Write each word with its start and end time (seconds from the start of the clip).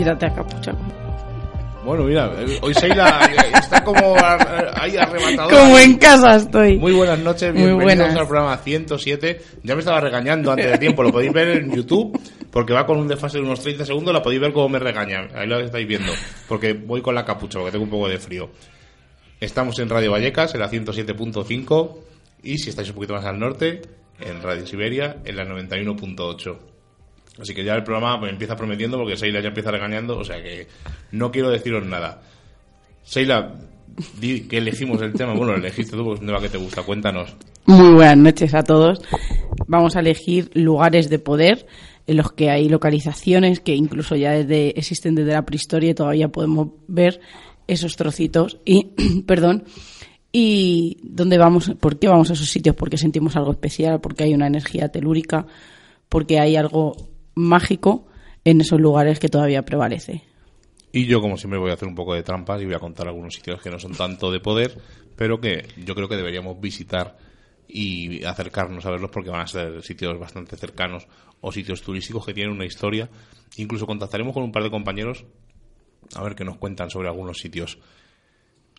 Quítate 0.00 0.24
a 0.24 0.32
capucha. 0.34 0.72
Bueno, 1.84 2.04
mira, 2.04 2.32
hoy 2.62 2.72
Seila 2.72 3.20
está 3.52 3.84
como 3.84 4.16
ahí 4.80 4.96
arrebatadora. 4.96 5.54
Como 5.58 5.78
en 5.78 5.98
casa 5.98 6.36
estoy. 6.36 6.78
Muy 6.78 6.92
buenas 6.94 7.18
noches, 7.18 7.52
Muy 7.52 7.64
bienvenidos 7.64 7.98
buenas. 7.98 8.16
al 8.16 8.26
programa 8.26 8.56
107. 8.56 9.42
Ya 9.62 9.74
me 9.74 9.80
estaba 9.80 10.00
regañando 10.00 10.52
antes 10.52 10.70
de 10.70 10.78
tiempo, 10.78 11.02
lo 11.02 11.12
podéis 11.12 11.34
ver 11.34 11.48
en 11.48 11.70
YouTube, 11.70 12.18
porque 12.50 12.72
va 12.72 12.86
con 12.86 12.96
un 12.96 13.08
desfase 13.08 13.36
de 13.36 13.44
unos 13.44 13.60
30 13.60 13.84
segundos, 13.84 14.14
la 14.14 14.22
podéis 14.22 14.40
ver 14.40 14.54
cómo 14.54 14.70
me 14.70 14.78
regaña. 14.78 15.28
Ahí 15.34 15.46
lo 15.46 15.60
estáis 15.60 15.86
viendo, 15.86 16.10
porque 16.48 16.72
voy 16.72 17.02
con 17.02 17.14
la 17.14 17.26
capucha, 17.26 17.58
porque 17.58 17.72
tengo 17.72 17.84
un 17.84 17.90
poco 17.90 18.08
de 18.08 18.16
frío. 18.16 18.48
Estamos 19.38 19.78
en 19.80 19.90
Radio 19.90 20.12
Vallecas, 20.12 20.54
en 20.54 20.60
la 20.60 20.70
107.5, 20.70 21.96
y 22.42 22.56
si 22.56 22.70
estáis 22.70 22.88
un 22.88 22.94
poquito 22.94 23.12
más 23.12 23.26
al 23.26 23.38
norte, 23.38 23.82
en 24.18 24.42
Radio 24.42 24.66
Siberia, 24.66 25.18
en 25.26 25.36
la 25.36 25.44
91.8. 25.44 26.56
Así 27.38 27.54
que 27.54 27.64
ya 27.64 27.74
el 27.74 27.84
programa 27.84 28.18
me 28.18 28.30
empieza 28.30 28.56
prometiendo 28.56 28.98
porque 28.98 29.16
Seila 29.16 29.40
ya 29.40 29.48
empieza 29.48 29.70
regañando, 29.70 30.18
o 30.18 30.24
sea 30.24 30.42
que 30.42 30.66
no 31.12 31.30
quiero 31.30 31.50
deciros 31.50 31.86
nada. 31.86 32.22
Seila, 33.02 33.54
di 34.20 34.42
que 34.42 34.58
elegimos 34.58 35.00
el 35.02 35.12
tema. 35.12 35.34
Bueno, 35.34 35.54
elegiste 35.54 35.96
tú 35.96 36.04
porque 36.04 36.14
es 36.16 36.20
un 36.20 36.26
tema 36.26 36.40
que 36.40 36.48
te 36.48 36.58
gusta. 36.58 36.82
Cuéntanos. 36.82 37.34
Muy 37.66 37.94
buenas 37.94 38.16
noches 38.16 38.54
a 38.54 38.62
todos. 38.62 39.00
Vamos 39.66 39.96
a 39.96 40.00
elegir 40.00 40.50
lugares 40.54 41.08
de 41.08 41.18
poder 41.18 41.66
en 42.06 42.16
los 42.16 42.32
que 42.32 42.50
hay 42.50 42.68
localizaciones 42.68 43.60
que 43.60 43.74
incluso 43.74 44.16
ya 44.16 44.32
desde, 44.32 44.70
existen 44.78 45.14
desde 45.14 45.32
la 45.32 45.44
prehistoria 45.44 45.90
y 45.90 45.94
todavía 45.94 46.28
podemos 46.28 46.68
ver 46.88 47.20
esos 47.66 47.96
trocitos. 47.96 48.58
Y, 48.64 48.86
perdón. 49.26 49.64
Y 50.32 50.98
dónde 51.02 51.38
vamos, 51.38 51.72
por 51.80 51.98
qué 51.98 52.06
vamos 52.06 52.30
a 52.30 52.34
esos 52.34 52.48
sitios, 52.48 52.76
porque 52.76 52.96
sentimos 52.96 53.34
algo 53.34 53.50
especial, 53.50 54.00
porque 54.00 54.22
hay 54.22 54.32
una 54.32 54.46
energía 54.46 54.88
telúrica, 54.88 55.46
porque 56.08 56.38
hay 56.38 56.54
algo 56.54 57.09
mágico 57.40 58.06
en 58.44 58.60
esos 58.60 58.80
lugares 58.80 59.18
que 59.18 59.28
todavía 59.28 59.62
prevalece. 59.62 60.22
Y 60.92 61.06
yo, 61.06 61.20
como 61.20 61.36
siempre, 61.36 61.58
voy 61.58 61.70
a 61.70 61.74
hacer 61.74 61.88
un 61.88 61.94
poco 61.94 62.14
de 62.14 62.22
trampas 62.22 62.60
y 62.60 62.64
voy 62.64 62.74
a 62.74 62.80
contar 62.80 63.08
algunos 63.08 63.34
sitios 63.34 63.60
que 63.62 63.70
no 63.70 63.78
son 63.78 63.92
tanto 63.92 64.32
de 64.32 64.40
poder, 64.40 64.76
pero 65.16 65.40
que 65.40 65.68
yo 65.84 65.94
creo 65.94 66.08
que 66.08 66.16
deberíamos 66.16 66.60
visitar 66.60 67.16
y 67.68 68.24
acercarnos 68.24 68.84
a 68.84 68.90
verlos 68.90 69.10
porque 69.10 69.30
van 69.30 69.42
a 69.42 69.46
ser 69.46 69.82
sitios 69.82 70.18
bastante 70.18 70.56
cercanos 70.56 71.06
o 71.40 71.52
sitios 71.52 71.82
turísticos 71.82 72.26
que 72.26 72.34
tienen 72.34 72.52
una 72.52 72.64
historia. 72.64 73.08
Incluso 73.56 73.86
contactaremos 73.86 74.34
con 74.34 74.42
un 74.42 74.52
par 74.52 74.64
de 74.64 74.70
compañeros 74.70 75.24
a 76.14 76.22
ver 76.22 76.34
qué 76.34 76.44
nos 76.44 76.56
cuentan 76.56 76.90
sobre 76.90 77.08
algunos 77.08 77.38
sitios. 77.38 77.78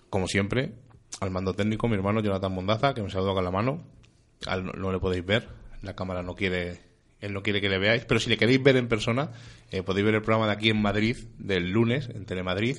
Como 0.09 0.27
siempre, 0.27 0.73
al 1.21 1.31
mando 1.31 1.53
técnico, 1.53 1.87
mi 1.87 1.95
hermano 1.95 2.21
Jonathan 2.21 2.53
Mondaza, 2.53 2.93
que 2.93 3.01
me 3.01 3.09
saluda 3.09 3.33
con 3.33 3.43
la 3.43 3.51
mano. 3.51 3.83
No 4.75 4.91
le 4.91 4.99
podéis 4.99 5.25
ver, 5.25 5.47
la 5.81 5.95
cámara 5.95 6.23
no 6.23 6.35
quiere, 6.35 6.81
él 7.21 7.33
no 7.33 7.43
quiere 7.43 7.61
que 7.61 7.69
le 7.69 7.77
veáis, 7.77 8.03
pero 8.05 8.19
si 8.19 8.29
le 8.29 8.37
queréis 8.37 8.61
ver 8.61 8.77
en 8.77 8.87
persona, 8.87 9.31
eh, 9.71 9.83
podéis 9.83 10.05
ver 10.05 10.15
el 10.15 10.21
programa 10.21 10.47
de 10.47 10.53
aquí 10.53 10.69
en 10.69 10.81
Madrid, 10.81 11.17
del 11.37 11.71
lunes, 11.71 12.09
en 12.09 12.25
Telemadrid, 12.25 12.77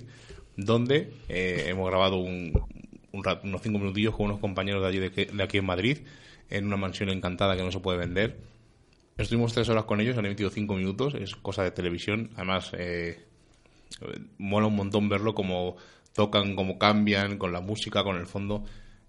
donde 0.56 1.12
eh, 1.28 1.64
hemos 1.68 1.88
grabado 1.88 2.18
unos 2.18 3.62
cinco 3.62 3.78
minutillos 3.78 4.14
con 4.14 4.26
unos 4.26 4.40
compañeros 4.40 4.82
de, 4.82 4.88
allí 4.88 4.98
de, 4.98 5.26
de 5.26 5.42
aquí 5.42 5.58
en 5.58 5.64
Madrid, 5.64 5.98
en 6.50 6.66
una 6.66 6.76
mansión 6.76 7.08
encantada 7.08 7.56
que 7.56 7.62
no 7.62 7.72
se 7.72 7.80
puede 7.80 7.98
vender. 7.98 8.36
Estuvimos 9.16 9.52
tres 9.52 9.68
horas 9.68 9.84
con 9.84 10.00
ellos, 10.00 10.16
han 10.16 10.26
emitido 10.26 10.50
cinco 10.50 10.74
minutos, 10.74 11.14
es 11.14 11.36
cosa 11.36 11.62
de 11.62 11.70
televisión. 11.70 12.30
Además, 12.34 12.72
eh, 12.76 13.24
mola 14.38 14.66
un 14.66 14.76
montón 14.76 15.08
verlo 15.08 15.34
como 15.34 15.76
tocan, 16.14 16.56
cómo 16.56 16.78
cambian, 16.78 17.38
con 17.38 17.52
la 17.52 17.60
música, 17.60 18.02
con 18.04 18.16
el 18.16 18.26
fondo. 18.26 18.64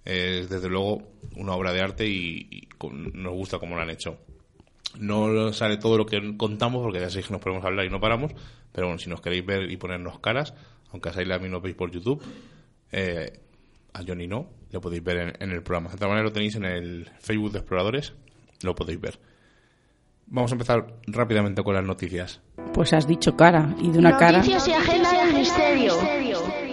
Es 0.05 0.49
desde 0.49 0.69
luego 0.69 1.13
una 1.37 1.53
obra 1.53 1.71
de 1.71 1.81
arte 1.81 2.07
y, 2.07 2.67
nos 3.13 3.33
gusta 3.33 3.59
cómo 3.59 3.75
lo 3.75 3.81
han 3.81 3.89
hecho. 3.89 4.19
No 4.99 5.51
sale 5.53 5.77
todo 5.77 5.97
lo 5.97 6.05
que 6.05 6.37
contamos 6.37 6.83
porque 6.83 6.99
ya 6.99 7.09
sabéis 7.09 7.27
que 7.27 7.33
nos 7.33 7.41
podemos 7.41 7.65
hablar 7.65 7.85
y 7.85 7.89
no 7.89 7.99
paramos, 7.99 8.31
pero 8.71 8.87
bueno, 8.87 8.99
si 8.99 9.09
nos 9.09 9.21
queréis 9.21 9.45
ver 9.45 9.71
y 9.71 9.77
ponernos 9.77 10.19
caras, 10.19 10.53
aunque 10.91 11.09
a 11.09 11.13
Saila 11.13 11.35
a 11.35 11.39
mí 11.39 11.49
no 11.49 11.61
veis 11.61 11.75
por 11.75 11.91
YouTube, 11.91 12.21
eh, 12.91 13.39
a 13.93 14.03
Johnny 14.07 14.27
no, 14.27 14.49
lo 14.71 14.81
podéis 14.81 15.03
ver 15.03 15.17
en, 15.17 15.33
en 15.39 15.51
el 15.51 15.63
programa. 15.63 15.89
De 15.89 15.95
otra 15.95 16.07
manera 16.07 16.25
lo 16.25 16.31
tenéis 16.31 16.55
en 16.55 16.65
el 16.65 17.09
Facebook 17.19 17.51
de 17.51 17.59
Exploradores, 17.59 18.13
lo 18.61 18.75
podéis 18.75 19.01
ver. 19.01 19.19
Vamos 20.27 20.51
a 20.51 20.55
empezar 20.55 20.87
rápidamente 21.07 21.63
con 21.63 21.75
las 21.75 21.83
noticias. 21.83 22.41
Pues 22.73 22.93
has 22.93 23.07
dicho 23.07 23.35
cara, 23.35 23.75
y 23.79 23.91
de 23.91 23.99
una 23.99 24.17
cara... 24.17 24.39
Noticias 24.39 24.67
y 24.67 24.71
agenda 24.71 25.11
del 25.11 25.33
misterio. 25.35 25.93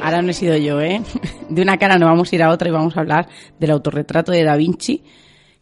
Ahora 0.03 0.23
no 0.23 0.31
he 0.31 0.35
sido 0.35 0.57
yo, 0.57 0.81
¿eh? 0.81 1.03
De 1.51 1.63
una 1.63 1.77
cara 1.77 1.99
nos 1.99 2.09
vamos 2.09 2.33
a 2.33 2.35
ir 2.37 2.43
a 2.43 2.51
otra 2.51 2.69
y 2.69 2.73
vamos 2.73 2.97
a 2.97 3.01
hablar 3.01 3.29
del 3.59 3.73
autorretrato 3.73 4.33
de 4.33 4.45
Da 4.45 4.57
Vinci, 4.57 5.05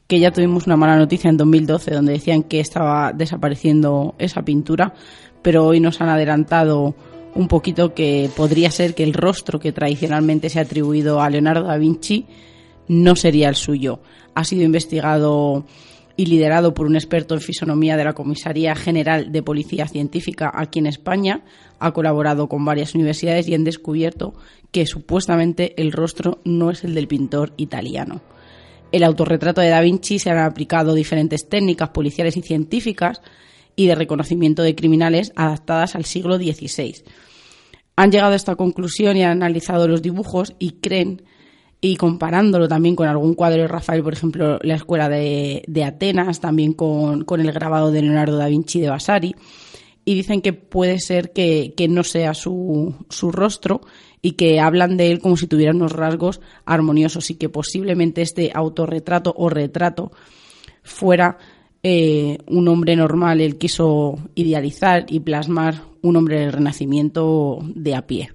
que 0.09 0.19
ya 0.19 0.31
tuvimos 0.31 0.67
una 0.67 0.79
mala 0.79 0.97
noticia 0.97 1.29
en 1.29 1.37
2012 1.37 1.91
donde 1.91 2.13
decían 2.13 2.43
que 2.43 2.61
estaba 2.61 3.13
desapareciendo 3.13 4.15
esa 4.19 4.43
pintura, 4.43 4.95
pero 5.43 5.67
hoy 5.67 5.81
nos 5.81 6.01
han 6.01 6.09
adelantado 6.09 6.95
un 7.35 7.47
poquito 7.47 7.93
que 7.93 8.31
podría 8.35 8.71
ser 8.71 8.95
que 8.95 9.05
el 9.05 9.13
rostro 9.13 9.61
que 9.61 9.71
tradicionalmente 9.71 10.49
se 10.49 10.59
ha 10.59 10.63
atribuido 10.63 11.21
a 11.21 11.29
Leonardo 11.29 11.65
da 11.65 11.77
Vinci 11.77 12.25
no 12.89 13.17
sería 13.17 13.51
el 13.51 13.55
suyo. 13.55 14.01
Ha 14.35 14.45
sido 14.45 14.63
investigado 14.63 15.67
y 16.17 16.25
liderado 16.25 16.73
por 16.73 16.87
un 16.87 16.97
experto 16.97 17.35
en 17.35 17.43
fisonomía 17.43 17.99
de 17.99 18.05
la 18.05 18.15
Comisaría 18.15 18.75
General 18.75 19.31
de 19.31 19.43
Policía 19.43 19.87
Científica 19.87 20.51
aquí 20.55 20.79
en 20.79 20.87
España. 20.87 21.43
Ha 21.81 21.93
colaborado 21.93 22.49
con 22.49 22.65
varias 22.65 22.95
universidades 22.95 23.47
y 23.47 23.55
han 23.55 23.63
descubierto 23.63 24.33
que 24.73 24.87
supuestamente 24.87 25.81
el 25.81 25.93
rostro 25.93 26.39
no 26.45 26.71
es 26.71 26.83
el 26.83 26.95
del 26.95 27.09
pintor 27.09 27.53
italiano. 27.59 28.23
El 28.91 29.05
autorretrato 29.05 29.61
de 29.61 29.69
Da 29.69 29.81
Vinci 29.81 30.19
se 30.19 30.31
han 30.31 30.39
aplicado 30.39 30.95
diferentes 30.95 31.49
técnicas 31.49 31.91
policiales 31.91 32.37
y 32.37 32.43
científicas 32.43 33.21
y 33.77 33.87
de 33.87 33.95
reconocimiento 33.95 34.63
de 34.63 34.75
criminales 34.75 35.33
adaptadas 35.37 35.95
al 35.95 36.05
siglo 36.05 36.37
XVI. 36.37 37.03
Han 37.97 38.11
llegado 38.11 38.33
a 38.33 38.37
esta 38.37 38.57
conclusión 38.57 39.17
y 39.17 39.23
han 39.23 39.43
analizado 39.43 39.89
los 39.89 40.03
dibujos 40.03 40.55
y 40.59 40.73
creen 40.81 41.23
y 41.81 41.97
comparándolo 41.97 42.67
también 42.67 42.97
con 42.97 43.09
algún 43.09 43.35
cuadro 43.35 43.63
de 43.63 43.69
Rafael, 43.69 44.03
por 44.03 44.13
ejemplo, 44.13 44.59
la 44.63 44.75
escuela 44.75 45.09
de, 45.09 45.63
Atenas, 45.85 46.41
también 46.41 46.73
con, 46.73 47.25
con 47.25 47.41
el 47.41 47.53
grabado 47.53 47.93
de 47.93 48.03
Leonardo 48.03 48.37
da 48.37 48.49
Vinci 48.49 48.81
de 48.81 48.89
Vasari, 48.89 49.35
y 50.05 50.15
dicen 50.15 50.41
que 50.41 50.53
puede 50.53 50.99
ser 50.99 51.33
que, 51.33 51.75
que 51.77 51.87
no 51.87 52.03
sea 52.03 52.35
su, 52.35 52.95
su 53.11 53.31
rostro 53.31 53.83
y 54.23 54.33
que 54.33 54.61
hablan 54.61 54.97
de 54.97 55.11
él 55.11 55.21
como 55.21 55.37
si 55.37 55.47
tuviera 55.47 55.73
unos 55.73 55.93
rasgos 55.93 56.41
armoniosos 56.65 57.31
y 57.31 57.35
que 57.37 57.49
posiblemente 57.49 58.23
este 58.23 58.51
autorretrato 58.55 59.35
o 59.37 59.49
retrato 59.49 60.11
fuera 60.83 61.39
eh, 61.83 62.39
un 62.49 62.69
hombre 62.69 62.97
normal, 62.97 63.41
él 63.41 63.57
quiso 63.57 64.19
idealizar 64.35 65.07
y 65.09 65.21
plasmar 65.21 65.83
un 66.03 66.17
hombre 66.17 66.41
del 66.41 66.53
Renacimiento 66.53 67.61
de 67.75 67.95
a 67.95 68.07
pie. 68.07 68.33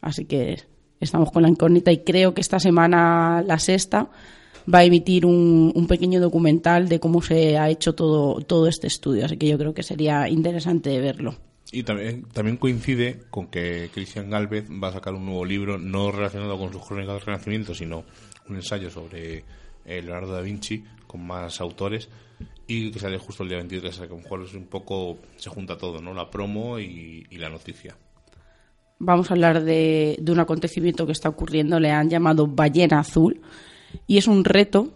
Así 0.00 0.26
que 0.26 0.58
estamos 1.00 1.32
con 1.32 1.42
la 1.42 1.48
incógnita 1.48 1.90
y 1.90 1.98
creo 1.98 2.34
que 2.34 2.40
esta 2.40 2.60
semana, 2.60 3.42
la 3.44 3.58
sexta, 3.58 4.10
va 4.72 4.80
a 4.80 4.84
emitir 4.84 5.26
un, 5.26 5.72
un 5.74 5.86
pequeño 5.86 6.20
documental 6.20 6.88
de 6.88 7.00
cómo 7.00 7.20
se 7.20 7.58
ha 7.58 7.68
hecho 7.68 7.94
todo, 7.94 8.40
todo 8.42 8.68
este 8.68 8.86
estudio. 8.86 9.24
Así 9.24 9.36
que 9.36 9.48
yo 9.48 9.58
creo 9.58 9.74
que 9.74 9.82
sería 9.82 10.28
interesante 10.28 11.00
verlo. 11.00 11.47
Y 11.70 11.82
también, 11.82 12.22
también 12.32 12.56
coincide 12.56 13.24
con 13.30 13.48
que 13.48 13.90
Cristian 13.92 14.30
Galvez 14.30 14.66
va 14.70 14.88
a 14.88 14.92
sacar 14.92 15.14
un 15.14 15.26
nuevo 15.26 15.44
libro, 15.44 15.78
no 15.78 16.10
relacionado 16.10 16.58
con 16.58 16.72
sus 16.72 16.84
crónicas 16.84 17.14
del 17.14 17.26
Renacimiento, 17.26 17.74
sino 17.74 18.04
un 18.48 18.56
ensayo 18.56 18.90
sobre 18.90 19.44
eh, 19.84 20.02
Leonardo 20.02 20.32
da 20.32 20.40
Vinci, 20.40 20.82
con 21.06 21.26
más 21.26 21.60
autores, 21.60 22.08
y 22.66 22.90
que 22.90 22.98
sale 22.98 23.18
justo 23.18 23.42
el 23.42 23.50
día 23.50 23.58
23, 23.58 23.92
o 23.92 23.96
sea 23.96 24.06
que 24.06 24.14
a 24.14 24.16
lo 24.16 24.22
mejor 24.22 24.42
es 24.42 24.54
un 24.54 24.66
poco, 24.66 25.18
se 25.36 25.50
junta 25.50 25.76
todo, 25.76 26.00
¿no? 26.00 26.14
La 26.14 26.30
promo 26.30 26.78
y, 26.78 27.26
y 27.28 27.36
la 27.36 27.50
noticia. 27.50 27.96
Vamos 28.98 29.30
a 29.30 29.34
hablar 29.34 29.62
de, 29.62 30.16
de 30.20 30.32
un 30.32 30.40
acontecimiento 30.40 31.06
que 31.06 31.12
está 31.12 31.28
ocurriendo, 31.28 31.78
le 31.80 31.90
han 31.90 32.08
llamado 32.08 32.46
Ballena 32.46 33.00
Azul, 33.00 33.42
y 34.06 34.16
es 34.16 34.26
un 34.26 34.44
reto 34.44 34.92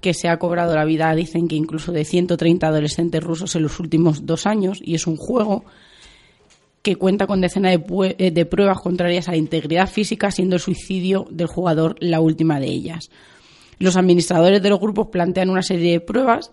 que 0.00 0.12
se 0.12 0.28
ha 0.28 0.38
cobrado 0.38 0.74
la 0.74 0.84
vida, 0.84 1.14
dicen 1.14 1.48
que 1.48 1.56
incluso 1.56 1.92
de 1.92 2.04
130 2.04 2.66
adolescentes 2.66 3.22
rusos 3.22 3.56
en 3.56 3.62
los 3.62 3.78
últimos 3.78 4.26
dos 4.26 4.46
años, 4.46 4.80
y 4.82 4.94
es 4.94 5.06
un 5.06 5.16
juego 5.16 5.64
que 6.84 6.96
cuenta 6.96 7.26
con 7.26 7.40
decenas 7.40 7.72
de, 7.72 8.14
eh, 8.18 8.30
de 8.30 8.44
pruebas 8.44 8.78
contrarias 8.78 9.26
a 9.26 9.30
la 9.30 9.38
integridad 9.38 9.88
física, 9.88 10.30
siendo 10.30 10.56
el 10.56 10.60
suicidio 10.60 11.26
del 11.30 11.46
jugador 11.46 11.96
la 11.98 12.20
última 12.20 12.60
de 12.60 12.66
ellas. 12.66 13.10
Los 13.78 13.96
administradores 13.96 14.62
de 14.62 14.68
los 14.68 14.78
grupos 14.78 15.08
plantean 15.08 15.48
una 15.48 15.62
serie 15.62 15.92
de 15.92 16.00
pruebas, 16.00 16.52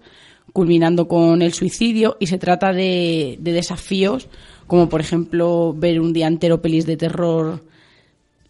culminando 0.54 1.10
con 1.10 1.42
el 1.42 1.52
suicidio, 1.52 2.16
y 2.18 2.28
se 2.28 2.38
trata 2.38 2.72
de, 2.72 3.38
de 3.42 3.52
desafíos 3.52 4.30
como, 4.68 4.88
por 4.88 5.02
ejemplo, 5.02 5.76
ver 5.78 6.00
un 6.00 6.14
día 6.14 6.28
entero 6.28 6.62
pelis 6.62 6.86
de 6.86 6.96
terror 6.96 7.62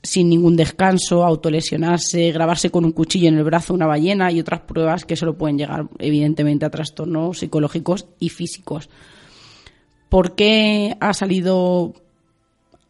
sin 0.04 0.30
ningún 0.30 0.56
descanso, 0.56 1.24
autolesionarse, 1.24 2.32
grabarse 2.32 2.70
con 2.70 2.86
un 2.86 2.92
cuchillo 2.92 3.28
en 3.28 3.40
el 3.40 3.44
brazo 3.44 3.74
una 3.74 3.88
ballena 3.88 4.32
y 4.32 4.40
otras 4.40 4.62
pruebas 4.62 5.04
que 5.04 5.16
solo 5.16 5.36
pueden 5.36 5.58
llegar, 5.58 5.88
evidentemente, 5.98 6.64
a 6.64 6.70
trastornos 6.70 7.40
psicológicos 7.40 8.06
y 8.20 8.30
físicos. 8.30 8.88
¿Por 10.12 10.36
qué 10.36 10.98
ha 11.00 11.14
salido 11.14 11.94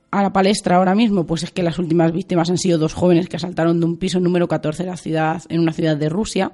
a 0.09 0.23
la 0.23 0.33
palestra 0.33 0.77
ahora 0.77 0.95
mismo? 0.95 1.27
Pues 1.27 1.43
es 1.43 1.51
que 1.51 1.61
las 1.61 1.77
últimas 1.77 2.11
víctimas 2.11 2.49
han 2.49 2.57
sido 2.57 2.79
dos 2.79 2.95
jóvenes 2.95 3.29
que 3.29 3.35
asaltaron 3.35 3.79
de 3.79 3.85
un 3.85 3.97
piso 3.97 4.19
número 4.19 4.47
14 4.47 4.81
de 4.81 4.89
la 4.89 4.97
ciudad, 4.97 5.43
en 5.47 5.59
una 5.59 5.71
ciudad 5.71 5.95
de 5.95 6.09
Rusia 6.09 6.53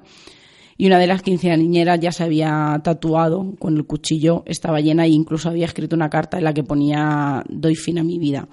y 0.76 0.86
una 0.86 0.98
de 0.98 1.06
las 1.06 1.22
quinceañeras 1.22 2.00
ya 2.00 2.12
se 2.12 2.22
había 2.22 2.78
tatuado 2.84 3.54
con 3.58 3.78
el 3.78 3.86
cuchillo 3.86 4.42
esta 4.44 4.70
ballena 4.70 5.06
e 5.06 5.08
incluso 5.08 5.48
había 5.48 5.64
escrito 5.64 5.96
una 5.96 6.10
carta 6.10 6.36
en 6.36 6.44
la 6.44 6.52
que 6.52 6.64
ponía 6.64 7.42
doy 7.48 7.74
fin 7.74 7.98
a 7.98 8.04
mi 8.04 8.18
vida. 8.18 8.46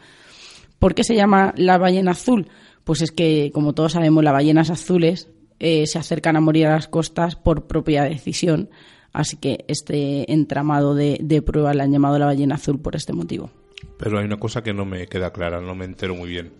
¿Por 0.80 0.96
qué 0.96 1.04
se 1.04 1.18
llama 1.18 1.54
la 1.58 1.78
ballena 1.78 2.12
azul? 2.12 2.48
Pues 2.86 3.02
es 3.02 3.12
que, 3.12 3.52
como 3.54 3.74
todos 3.74 3.92
sabemos, 3.92 4.24
las 4.24 4.32
ballenas 4.32 4.70
azules 4.70 5.28
eh, 5.60 5.86
se 5.86 6.00
acercan 6.00 6.38
a 6.38 6.40
morir 6.40 6.68
a 6.68 6.76
las 6.76 6.88
costas 6.88 7.36
por 7.36 7.68
propia 7.68 8.06
decisión, 8.06 8.70
así 9.16 9.38
que 9.38 9.66
este 9.68 10.32
entramado 10.32 10.94
de, 10.96 11.18
de 11.22 11.42
pruebas 11.42 11.76
le 11.76 11.84
han 11.84 11.92
llamado 11.92 12.20
la 12.20 12.26
ballena 12.26 12.56
azul 12.56 12.80
por 12.80 12.96
este 12.96 13.14
motivo. 13.14 13.50
Pero 13.98 14.20
hay 14.20 14.26
una 14.26 14.38
cosa 14.38 14.62
que 14.64 14.74
no 14.74 14.86
me 14.86 15.08
queda 15.08 15.32
clara, 15.32 15.62
no 15.62 15.74
me 15.76 15.86
entero 15.86 16.16
muy 16.16 16.30
bien. 16.30 16.52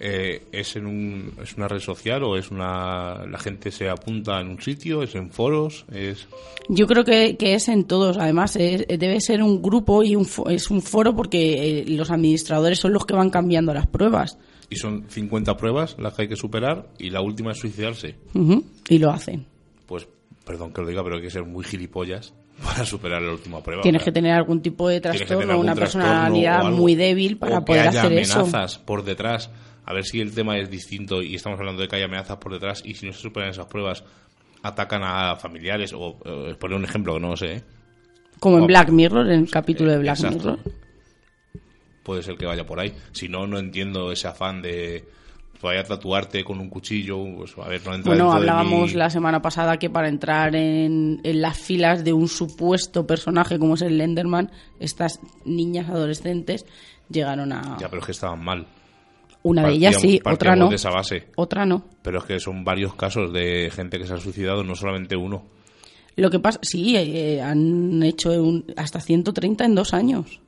Eh, 0.00 0.44
¿es, 0.52 0.76
en 0.76 0.86
un, 0.86 1.32
¿Es 1.42 1.56
una 1.56 1.66
red 1.66 1.80
social 1.80 2.22
o 2.22 2.36
es 2.36 2.52
una 2.52 3.26
la 3.26 3.38
gente 3.38 3.72
se 3.72 3.88
apunta 3.88 4.40
en 4.40 4.48
un 4.48 4.60
sitio? 4.62 5.02
¿Es 5.02 5.16
en 5.16 5.30
foros? 5.32 5.86
es 5.92 6.28
Yo 6.68 6.86
creo 6.86 7.04
que, 7.04 7.36
que 7.36 7.54
es 7.54 7.68
en 7.68 7.82
todos. 7.84 8.16
Además, 8.16 8.54
es- 8.54 8.86
debe 8.86 9.20
ser 9.20 9.42
un 9.42 9.60
grupo 9.60 10.04
y 10.04 10.14
un 10.14 10.24
es 10.50 10.70
un 10.70 10.82
foro 10.82 11.16
porque 11.16 11.80
eh, 11.80 11.84
los 11.88 12.12
administradores 12.12 12.78
son 12.78 12.92
los 12.92 13.06
que 13.06 13.14
van 13.14 13.30
cambiando 13.30 13.74
las 13.74 13.88
pruebas. 13.88 14.38
Y 14.70 14.76
son 14.76 15.06
50 15.08 15.56
pruebas 15.56 15.96
las 15.98 16.14
que 16.14 16.22
hay 16.22 16.28
que 16.28 16.36
superar 16.36 16.90
y 16.98 17.10
la 17.10 17.20
última 17.20 17.50
es 17.50 17.58
suicidarse. 17.58 18.14
Y 18.88 18.98
lo 18.98 19.10
hacen. 19.10 19.46
Perdón 20.48 20.72
que 20.72 20.80
lo 20.80 20.88
diga, 20.88 21.04
pero 21.04 21.16
hay 21.16 21.22
que 21.22 21.30
ser 21.30 21.44
muy 21.44 21.62
gilipollas 21.62 22.34
para 22.64 22.84
superar 22.84 23.22
la 23.22 23.30
última 23.32 23.62
prueba. 23.62 23.82
Tienes 23.82 24.02
O 24.02 24.04
que 24.06 24.10
tener 24.12 24.32
algún 24.32 24.60
tipo 24.62 24.88
de 24.88 25.00
trastorno, 25.00 25.60
una 25.60 25.74
personalidad 25.76 26.62
algo. 26.66 26.76
muy 26.78 26.96
débil 26.96 27.36
para 27.38 27.58
O 27.58 27.64
poder 27.64 27.82
que 27.82 27.88
haya 27.90 28.00
hacer 28.00 28.12
eso. 28.18 28.40
amenazas 28.40 28.78
por 28.78 29.04
detrás. 29.04 29.50
A 29.84 29.92
ver 29.94 30.04
si 30.04 30.20
el 30.20 30.34
tema 30.34 30.58
es 30.58 30.68
distinto 30.70 31.22
y 31.22 31.34
estamos 31.36 31.58
hablando 31.60 31.80
de 31.82 31.88
que 31.88 31.96
hay 31.96 32.02
amenazas 32.02 32.38
por 32.38 32.52
detrás 32.52 32.82
y 32.84 32.94
si 32.94 33.06
no 33.06 33.12
se 33.12 33.20
superan 33.20 33.50
esas 33.50 33.66
pruebas 33.66 34.02
atacan 34.62 35.02
a 35.04 35.36
familiares 35.36 35.92
o, 35.94 36.18
eh, 36.24 36.54
poner 36.58 36.76
un 36.78 36.84
ejemplo 36.84 37.14
que 37.14 37.20
no 37.20 37.28
lo 37.28 37.36
sé, 37.36 37.52
¿eh? 37.54 37.62
Como 38.40 38.58
en 38.58 38.64
o- 38.64 38.66
Black 38.66 38.88
Mirror, 38.90 39.26
en 39.30 39.40
el 39.44 39.50
capítulo 39.50 39.92
de 39.92 39.98
Black 39.98 40.16
Exacto. 40.16 40.38
Mirror. 40.38 40.58
puede 42.02 42.22
ser 42.22 42.36
que 42.36 42.46
vaya 42.46 42.64
por 42.66 42.80
ahí. 42.80 42.94
Si 43.12 43.28
no, 43.28 43.46
no 43.46 43.58
entiendo 43.58 44.10
ese 44.12 44.28
afán 44.28 44.62
de 44.62 45.04
vaya 45.62 45.80
a 45.80 45.84
tatuarte 45.84 46.44
con 46.44 46.60
un 46.60 46.68
cuchillo, 46.68 47.18
pues 47.36 47.54
a 47.58 47.68
ver, 47.68 47.84
no 47.86 47.94
entra 47.94 48.10
Bueno, 48.12 48.30
de 48.30 48.36
hablábamos 48.36 48.92
mi- 48.92 48.98
la 48.98 49.10
semana 49.10 49.42
pasada 49.42 49.76
que 49.78 49.90
para 49.90 50.08
entrar 50.08 50.54
en, 50.54 51.20
en 51.24 51.40
las 51.42 51.58
filas 51.58 52.04
de 52.04 52.12
un 52.12 52.28
supuesto 52.28 53.06
personaje 53.06 53.58
como 53.58 53.74
es 53.74 53.82
el 53.82 53.98
Lenderman, 53.98 54.50
estas 54.78 55.20
niñas 55.44 55.88
adolescentes 55.88 56.64
llegaron 57.10 57.52
a... 57.52 57.76
Ya, 57.80 57.88
pero 57.88 58.00
es 58.00 58.06
que 58.06 58.12
estaban 58.12 58.42
mal. 58.44 58.66
Una 59.42 59.62
de 59.66 59.72
ellas 59.74 60.00
sí, 60.00 60.20
otra 60.24 60.56
no. 60.56 60.68
de 60.68 60.74
esa 60.76 60.90
base. 60.90 61.28
Otra 61.36 61.64
no. 61.64 61.84
Pero 62.02 62.18
es 62.18 62.24
que 62.24 62.40
son 62.40 62.64
varios 62.64 62.94
casos 62.94 63.32
de 63.32 63.70
gente 63.72 63.98
que 63.98 64.06
se 64.06 64.14
ha 64.14 64.18
suicidado, 64.18 64.62
no 64.64 64.74
solamente 64.74 65.16
uno. 65.16 65.44
Lo 66.16 66.28
que 66.30 66.40
pasa, 66.40 66.58
sí, 66.62 66.96
eh, 66.96 67.40
han 67.40 68.02
hecho 68.02 68.30
un- 68.42 68.64
hasta 68.76 69.00
130 69.00 69.64
en 69.64 69.74
dos 69.76 69.94
años. 69.94 70.40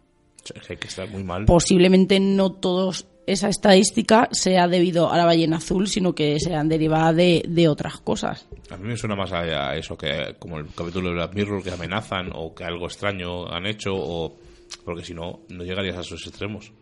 Es 0.54 0.66
que 0.66 0.72
hay 0.72 0.76
que 0.78 0.88
estar 0.88 1.08
muy 1.08 1.22
mal. 1.22 1.44
Posiblemente 1.44 2.18
no 2.18 2.50
todos 2.50 3.06
esa 3.26 3.48
estadística 3.48 4.28
sea 4.32 4.66
debido 4.68 5.10
a 5.10 5.16
la 5.16 5.24
ballena 5.24 5.58
azul, 5.58 5.88
sino 5.88 6.14
que 6.14 6.38
sean 6.40 6.68
derivadas 6.68 7.16
de, 7.16 7.44
de 7.46 7.68
otras 7.68 7.98
cosas. 7.98 8.48
A 8.70 8.76
mí 8.76 8.88
me 8.88 8.96
suena 8.96 9.16
más 9.16 9.32
a, 9.32 9.76
eso 9.76 9.96
que 9.96 10.34
como 10.38 10.58
el 10.58 10.66
capítulo 10.74 11.08
de 11.08 11.14
Black 11.14 11.34
Mirror 11.34 11.62
que 11.62 11.70
amenazan 11.70 12.30
o 12.34 12.54
que 12.54 12.64
algo 12.64 12.86
extraño 12.86 13.46
han 13.46 13.66
hecho 13.66 13.90
o 13.94 14.36
porque 14.84 15.04
si 15.04 15.14
no 15.14 15.40
no 15.48 15.64
llegarías 15.64 15.96
a 15.96 16.00
esos 16.00 16.26
extremos. 16.26 16.72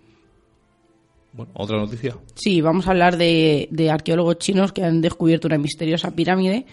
Bueno, 1.32 1.52
otra 1.55 1.76
noticia. 1.76 2.17
Sí, 2.35 2.61
vamos 2.61 2.87
a 2.87 2.91
hablar 2.91 3.17
de, 3.17 3.69
de 3.70 3.91
arqueólogos 3.91 4.38
chinos 4.38 4.73
que 4.73 4.82
han 4.82 5.02
descubierto 5.02 5.46
una 5.46 5.58
misteriosa 5.58 6.11
pirámide 6.11 6.67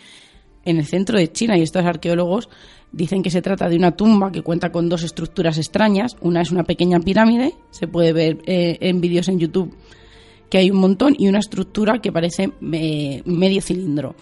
en 0.65 0.77
el 0.77 0.85
centro 0.85 1.17
de 1.17 1.31
China 1.31 1.57
y 1.57 1.61
estos 1.61 1.85
arqueólogos 1.85 2.49
dicen 2.91 3.23
que 3.23 3.29
se 3.29 3.41
trata 3.41 3.69
de 3.69 3.75
una 3.75 3.91
tumba 3.91 4.31
que 4.31 4.41
cuenta 4.41 4.71
con 4.71 4.89
dos 4.89 5.03
estructuras 5.03 5.57
extrañas. 5.57 6.15
Una 6.21 6.41
es 6.41 6.51
una 6.51 6.63
pequeña 6.63 6.99
pirámide, 6.99 7.53
se 7.71 7.87
puede 7.87 8.13
ver 8.13 8.39
eh, 8.45 8.77
en 8.81 9.01
vídeos 9.01 9.27
en 9.27 9.39
YouTube 9.39 9.75
que 10.49 10.59
hay 10.59 10.69
un 10.69 10.77
montón, 10.77 11.15
y 11.17 11.27
una 11.27 11.39
estructura 11.39 11.99
que 11.99 12.11
parece 12.11 12.51
eh, 12.71 13.21
medio 13.25 13.61
cilindro. 13.61 14.15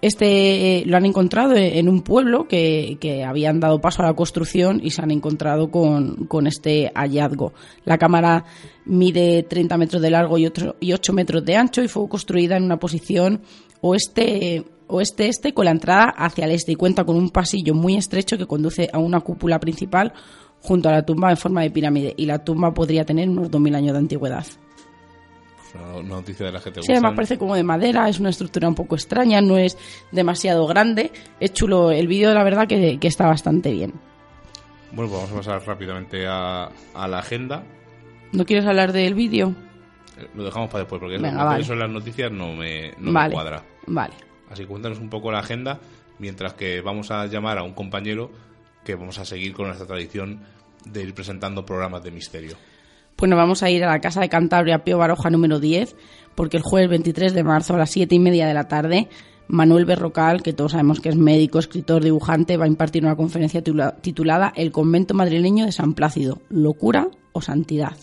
Este 0.00 0.80
eh, 0.80 0.82
lo 0.84 0.96
han 0.96 1.06
encontrado 1.06 1.54
en 1.54 1.88
un 1.88 2.02
pueblo 2.02 2.48
que, 2.48 2.98
que 3.00 3.22
habían 3.22 3.60
dado 3.60 3.80
paso 3.80 4.02
a 4.02 4.06
la 4.06 4.14
construcción 4.14 4.80
y 4.82 4.90
se 4.90 5.00
han 5.00 5.12
encontrado 5.12 5.70
con, 5.70 6.26
con 6.26 6.48
este 6.48 6.90
hallazgo. 6.92 7.52
La 7.84 7.98
cámara 7.98 8.44
mide 8.84 9.44
30 9.44 9.76
metros 9.76 10.02
de 10.02 10.10
largo 10.10 10.38
y, 10.38 10.46
otro, 10.46 10.74
y 10.80 10.92
8 10.92 11.12
metros 11.12 11.44
de 11.44 11.54
ancho 11.54 11.82
y 11.84 11.88
fue 11.88 12.08
construida 12.08 12.56
en 12.56 12.64
una 12.64 12.80
posición 12.80 13.42
oeste 13.80 14.64
oeste-este 14.92 15.54
con 15.54 15.64
la 15.64 15.70
entrada 15.70 16.04
hacia 16.16 16.44
el 16.44 16.52
este 16.52 16.72
y 16.72 16.76
cuenta 16.76 17.04
con 17.04 17.16
un 17.16 17.30
pasillo 17.30 17.74
muy 17.74 17.96
estrecho 17.96 18.36
que 18.38 18.46
conduce 18.46 18.88
a 18.92 18.98
una 18.98 19.20
cúpula 19.20 19.58
principal 19.58 20.12
junto 20.60 20.88
a 20.88 20.92
la 20.92 21.04
tumba 21.04 21.30
en 21.30 21.36
forma 21.36 21.62
de 21.62 21.70
pirámide 21.70 22.14
y 22.16 22.26
la 22.26 22.44
tumba 22.44 22.72
podría 22.72 23.04
tener 23.04 23.28
unos 23.28 23.50
2.000 23.50 23.74
años 23.76 23.92
de 23.92 23.98
antigüedad. 23.98 24.46
Una, 25.74 26.02
noticia 26.16 26.46
de 26.46 26.52
la 26.52 26.60
que 26.60 26.70
te 26.70 26.82
Sí, 26.82 26.92
además 26.92 27.14
parece 27.16 27.38
como 27.38 27.54
de 27.54 27.62
madera, 27.62 28.06
es 28.08 28.20
una 28.20 28.28
estructura 28.28 28.68
un 28.68 28.74
poco 28.74 28.94
extraña, 28.94 29.40
no 29.40 29.56
es 29.56 29.78
demasiado 30.12 30.66
grande. 30.66 31.10
Es 31.40 31.54
chulo 31.54 31.90
el 31.90 32.06
vídeo, 32.06 32.34
la 32.34 32.44
verdad 32.44 32.68
que, 32.68 32.98
que 32.98 33.08
está 33.08 33.26
bastante 33.26 33.72
bien. 33.72 33.94
Bueno, 34.92 35.10
pues 35.10 35.22
vamos 35.22 35.30
a 35.32 35.36
pasar 35.36 35.66
rápidamente 35.66 36.26
a, 36.28 36.68
a 36.94 37.08
la 37.08 37.18
agenda. 37.20 37.64
¿No 38.32 38.44
quieres 38.44 38.66
hablar 38.66 38.92
del 38.92 39.14
vídeo? 39.14 39.54
Eh, 40.18 40.28
Lo 40.34 40.44
dejamos 40.44 40.68
para 40.68 40.80
después 40.84 41.00
porque 41.00 41.14
eso, 41.14 41.24
Venga, 41.24 41.42
vale. 41.42 41.62
eso 41.62 41.72
en 41.72 41.78
las 41.78 41.90
noticias 41.90 42.30
no 42.30 42.52
me, 42.52 42.92
no 42.98 43.10
me 43.10 43.30
cuadra. 43.30 43.62
Vale. 43.86 44.12
Así 44.52 44.62
que 44.62 44.68
cuéntanos 44.68 44.98
un 44.98 45.08
poco 45.10 45.32
la 45.32 45.38
agenda, 45.40 45.80
mientras 46.18 46.54
que 46.54 46.80
vamos 46.80 47.10
a 47.10 47.26
llamar 47.26 47.58
a 47.58 47.62
un 47.62 47.72
compañero 47.72 48.30
que 48.84 48.94
vamos 48.94 49.18
a 49.18 49.24
seguir 49.24 49.52
con 49.54 49.66
nuestra 49.66 49.86
tradición 49.86 50.40
de 50.84 51.02
ir 51.02 51.14
presentando 51.14 51.64
programas 51.64 52.02
de 52.02 52.10
misterio. 52.10 52.56
Pues 53.16 53.30
vamos 53.30 53.62
a 53.62 53.70
ir 53.70 53.84
a 53.84 53.88
la 53.90 54.00
Casa 54.00 54.20
de 54.20 54.28
Cantabria 54.28 54.84
Pío 54.84 54.98
Baroja 54.98 55.30
número 55.30 55.60
10, 55.60 55.94
porque 56.34 56.56
el 56.56 56.62
jueves 56.62 56.90
23 56.90 57.34
de 57.34 57.44
marzo 57.44 57.74
a 57.74 57.78
las 57.78 57.90
7 57.90 58.14
y 58.14 58.18
media 58.18 58.46
de 58.46 58.54
la 58.54 58.66
tarde, 58.68 59.08
Manuel 59.48 59.84
Berrocal, 59.84 60.42
que 60.42 60.52
todos 60.52 60.72
sabemos 60.72 61.00
que 61.00 61.10
es 61.10 61.16
médico, 61.16 61.58
escritor, 61.58 62.02
dibujante, 62.02 62.56
va 62.56 62.64
a 62.64 62.68
impartir 62.68 63.04
una 63.04 63.16
conferencia 63.16 63.62
titula- 63.62 63.96
titulada 64.00 64.52
El 64.56 64.72
convento 64.72 65.14
madrileño 65.14 65.66
de 65.66 65.72
San 65.72 65.94
Plácido, 65.94 66.40
locura 66.48 67.08
o 67.32 67.40
santidad. 67.42 67.96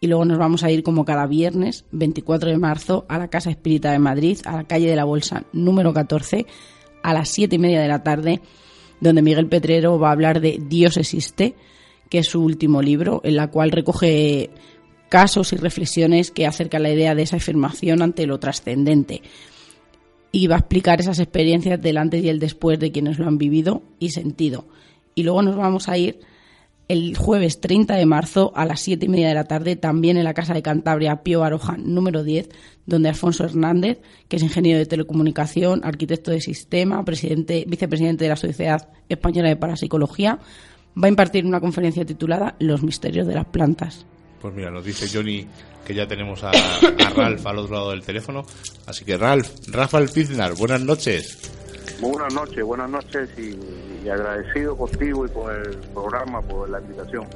Y 0.00 0.08
luego 0.08 0.24
nos 0.24 0.38
vamos 0.38 0.62
a 0.62 0.70
ir 0.70 0.82
como 0.82 1.04
cada 1.04 1.26
viernes, 1.26 1.84
24 1.92 2.50
de 2.50 2.58
marzo, 2.58 3.06
a 3.08 3.18
la 3.18 3.28
Casa 3.28 3.50
Espírita 3.50 3.92
de 3.92 3.98
Madrid, 3.98 4.38
a 4.44 4.56
la 4.56 4.64
calle 4.64 4.88
de 4.88 4.96
la 4.96 5.04
Bolsa 5.04 5.44
número 5.52 5.94
14, 5.94 6.46
a 7.02 7.14
las 7.14 7.30
7 7.30 7.56
y 7.56 7.58
media 7.58 7.80
de 7.80 7.88
la 7.88 8.02
tarde, 8.02 8.40
donde 9.00 9.22
Miguel 9.22 9.48
Pedrero 9.48 9.98
va 9.98 10.08
a 10.08 10.12
hablar 10.12 10.40
de 10.40 10.60
Dios 10.60 10.96
existe, 10.96 11.54
que 12.10 12.18
es 12.18 12.26
su 12.26 12.42
último 12.42 12.82
libro, 12.82 13.20
en 13.24 13.36
la 13.36 13.48
cual 13.48 13.70
recoge 13.70 14.50
casos 15.08 15.52
y 15.52 15.56
reflexiones 15.56 16.30
que 16.30 16.46
acercan 16.46 16.82
la 16.82 16.92
idea 16.92 17.14
de 17.14 17.22
esa 17.22 17.36
afirmación 17.36 18.02
ante 18.02 18.26
lo 18.26 18.38
trascendente. 18.38 19.22
Y 20.30 20.46
va 20.48 20.56
a 20.56 20.58
explicar 20.58 21.00
esas 21.00 21.20
experiencias 21.20 21.80
del 21.80 21.96
antes 21.96 22.22
y 22.22 22.28
el 22.28 22.38
después 22.38 22.78
de 22.78 22.92
quienes 22.92 23.18
lo 23.18 23.26
han 23.26 23.38
vivido 23.38 23.82
y 23.98 24.10
sentido. 24.10 24.66
Y 25.14 25.22
luego 25.22 25.42
nos 25.42 25.56
vamos 25.56 25.88
a 25.88 25.96
ir 25.96 26.20
el 26.88 27.16
jueves 27.16 27.60
30 27.60 27.94
de 27.94 28.06
marzo 28.06 28.52
a 28.54 28.64
las 28.64 28.80
7 28.80 29.06
y 29.06 29.08
media 29.08 29.28
de 29.28 29.34
la 29.34 29.44
tarde, 29.44 29.76
también 29.76 30.16
en 30.16 30.24
la 30.24 30.34
Casa 30.34 30.54
de 30.54 30.62
Cantabria 30.62 31.22
Pío 31.22 31.40
Baroja 31.40 31.76
número 31.76 32.22
10, 32.22 32.48
donde 32.86 33.08
Alfonso 33.08 33.44
Hernández, 33.44 33.98
que 34.28 34.36
es 34.36 34.42
ingeniero 34.42 34.78
de 34.78 34.86
telecomunicación, 34.86 35.80
arquitecto 35.84 36.30
de 36.30 36.40
sistema, 36.40 37.04
presidente, 37.04 37.64
vicepresidente 37.66 38.24
de 38.24 38.30
la 38.30 38.36
Sociedad 38.36 38.88
Española 39.08 39.48
de 39.48 39.56
Parapsicología, 39.56 40.38
va 40.96 41.06
a 41.06 41.10
impartir 41.10 41.44
una 41.44 41.60
conferencia 41.60 42.04
titulada 42.04 42.54
Los 42.60 42.82
misterios 42.82 43.26
de 43.26 43.34
las 43.34 43.46
plantas. 43.46 44.06
Pues 44.40 44.54
mira, 44.54 44.70
nos 44.70 44.84
dice 44.84 45.08
Johnny 45.12 45.46
que 45.84 45.94
ya 45.94 46.06
tenemos 46.06 46.42
a, 46.44 46.50
a 46.50 47.10
Ralph 47.10 47.46
al 47.46 47.58
otro 47.58 47.74
lado 47.74 47.90
del 47.90 48.02
teléfono. 48.02 48.44
Así 48.86 49.04
que 49.04 49.16
Ralph, 49.16 49.50
Rafael 49.68 50.08
Piznar, 50.08 50.54
buenas 50.54 50.82
noches. 50.82 51.55
Buenas 52.00 52.34
noches, 52.34 52.64
buenas 52.64 52.90
noches 52.90 53.30
y, 53.38 54.08
agradecido 54.08 54.76
contigo 54.76 55.26
y 55.26 55.28
por 55.28 55.52
el 55.52 55.76
programa, 55.92 56.40
por 56.40 56.68
la 56.68 56.80
invitación. 56.80 57.26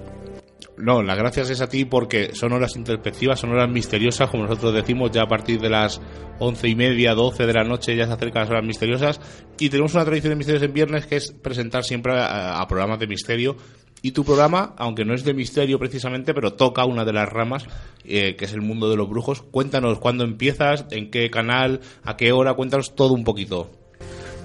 No, 0.76 1.02
las 1.02 1.18
gracias 1.18 1.50
es 1.50 1.60
a 1.60 1.68
ti 1.68 1.84
porque 1.84 2.34
son 2.34 2.52
horas 2.52 2.76
introspectivas, 2.76 3.40
son 3.40 3.50
horas 3.50 3.68
misteriosas, 3.68 4.30
como 4.30 4.44
nosotros 4.44 4.74
decimos, 4.74 5.10
ya 5.10 5.22
a 5.22 5.28
partir 5.28 5.60
de 5.60 5.68
las 5.68 6.00
once 6.38 6.68
y 6.68 6.74
media, 6.74 7.14
doce 7.14 7.44
de 7.44 7.52
la 7.52 7.64
noche 7.64 7.96
ya 7.96 8.06
se 8.06 8.12
acercan 8.12 8.42
las 8.42 8.50
horas 8.50 8.64
misteriosas. 8.64 9.20
Y 9.58 9.68
tenemos 9.68 9.94
una 9.94 10.04
tradición 10.04 10.30
de 10.30 10.36
misterios 10.36 10.62
en 10.62 10.72
viernes 10.72 11.06
que 11.06 11.16
es 11.16 11.32
presentar 11.32 11.84
siempre 11.84 12.14
a, 12.18 12.60
a 12.60 12.66
programas 12.66 12.98
de 12.98 13.08
misterio. 13.08 13.56
Y 14.02 14.12
tu 14.12 14.24
programa, 14.24 14.74
aunque 14.78 15.04
no 15.04 15.14
es 15.14 15.24
de 15.24 15.34
misterio 15.34 15.78
precisamente, 15.78 16.32
pero 16.32 16.54
toca 16.54 16.86
una 16.86 17.04
de 17.04 17.12
las 17.12 17.28
ramas, 17.28 17.66
eh, 18.04 18.36
que 18.36 18.46
es 18.46 18.52
el 18.54 18.62
mundo 18.62 18.88
de 18.88 18.96
los 18.96 19.08
brujos. 19.08 19.42
Cuéntanos 19.42 19.98
cuándo 19.98 20.24
empiezas, 20.24 20.86
en 20.90 21.10
qué 21.10 21.28
canal, 21.30 21.80
a 22.04 22.16
qué 22.16 22.32
hora, 22.32 22.54
cuéntanos 22.54 22.94
todo 22.94 23.12
un 23.12 23.24
poquito. 23.24 23.79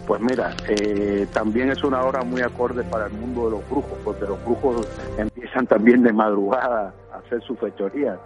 Pues 0.08 0.22
mira, 0.22 0.52
eh, 0.68 1.28
también 1.34 1.72
es 1.72 1.84
una 1.84 2.04
hora 2.04 2.24
muy 2.24 2.42
acorde 2.42 2.84
para 2.84 3.08
el 3.08 3.14
mundo 3.14 3.46
de 3.46 3.52
los 3.52 3.70
brujos, 3.70 3.98
porque 4.04 4.26
los 4.26 4.44
brujos 4.46 4.88
empiezan 5.18 5.66
también 5.66 6.04
de 6.04 6.14
madrugada 6.14 6.94
a 7.12 7.18
hacer 7.18 7.42
su 7.42 7.56
fechoría. 7.56 8.18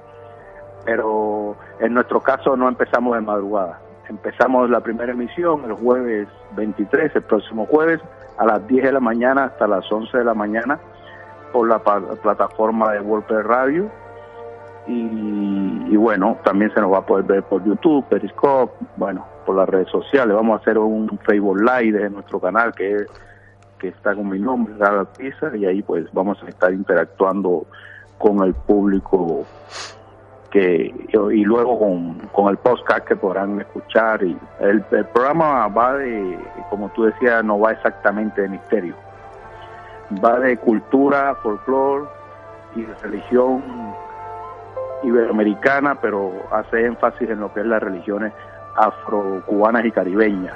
Pero 0.83 1.55
en 1.79 1.93
nuestro 1.93 2.21
caso 2.21 2.57
no 2.57 2.67
empezamos 2.67 3.15
de 3.15 3.21
madrugada. 3.21 3.79
Empezamos 4.09 4.69
la 4.69 4.81
primera 4.81 5.11
emisión 5.11 5.63
el 5.65 5.73
jueves 5.73 6.27
23, 6.55 7.15
el 7.15 7.21
próximo 7.21 7.65
jueves, 7.65 8.01
a 8.37 8.45
las 8.45 8.67
10 8.67 8.85
de 8.85 8.91
la 8.93 8.99
mañana 8.99 9.45
hasta 9.45 9.67
las 9.67 9.89
11 9.91 10.17
de 10.17 10.23
la 10.23 10.33
mañana 10.33 10.79
por 11.51 11.67
la 11.67 11.79
plataforma 11.79 12.93
de 12.93 13.01
WordPress 13.01 13.45
Radio. 13.45 13.89
Y, 14.87 15.95
bueno, 15.95 16.37
también 16.43 16.73
se 16.73 16.81
nos 16.81 16.91
va 16.91 16.99
a 16.99 17.05
poder 17.05 17.23
ver 17.25 17.43
por 17.43 17.63
YouTube, 17.63 18.03
Periscope, 18.05 18.73
bueno, 18.97 19.23
por 19.49 19.55
las 19.55 19.67
redes 19.67 19.89
sociales. 19.89 20.35
Vamos 20.35 20.59
a 20.59 20.61
hacer 20.61 20.77
un 20.77 21.09
Facebook 21.25 21.59
Live 21.59 21.97
de 21.97 22.09
nuestro 22.11 22.39
canal 22.39 22.71
que 22.71 23.07
que 23.79 23.87
está 23.87 24.13
con 24.13 24.29
mi 24.29 24.37
nombre, 24.37 24.75
Gala 24.77 25.05
Pizza, 25.05 25.55
y 25.57 25.65
ahí 25.65 25.81
pues 25.81 26.05
vamos 26.13 26.37
a 26.43 26.49
estar 26.49 26.71
interactuando 26.71 27.65
con 28.19 28.43
el 28.43 28.53
público 28.53 29.43
que 30.51 30.93
y 31.31 31.43
luego 31.45 31.79
con, 31.79 32.49
el 32.49 32.57
podcast 32.57 33.07
que 33.07 33.15
podrán 33.15 33.59
escuchar 33.59 34.23
y 34.23 34.37
el, 34.59 34.83
programa 35.13 35.67
va 35.67 35.95
de 35.95 36.37
como 36.69 36.89
tú 36.89 37.05
decías 37.05 37.43
no 37.43 37.59
va 37.59 37.71
exactamente 37.71 38.41
de 38.41 38.49
misterio 38.49 38.95
va 40.23 40.39
de 40.39 40.57
cultura 40.57 41.35
folclore 41.41 42.05
y 42.75 42.81
de 42.81 42.95
religión 42.95 43.63
iberoamericana 45.03 45.95
pero 46.01 46.31
hace 46.51 46.83
énfasis 46.83 47.29
en 47.29 47.39
lo 47.39 47.53
que 47.53 47.59
es 47.59 47.67
las 47.67 47.81
religiones 47.81 48.33
afrocubanas 48.75 49.85
y 49.85 49.91
caribeñas 49.91 50.55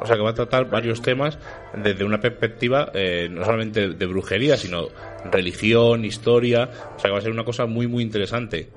o 0.00 0.06
sea 0.06 0.16
que 0.16 0.22
va 0.22 0.30
a 0.30 0.34
tratar 0.34 0.68
varios 0.68 1.00
temas 1.02 1.38
desde 1.74 2.04
una 2.04 2.18
perspectiva 2.18 2.90
eh, 2.94 3.28
no 3.30 3.44
solamente 3.44 3.88
de 3.88 4.06
brujería, 4.06 4.56
sino 4.56 4.88
religión, 5.30 6.04
historia. 6.04 6.68
O 6.96 6.98
sea 6.98 7.08
que 7.08 7.12
va 7.12 7.18
a 7.18 7.22
ser 7.22 7.32
una 7.32 7.44
cosa 7.44 7.66
muy, 7.66 7.86
muy 7.86 8.02
interesante. 8.02 8.68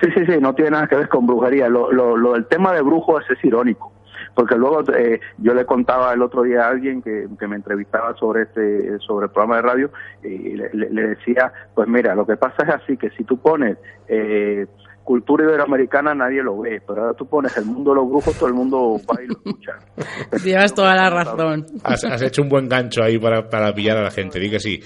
Sí, 0.00 0.10
sí, 0.14 0.26
sí, 0.26 0.38
no 0.40 0.54
tiene 0.54 0.72
nada 0.72 0.88
que 0.88 0.96
ver 0.96 1.08
con 1.08 1.26
brujería. 1.26 1.68
Lo, 1.68 1.92
lo, 1.92 2.34
el 2.34 2.46
tema 2.46 2.72
de 2.72 2.82
brujos 2.82 3.24
es 3.30 3.44
irónico. 3.44 3.92
Porque 4.34 4.56
luego 4.56 4.82
eh, 4.94 5.20
yo 5.38 5.52
le 5.52 5.66
contaba 5.66 6.12
el 6.14 6.22
otro 6.22 6.42
día 6.42 6.64
a 6.64 6.70
alguien 6.70 7.02
que, 7.02 7.28
me 7.46 7.56
entrevistaba 7.56 8.14
sobre 8.16 8.42
este 8.42 8.98
sobre 9.00 9.26
el 9.26 9.30
programa 9.30 9.56
de 9.56 9.62
radio 9.62 9.90
y 10.22 10.56
le, 10.56 10.70
le, 10.72 11.08
decía, 11.08 11.52
pues 11.74 11.86
mira, 11.86 12.14
lo 12.14 12.26
que 12.26 12.36
pasa 12.36 12.62
es 12.62 12.68
así, 12.70 12.96
que 12.96 13.10
si 13.10 13.24
tú 13.24 13.36
pones 13.38 13.76
eh, 14.08 14.66
cultura 15.04 15.44
iberoamericana 15.44 16.14
nadie 16.14 16.42
lo 16.42 16.60
ve, 16.60 16.80
pero 16.86 17.02
ahora 17.02 17.14
tú 17.14 17.26
pones 17.26 17.56
el 17.56 17.64
mundo 17.64 17.90
de 17.90 17.96
los 17.96 18.08
brujos, 18.08 18.38
todo 18.38 18.48
el 18.48 18.54
mundo 18.54 19.00
va 19.08 19.22
y 19.22 19.26
lo 19.26 19.34
escucha. 19.34 19.72
Llevas 20.44 20.74
toda 20.74 20.94
la 20.94 21.10
razón. 21.10 21.66
Has, 21.84 22.22
hecho 22.22 22.42
un 22.42 22.48
buen 22.48 22.68
gancho 22.68 23.02
ahí 23.02 23.18
para, 23.18 23.48
para 23.48 23.72
pillar 23.72 23.98
a 23.98 24.02
la 24.02 24.10
gente, 24.10 24.38
di 24.38 24.50
que 24.50 24.60
sí. 24.60 24.80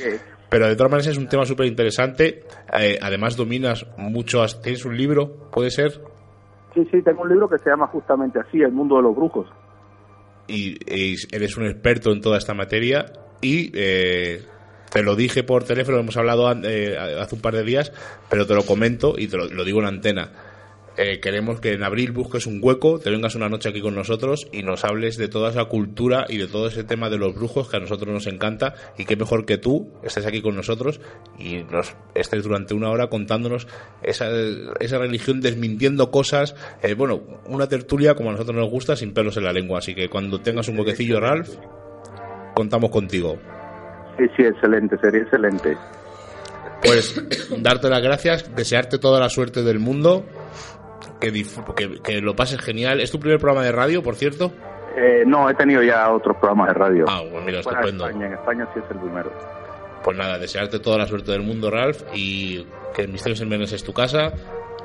Pero 0.48 0.68
de 0.68 0.76
todas 0.76 0.90
maneras 0.90 1.08
es 1.08 1.18
un 1.18 1.28
tema 1.28 1.44
súper 1.44 1.66
interesante. 1.66 2.44
Eh, 2.78 2.98
además 3.00 3.36
dominas 3.36 3.86
mucho. 3.96 4.44
¿Tienes 4.62 4.84
un 4.84 4.96
libro? 4.96 5.50
¿Puede 5.50 5.70
ser? 5.70 6.00
Sí, 6.74 6.86
sí, 6.90 7.02
tengo 7.02 7.22
un 7.22 7.30
libro 7.30 7.48
que 7.48 7.58
se 7.58 7.70
llama 7.70 7.86
justamente 7.88 8.38
así, 8.38 8.60
El 8.60 8.72
mundo 8.72 8.96
de 8.96 9.02
los 9.02 9.16
brujos. 9.16 9.48
Y, 10.48 10.76
eres 11.34 11.56
un 11.56 11.66
experto 11.66 12.12
en 12.12 12.20
toda 12.20 12.38
esta 12.38 12.54
materia 12.54 13.06
y 13.40 13.72
eh, 13.74 14.42
te 14.96 15.02
lo 15.02 15.14
dije 15.14 15.42
por 15.42 15.62
teléfono, 15.64 15.98
hemos 15.98 16.16
hablado 16.16 16.50
eh, 16.64 16.96
hace 16.96 17.34
un 17.34 17.42
par 17.42 17.54
de 17.54 17.64
días, 17.64 17.92
pero 18.30 18.46
te 18.46 18.54
lo 18.54 18.62
comento 18.62 19.14
y 19.18 19.26
te 19.26 19.36
lo, 19.36 19.62
digo 19.62 19.80
en 19.80 19.84
antena. 19.84 20.32
Eh, 20.96 21.20
queremos 21.20 21.60
que 21.60 21.74
en 21.74 21.82
abril 21.82 22.12
busques 22.12 22.46
un 22.46 22.60
hueco, 22.62 22.98
te 22.98 23.10
vengas 23.10 23.34
una 23.34 23.50
noche 23.50 23.68
aquí 23.68 23.82
con 23.82 23.94
nosotros 23.94 24.48
y 24.52 24.62
nos 24.62 24.86
hables 24.86 25.18
de 25.18 25.28
toda 25.28 25.50
esa 25.50 25.66
cultura 25.66 26.24
y 26.30 26.38
de 26.38 26.46
todo 26.46 26.68
ese 26.68 26.82
tema 26.82 27.10
de 27.10 27.18
los 27.18 27.34
brujos 27.34 27.68
que 27.68 27.76
a 27.76 27.80
nosotros 27.80 28.10
nos 28.10 28.26
encanta 28.26 28.74
y 28.96 29.04
qué 29.04 29.16
mejor 29.16 29.44
que 29.44 29.58
tú 29.58 29.92
estés 30.02 30.24
aquí 30.24 30.40
con 30.40 30.56
nosotros 30.56 30.98
y 31.38 31.56
nos 31.64 31.94
estés 32.14 32.42
durante 32.42 32.72
una 32.72 32.88
hora 32.88 33.08
contándonos 33.08 33.66
esa, 34.02 34.30
esa 34.80 34.96
religión, 34.96 35.42
desmintiendo 35.42 36.10
cosas, 36.10 36.54
eh, 36.82 36.94
bueno, 36.94 37.22
una 37.44 37.68
tertulia 37.68 38.14
como 38.14 38.30
a 38.30 38.32
nosotros 38.32 38.56
nos 38.56 38.70
gusta 38.70 38.96
sin 38.96 39.12
pelos 39.12 39.36
en 39.36 39.44
la 39.44 39.52
lengua, 39.52 39.80
así 39.80 39.94
que 39.94 40.08
cuando 40.08 40.40
tengas 40.40 40.68
un 40.68 40.78
huequecillo, 40.78 41.20
Ralph, 41.20 41.50
contamos 42.54 42.88
contigo. 42.88 43.38
Sí, 44.18 44.24
sí, 44.36 44.42
excelente, 44.42 44.96
sería 44.98 45.22
excelente. 45.22 45.76
Pues 46.82 47.22
darte 47.58 47.88
las 47.88 48.02
gracias, 48.02 48.54
desearte 48.54 48.98
toda 48.98 49.20
la 49.20 49.28
suerte 49.28 49.62
del 49.62 49.78
mundo, 49.78 50.24
que, 51.20 51.32
que, 52.02 52.20
lo 52.20 52.36
pases 52.36 52.60
genial. 52.60 53.00
¿Es 53.00 53.10
tu 53.10 53.18
primer 53.18 53.38
programa 53.38 53.64
de 53.64 53.72
radio, 53.72 54.02
por 54.02 54.14
cierto? 54.16 54.52
Eh, 54.96 55.24
no, 55.26 55.50
he 55.50 55.54
tenido 55.54 55.82
ya 55.82 56.10
otros 56.10 56.36
programas 56.36 56.68
de 56.68 56.74
radio. 56.74 57.04
Ah, 57.08 57.22
pues 57.30 57.44
mira, 57.44 57.60
estupendo. 57.60 58.08
En 58.08 58.22
España, 58.32 58.66
sí 58.72 58.80
es 58.84 58.90
el 58.90 58.98
primero. 58.98 59.32
Pues 60.02 60.16
nada, 60.16 60.38
desearte 60.38 60.78
toda 60.78 60.98
la 60.98 61.06
suerte 61.06 61.32
del 61.32 61.42
mundo, 61.42 61.70
Ralph, 61.70 62.02
y 62.14 62.64
que 62.94 63.02
el 63.02 63.08
Misterios 63.08 63.40
en 63.40 63.50
Venice 63.50 63.76
es 63.76 63.84
tu 63.84 63.92
casa 63.92 64.32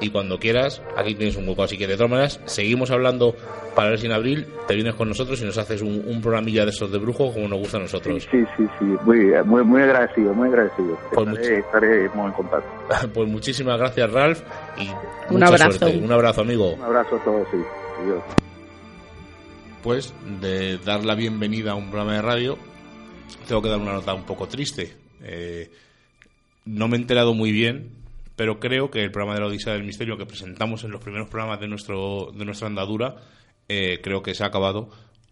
y 0.02 0.10
cuando 0.10 0.40
quieras, 0.40 0.82
aquí 0.98 1.14
tienes 1.14 1.38
un 1.38 1.48
hueco. 1.48 1.64
Así 1.64 1.78
que 1.78 1.88
de 1.88 1.96
todas 1.96 2.10
maneras, 2.10 2.40
seguimos 2.46 2.90
hablando 2.90 3.36
para 3.76 3.92
ver 3.92 4.00
si 4.00 4.08
en 4.08 4.12
abril 4.12 4.48
te 4.68 4.74
vienes 4.74 4.96
con 4.96 5.08
nosotros 5.08 5.40
y 5.42 5.46
nos 5.46 5.58
haces 5.58 5.82
un, 5.82 6.20
programilla 6.22 6.66
de 6.66 6.72
esos 6.72 6.92
de 6.92 6.98
brujo 6.98 7.32
como 7.32 7.48
nos 7.48 7.60
gusta 7.60 7.78
a 7.78 7.82
nosotros. 7.82 8.28
Sí, 8.30 8.44
sí, 8.58 8.66
sí, 8.80 8.86
muy, 9.06 9.32
muy, 9.46 9.64
muy 9.64 9.82
agradecido, 9.84 10.34
muy 10.34 10.50
agradecido. 10.50 10.98
Pues 11.14 11.38
estaremos 11.38 12.28
en 12.28 12.34
contacto. 12.34 12.70
pues 13.14 13.30
muchísimas 13.30 13.78
gracias, 13.78 14.12
Ralph, 14.12 14.42
y 14.78 14.90
un 15.34 15.44
abrazo. 15.44 15.88
Un 15.88 16.12
abrazo, 16.12 16.42
amigo. 16.42 16.74
Un 16.74 16.82
abrazo 16.82 17.16
a 17.16 17.24
todos, 17.24 17.48
sí. 17.52 17.58
Adiós. 18.02 18.24
Pues 19.84 20.14
de 20.42 20.80
dar 20.80 21.06
la 21.06 21.14
bienvenida 21.14 21.72
a 21.72 21.76
un 21.76 21.90
programa 21.90 22.16
de 22.16 22.22
radio, 22.24 22.58
tengo 23.48 23.62
que 23.62 23.70
dar 23.70 23.80
una 23.80 23.94
nota 23.94 24.16
un 24.16 24.24
poco 24.24 24.48
triste. 24.48 24.96
Eh, 25.24 25.70
no 26.66 26.88
me 26.88 26.98
he 26.98 27.00
enterado 27.00 27.36
muy 27.36 27.52
bien 27.52 28.01
pero 28.42 28.60
creo 28.60 28.90
que 28.90 29.04
el 29.04 29.12
programa 29.12 29.36
de 29.36 29.42
la 29.42 29.46
Odisea 29.46 29.74
del 29.74 29.84
Misterio 29.84 30.18
que 30.18 30.26
presentamos 30.26 30.84
en 30.84 30.90
los 30.90 31.00
primeros 31.00 31.30
programas 31.30 31.60
de, 31.60 31.68
nuestro, 31.68 32.32
de 32.34 32.44
nuestra 32.44 32.66
andadura, 32.66 33.18
eh, 33.70 34.00
creo 34.02 34.24
que 34.24 34.34
se 34.34 34.44
ha 34.44 34.48
acabado, 34.48 34.90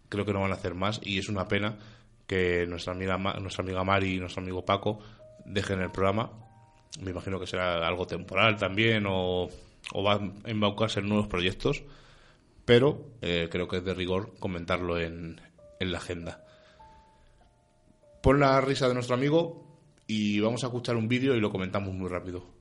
creo 0.10 0.26
que 0.26 0.32
no 0.32 0.42
van 0.42 0.52
a 0.52 0.54
hacer 0.54 0.76
más 0.76 1.02
y 1.04 1.18
es 1.18 1.28
una 1.28 1.48
pena 1.48 1.80
que 2.28 2.68
nuestra 2.68 2.94
amiga, 2.94 3.18
nuestra 3.18 3.64
amiga 3.64 3.84
Mari 3.84 4.14
y 4.14 4.20
nuestro 4.20 4.44
amigo 4.44 4.64
Paco 4.64 5.00
dejen 5.44 5.82
el 5.82 5.90
programa. 5.90 6.30
Me 7.02 7.10
imagino 7.10 7.40
que 7.40 7.48
será 7.48 7.88
algo 7.88 8.06
temporal 8.06 8.58
también 8.58 9.08
o, 9.08 9.50
o 9.92 10.04
van 10.04 10.44
a 10.46 10.52
embaucarse 10.52 11.00
en 11.00 11.10
nuevos 11.10 11.26
proyectos, 11.26 11.82
pero 12.64 13.08
eh, 13.24 13.48
creo 13.50 13.68
que 13.68 13.78
es 13.78 13.84
de 13.84 13.96
rigor 13.96 14.36
comentarlo 14.38 15.00
en, 15.00 15.42
en 15.80 15.92
la 15.92 15.98
agenda. 15.98 16.46
Pon 18.22 18.40
la 18.40 18.62
risa 18.62 18.88
de 18.88 18.94
nuestro 18.94 19.16
amigo 19.16 19.80
y 20.06 20.40
vamos 20.42 20.64
a 20.64 20.68
escuchar 20.68 20.96
un 20.96 21.08
vídeo 21.08 21.36
y 21.36 21.40
lo 21.40 21.52
comentamos 21.52 21.92
muy 21.92 22.08
rápido. 22.08 22.59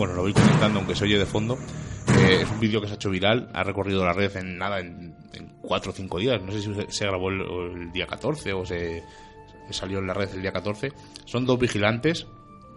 Bueno, 0.00 0.14
lo 0.14 0.22
voy 0.22 0.32
comentando 0.32 0.78
aunque 0.78 0.94
se 0.94 1.04
oye 1.04 1.18
de 1.18 1.26
fondo, 1.26 1.58
es 2.42 2.50
un 2.50 2.60
vídeo 2.60 2.80
que 2.80 2.86
se 2.86 2.94
ha 2.94 2.96
hecho 2.96 3.10
viral, 3.10 3.48
ha 3.52 3.62
recorrido 3.62 4.04
la 4.04 4.12
red 4.12 4.36
en 4.36 4.58
nada, 4.58 4.80
en, 4.80 5.14
cuatro 5.60 5.92
o 5.92 5.94
cinco 5.94 6.18
días. 6.18 6.40
No 6.42 6.52
sé 6.52 6.60
si 6.60 6.74
se, 6.88 7.04
grabó 7.06 7.30
el, 7.30 7.92
día 7.92 8.06
14 8.06 8.52
o 8.52 8.64
se, 8.64 9.02
salió 9.70 9.98
en 9.98 10.06
la 10.06 10.14
red 10.14 10.30
el 10.34 10.42
día 10.42 10.52
14. 10.52 10.92
Son 11.24 11.46
dos 11.46 11.58
vigilantes, 11.58 12.26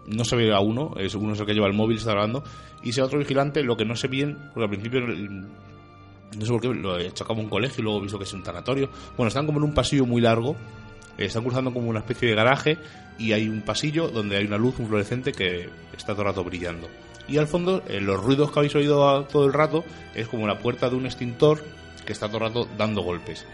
no 0.06 0.24
se 0.24 0.36
ve 0.36 0.52
a 0.52 0.60
uno, 0.60 0.94
es 0.98 1.14
uno 1.14 1.32
es 1.32 1.40
el 1.40 1.46
que 1.46 1.54
lleva 1.54 1.66
el 1.66 1.72
móvil, 1.72 1.96
está 1.96 2.12
grabando, 2.12 2.44
y 2.82 2.90
ese 2.90 3.02
otro 3.02 3.18
vigilante, 3.18 3.62
lo 3.62 3.76
que 3.76 3.84
no 3.84 3.96
sé 3.96 4.08
bien, 4.08 4.36
porque 4.52 4.64
al 4.64 4.70
principio 4.70 5.00
no 5.00 6.44
sé 6.44 6.52
por 6.52 6.60
qué 6.60 6.68
lo 6.68 6.98
he 6.98 7.12
chocado 7.12 7.40
un 7.40 7.48
colegio 7.48 7.80
y 7.80 7.84
luego 7.84 7.98
he 7.98 8.02
visto 8.02 8.18
que 8.18 8.24
es 8.24 8.32
un 8.32 8.42
tanatorio. 8.42 8.90
Bueno, 9.16 9.28
están 9.28 9.46
como 9.46 9.58
en 9.58 9.64
un 9.64 9.74
pasillo 9.74 10.06
muy 10.06 10.20
largo, 10.20 10.56
están 11.16 11.42
cruzando 11.42 11.72
como 11.72 11.88
una 11.88 12.00
especie 12.00 12.28
de 12.28 12.34
garaje 12.34 12.78
y 13.18 13.32
hay 13.32 13.48
un 13.48 13.62
pasillo 13.62 14.08
donde 14.08 14.36
hay 14.36 14.44
una 14.44 14.58
luz, 14.58 14.78
un 14.78 14.86
fluorescente 14.86 15.32
que 15.32 15.68
está 15.96 16.12
todo 16.12 16.22
el 16.22 16.28
rato 16.28 16.44
brillando. 16.44 16.88
Y 17.28 17.38
al 17.38 17.46
fondo, 17.46 17.82
eh, 17.88 18.00
los 18.00 18.22
ruidos 18.22 18.50
que 18.50 18.58
habéis 18.58 18.74
oído 18.74 19.24
todo 19.24 19.46
el 19.46 19.52
rato 19.52 19.84
es 20.14 20.28
como 20.28 20.46
la 20.46 20.58
puerta 20.58 20.90
de 20.90 20.96
un 20.96 21.06
extintor 21.06 21.64
que 22.04 22.12
está 22.12 22.26
todo 22.28 22.38
el 22.38 22.44
rato 22.44 22.68
dando 22.76 23.02
golpes. 23.02 23.46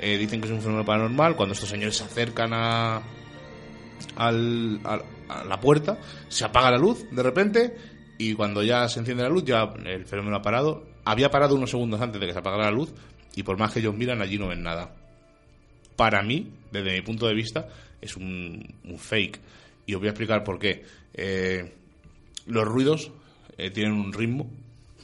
Eh, 0.00 0.18
dicen 0.18 0.40
que 0.40 0.46
es 0.46 0.52
un 0.52 0.60
fenómeno 0.60 0.84
paranormal. 0.84 1.36
Cuando 1.36 1.54
estos 1.54 1.68
señores 1.68 1.96
se 1.96 2.04
acercan 2.04 2.52
a, 2.52 3.02
la 4.18 5.60
puerta, 5.60 5.98
se 6.28 6.44
apaga 6.44 6.70
la 6.70 6.78
luz 6.78 7.06
de 7.10 7.22
repente 7.22 7.76
y 8.18 8.34
cuando 8.34 8.62
ya 8.62 8.88
se 8.88 9.00
enciende 9.00 9.22
la 9.22 9.28
luz, 9.28 9.44
ya 9.44 9.72
el 9.84 10.04
fenómeno 10.04 10.36
ha 10.36 10.42
parado. 10.42 10.86
Había 11.04 11.30
parado 11.30 11.54
unos 11.54 11.70
segundos 11.70 12.00
antes 12.00 12.20
de 12.20 12.26
que 12.26 12.32
se 12.32 12.38
apagara 12.38 12.64
la 12.64 12.70
luz 12.70 12.92
y 13.34 13.42
por 13.42 13.58
más 13.58 13.72
que 13.72 13.80
ellos 13.80 13.94
miran, 13.94 14.20
allí 14.20 14.38
no 14.38 14.48
ven 14.48 14.62
nada. 14.62 14.94
Para 15.94 16.22
mí, 16.22 16.52
desde 16.70 16.92
mi 16.92 17.00
punto 17.02 17.26
de 17.26 17.34
vista, 17.34 17.68
es 18.00 18.16
un, 18.16 18.74
fake. 18.98 19.40
Y 19.86 19.94
os 19.94 20.00
voy 20.00 20.08
a 20.08 20.10
explicar 20.10 20.44
por 20.44 20.58
qué. 20.58 20.84
Eh, 21.14 21.72
los 22.46 22.64
ruidos 22.66 23.10
eh, 23.58 23.70
tienen 23.70 23.92
un 23.94 24.12
ritmo, 24.12 24.50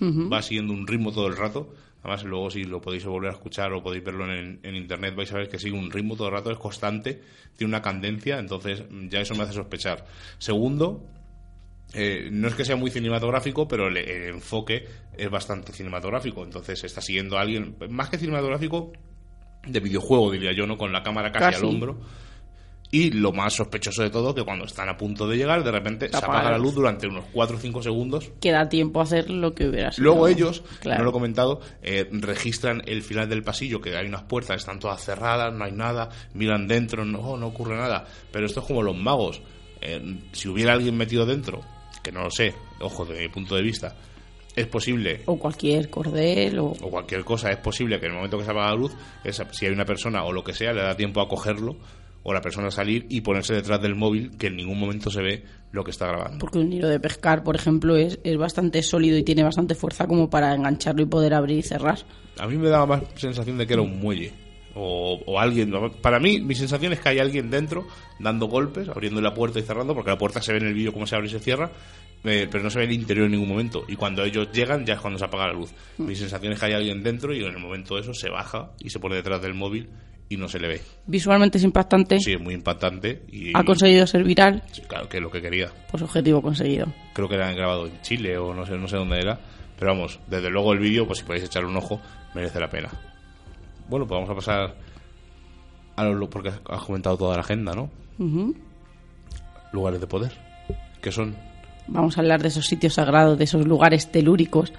va 0.01 0.43
siguiendo 0.43 0.73
un 0.73 0.87
ritmo 0.87 1.13
todo 1.13 1.29
el 1.29 1.37
rato. 1.37 1.75
Además, 2.03 2.25
luego 2.25 2.51
si 2.51 2.65
lo 2.65 2.81
podéis 2.81 3.05
volver 3.05 3.31
a 3.31 3.35
escuchar 3.35 3.73
o 3.73 3.83
podéis 3.83 4.03
verlo 4.03 4.25
en, 4.33 4.59
en 4.65 4.75
internet, 4.75 5.15
vais 5.15 5.31
a 5.33 5.37
ver 5.37 5.49
que 5.49 5.59
sigue 5.61 5.79
un 5.79 5.91
ritmo 5.91 6.17
todo 6.17 6.29
el 6.29 6.35
rato, 6.35 6.51
es 6.51 6.59
constante, 6.59 7.23
tiene 7.57 7.71
una 7.71 7.83
candencia, 7.83 8.41
entonces 8.41 8.83
ya 9.09 9.21
eso 9.21 9.37
me 9.37 9.45
hace 9.45 9.53
sospechar. 9.53 10.05
Segundo, 10.39 11.05
eh, 11.95 12.29
no 12.33 12.49
es 12.49 12.55
que 12.55 12.65
sea 12.65 12.75
muy 12.75 12.91
cinematográfico, 12.91 13.69
pero 13.69 13.87
el, 13.87 13.97
el 13.99 14.35
enfoque 14.35 14.85
es 15.17 15.31
bastante 15.31 15.73
cinematográfico. 15.73 16.43
Entonces 16.43 16.83
está 16.83 17.01
siguiendo 17.01 17.39
a 17.39 17.43
alguien, 17.43 17.77
más 17.91 18.09
que 18.09 18.19
cinematográfico, 18.19 18.93
de 19.67 19.79
videojuego, 19.81 20.33
diría 20.33 20.53
yo, 20.53 20.67
¿no? 20.67 20.77
Con 20.77 20.93
la 20.93 21.03
cámara 21.03 21.31
casi, 21.31 21.45
Casi. 21.45 21.65
al 21.65 21.71
hombro. 21.71 22.01
Y 22.95 23.11
lo 23.11 23.33
más 23.33 23.55
sospechoso 23.55 24.03
de 24.03 24.11
todo, 24.11 24.35
que 24.35 24.45
cuando 24.45 24.67
están 24.67 24.89
a 24.91 24.99
punto 24.99 25.27
de 25.27 25.39
llegar, 25.39 25.65
de 25.65 25.71
repente 25.73 26.11
se, 26.11 26.17
apaga 26.17 26.51
la 26.51 26.59
luz 26.59 26.75
durante 26.75 27.07
unos 27.07 27.25
4 27.33 27.57
o 27.57 27.59
5 27.59 27.83
segundos. 27.83 28.31
Que 28.39 28.53
da 28.53 28.69
tiempo 28.69 29.01
a 29.01 29.05
hacer 29.05 29.31
lo 29.31 29.55
que 29.55 29.67
hubiera 29.69 29.91
sido. 29.93 30.05
Luego 30.05 30.29
ellos, 30.29 30.63
Claro. 30.81 30.99
no 30.99 31.05
lo 31.05 31.11
he 31.11 31.13
comentado, 31.15 31.61
eh, 31.83 32.07
registran 32.13 32.83
el 32.87 33.03
final 33.03 33.31
del 33.31 33.43
pasillo, 33.43 33.81
que 33.81 33.97
hay 33.97 34.07
unas 34.07 34.25
puertas, 34.25 34.57
están 34.59 34.79
todas 34.79 35.03
cerradas, 35.03 35.55
no 35.55 35.65
hay 35.65 35.73
nada, 35.73 36.11
miran 36.35 36.69
dentro, 36.69 37.05
no, 37.07 37.39
no 37.39 37.47
ocurre 37.47 37.77
nada. 37.79 38.05
Pero 38.31 38.45
esto 38.45 38.61
es 38.61 38.67
como 38.67 38.83
los 38.83 38.95
magos. 38.97 39.41
Eh, 39.81 40.19
si 40.33 40.49
hubiera 40.49 40.75
alguien 40.75 40.95
metido 40.97 41.25
dentro, 41.25 41.63
que 42.03 42.13
no 42.13 42.23
lo 42.25 42.31
sé, 42.31 42.55
ojo, 42.81 43.07
desde 43.07 43.23
mi 43.23 43.29
punto 43.31 43.57
de 43.57 43.63
vista, 43.63 43.97
es 44.55 44.67
posible 44.67 45.23
O 45.25 45.39
cualquier 45.39 45.89
cordel 45.89 46.59
o... 46.59 46.67
o 46.67 46.91
cualquier 46.91 47.25
cosa, 47.25 47.51
es 47.51 47.57
posible 47.57 47.99
que 47.99 48.05
en 48.05 48.13
el 48.13 48.17
momento 48.19 48.37
que 48.37 48.45
se 48.45 48.51
apaga 48.51 48.69
la 48.69 48.77
luz, 48.77 48.93
esa- 49.25 49.51
si 49.51 49.65
hay 49.65 49.73
una 49.73 49.87
persona 49.87 50.25
o 50.25 50.33
lo 50.33 50.45
que 50.45 50.53
sea, 50.53 50.75
le 50.75 50.83
da 50.83 50.95
tiempo 50.95 51.23
a 51.23 51.27
cogerlo, 51.29 51.77
o 52.23 52.33
la 52.33 52.41
persona 52.41 52.71
salir 52.71 53.07
y 53.09 53.21
ponerse 53.21 53.55
detrás 53.55 53.81
del 53.83 53.95
móvil, 53.95 54.37
que 54.37 54.49
en 54.49 54.57
ningún 54.57 54.79
momento 54.79 55.11
se 55.11 55.23
ve 55.23 55.45
lo 55.73 55.83
que 55.85 55.91
está 55.91 56.07
grabando. 56.07 56.39
Porque 56.39 56.59
un 56.59 56.73
hilo 56.73 56.89
de 56.89 57.01
pescar, 57.01 57.43
por 57.43 57.57
ejemplo, 57.57 57.97
es, 57.97 58.19
es 58.23 58.37
bastante 58.37 58.83
sólido 58.83 59.17
y 59.17 59.23
tiene 59.23 59.43
bastante 59.43 59.75
fuerza 59.75 60.07
como 60.07 60.31
para 60.31 60.55
engancharlo 60.55 61.03
y 61.03 61.07
poder 61.07 61.35
abrir 61.35 61.59
y 61.59 61.63
cerrar. 61.63 61.99
A 62.39 62.47
mí 62.47 62.57
me 62.57 62.69
daba 62.69 62.87
más 62.87 63.03
sensación 63.17 63.59
de 63.59 63.67
que 63.67 63.73
era 63.75 63.83
un 63.83 63.99
muelle. 63.99 64.33
O, 64.75 65.21
o 65.27 65.39
alguien. 65.39 65.71
Para 66.01 66.19
mí, 66.19 66.41
mi 66.41 66.55
sensación 66.55 66.95
es 66.95 67.01
que 67.01 67.11
hay 67.11 67.19
alguien 67.19 67.51
dentro 67.51 67.87
dando 68.19 68.47
golpes, 68.47 68.89
abriendo 68.89 69.21
la 69.21 69.35
puerta 69.35 69.59
y 69.59 69.63
cerrando, 69.63 69.95
porque 69.95 70.09
la 70.09 70.17
puerta 70.17 70.41
se 70.41 70.53
ve 70.53 70.61
en 70.61 70.69
el 70.69 70.73
vídeo 70.73 70.95
cómo 70.95 71.07
se 71.07 71.15
abre 71.15 71.27
y 71.27 71.31
se 71.31 71.41
cierra, 71.41 71.71
eh, 72.25 72.49
pero 72.51 72.65
no 72.65 72.71
se 72.71 72.79
ve 72.79 72.87
el 72.87 72.93
interior 72.93 73.27
en 73.27 73.33
ningún 73.33 73.51
momento. 73.51 73.85
Y 73.87 73.97
cuando 73.97 74.25
ellos 74.25 74.49
llegan, 74.51 74.87
ya 74.87 74.95
es 74.95 75.01
cuando 75.01 75.19
se 75.19 75.27
apaga 75.27 75.49
la 75.49 75.53
luz. 75.53 75.75
Mi 75.99 76.15
sensación 76.15 76.55
es 76.55 76.59
que 76.59 76.65
hay 76.65 76.73
alguien 76.73 77.03
dentro 77.03 77.35
y 77.35 77.45
en 77.45 77.53
el 77.53 77.59
momento 77.59 77.97
de 77.97 78.01
eso 78.01 78.15
se 78.15 78.31
baja 78.31 78.71
y 78.79 78.89
se 78.89 78.99
pone 78.99 79.17
detrás 79.17 79.43
del 79.43 79.53
móvil 79.53 79.91
y 80.33 80.37
no 80.39 80.49
se 80.49 80.59
le 80.59 80.69
ve. 80.69 80.81
Visualmente 81.07 81.59
es 81.59 81.65
impactante. 81.65 82.19
Sí, 82.19 82.33
es 82.33 82.41
muy 82.41 82.55
impactante 82.55 83.23
y. 83.31 83.53
Ha 83.55 83.65
conseguido 83.65 84.07
ser 84.07 84.25
viral, 84.25 84.63
sí, 84.73 84.81
claro, 84.83 85.09
que 85.09 85.19
es 85.19 85.23
lo 85.23 85.31
que 85.31 85.43
quería. 85.43 85.71
pues 85.91 86.03
objetivo 86.03 86.41
conseguido. 86.41 86.87
Creo 87.13 87.29
que 87.29 87.35
era 87.35 87.53
grabado 87.53 87.87
en 87.87 88.01
Chile 88.01 88.39
o 88.39 88.55
no 88.55 88.65
sé, 88.65 88.79
no 88.79 88.89
sé 88.89 88.97
dónde 88.97 89.21
era. 89.21 89.39
Pero 89.79 89.93
vamos, 89.93 90.21
desde 90.29 90.49
luego 90.49 90.73
el 90.73 90.79
vídeo, 90.79 91.07
pues 91.07 91.19
si 91.19 91.25
podéis 91.25 91.45
echarle 91.45 91.69
un 91.69 91.77
ojo, 91.77 92.01
merece 92.35 92.61
la 92.61 92.71
pena. 92.71 92.89
Bueno, 93.89 94.07
pues 94.07 94.17
vamos 94.17 94.31
a 94.31 94.35
pasar 94.35 94.75
a 95.97 96.05
lo 96.05 96.31
porque 96.31 96.49
has 96.49 96.83
comentado 96.85 97.19
toda 97.19 97.35
la 97.35 97.43
agenda, 97.43 97.75
¿no? 97.75 97.91
Lugares 99.73 100.01
de 100.01 100.07
poder. 100.07 100.33
que 101.03 101.13
son? 101.13 101.37
Vamos 101.89 102.17
a 102.17 102.21
hablar 102.21 102.41
de 102.41 102.49
esos 102.49 102.67
sitios 102.67 102.95
sagrados, 102.95 103.37
de 103.37 103.45
esos 103.45 103.67
lugares 103.67 104.11
telúricos 104.11 104.73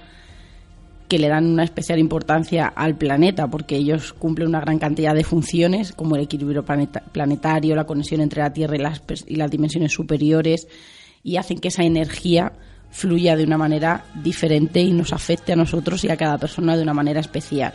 que 1.14 1.20
le 1.20 1.28
dan 1.28 1.46
una 1.46 1.62
especial 1.62 2.00
importancia 2.00 2.66
al 2.66 2.96
planeta 2.96 3.46
porque 3.46 3.76
ellos 3.76 4.12
cumplen 4.12 4.48
una 4.48 4.58
gran 4.58 4.80
cantidad 4.80 5.14
de 5.14 5.22
funciones 5.22 5.92
como 5.92 6.16
el 6.16 6.22
equilibrio 6.22 6.64
planeta- 6.64 7.04
planetario, 7.12 7.76
la 7.76 7.84
conexión 7.84 8.20
entre 8.20 8.42
la 8.42 8.52
Tierra 8.52 8.74
y 8.74 8.80
las, 8.80 9.00
pers- 9.06 9.24
y 9.28 9.36
las 9.36 9.48
dimensiones 9.48 9.92
superiores 9.92 10.66
y 11.22 11.36
hacen 11.36 11.60
que 11.60 11.68
esa 11.68 11.84
energía 11.84 12.52
fluya 12.90 13.36
de 13.36 13.44
una 13.44 13.56
manera 13.56 14.06
diferente 14.24 14.80
y 14.80 14.90
nos 14.90 15.12
afecte 15.12 15.52
a 15.52 15.56
nosotros 15.56 16.02
y 16.02 16.10
a 16.10 16.16
cada 16.16 16.36
persona 16.36 16.76
de 16.76 16.82
una 16.82 16.94
manera 16.94 17.20
especial. 17.20 17.72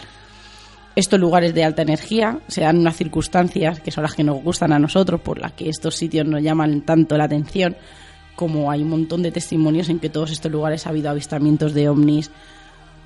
Estos 0.98 1.18
lugares 1.18 1.54
de 1.54 1.64
alta 1.64 1.84
energía 1.84 2.40
se 2.50 2.60
dan 2.60 2.78
unas 2.78 2.98
circunstancias 2.98 3.80
que 3.80 3.92
son 3.92 4.04
las 4.04 4.16
que 4.16 4.26
nos 4.26 4.44
gustan 4.44 4.74
a 4.74 4.80
nosotros, 4.80 5.22
por 5.22 5.40
las 5.40 5.54
que 5.54 5.70
estos 5.70 5.96
sitios 5.96 6.28
nos 6.28 6.44
llaman 6.44 6.82
tanto 6.82 7.18
la 7.18 7.24
atención, 7.24 7.78
como 8.36 8.70
hay 8.70 8.82
un 8.82 8.90
montón 8.90 9.22
de 9.24 9.32
testimonios 9.32 9.88
en 9.88 10.00
que 10.00 10.10
todos 10.10 10.30
estos 10.30 10.52
lugares 10.52 10.86
ha 10.86 10.90
habido 10.90 11.10
avistamientos 11.10 11.74
de 11.74 11.88
ovnis, 11.88 12.32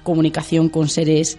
comunicación 0.03 0.69
con 0.69 0.89
seres, 0.89 1.37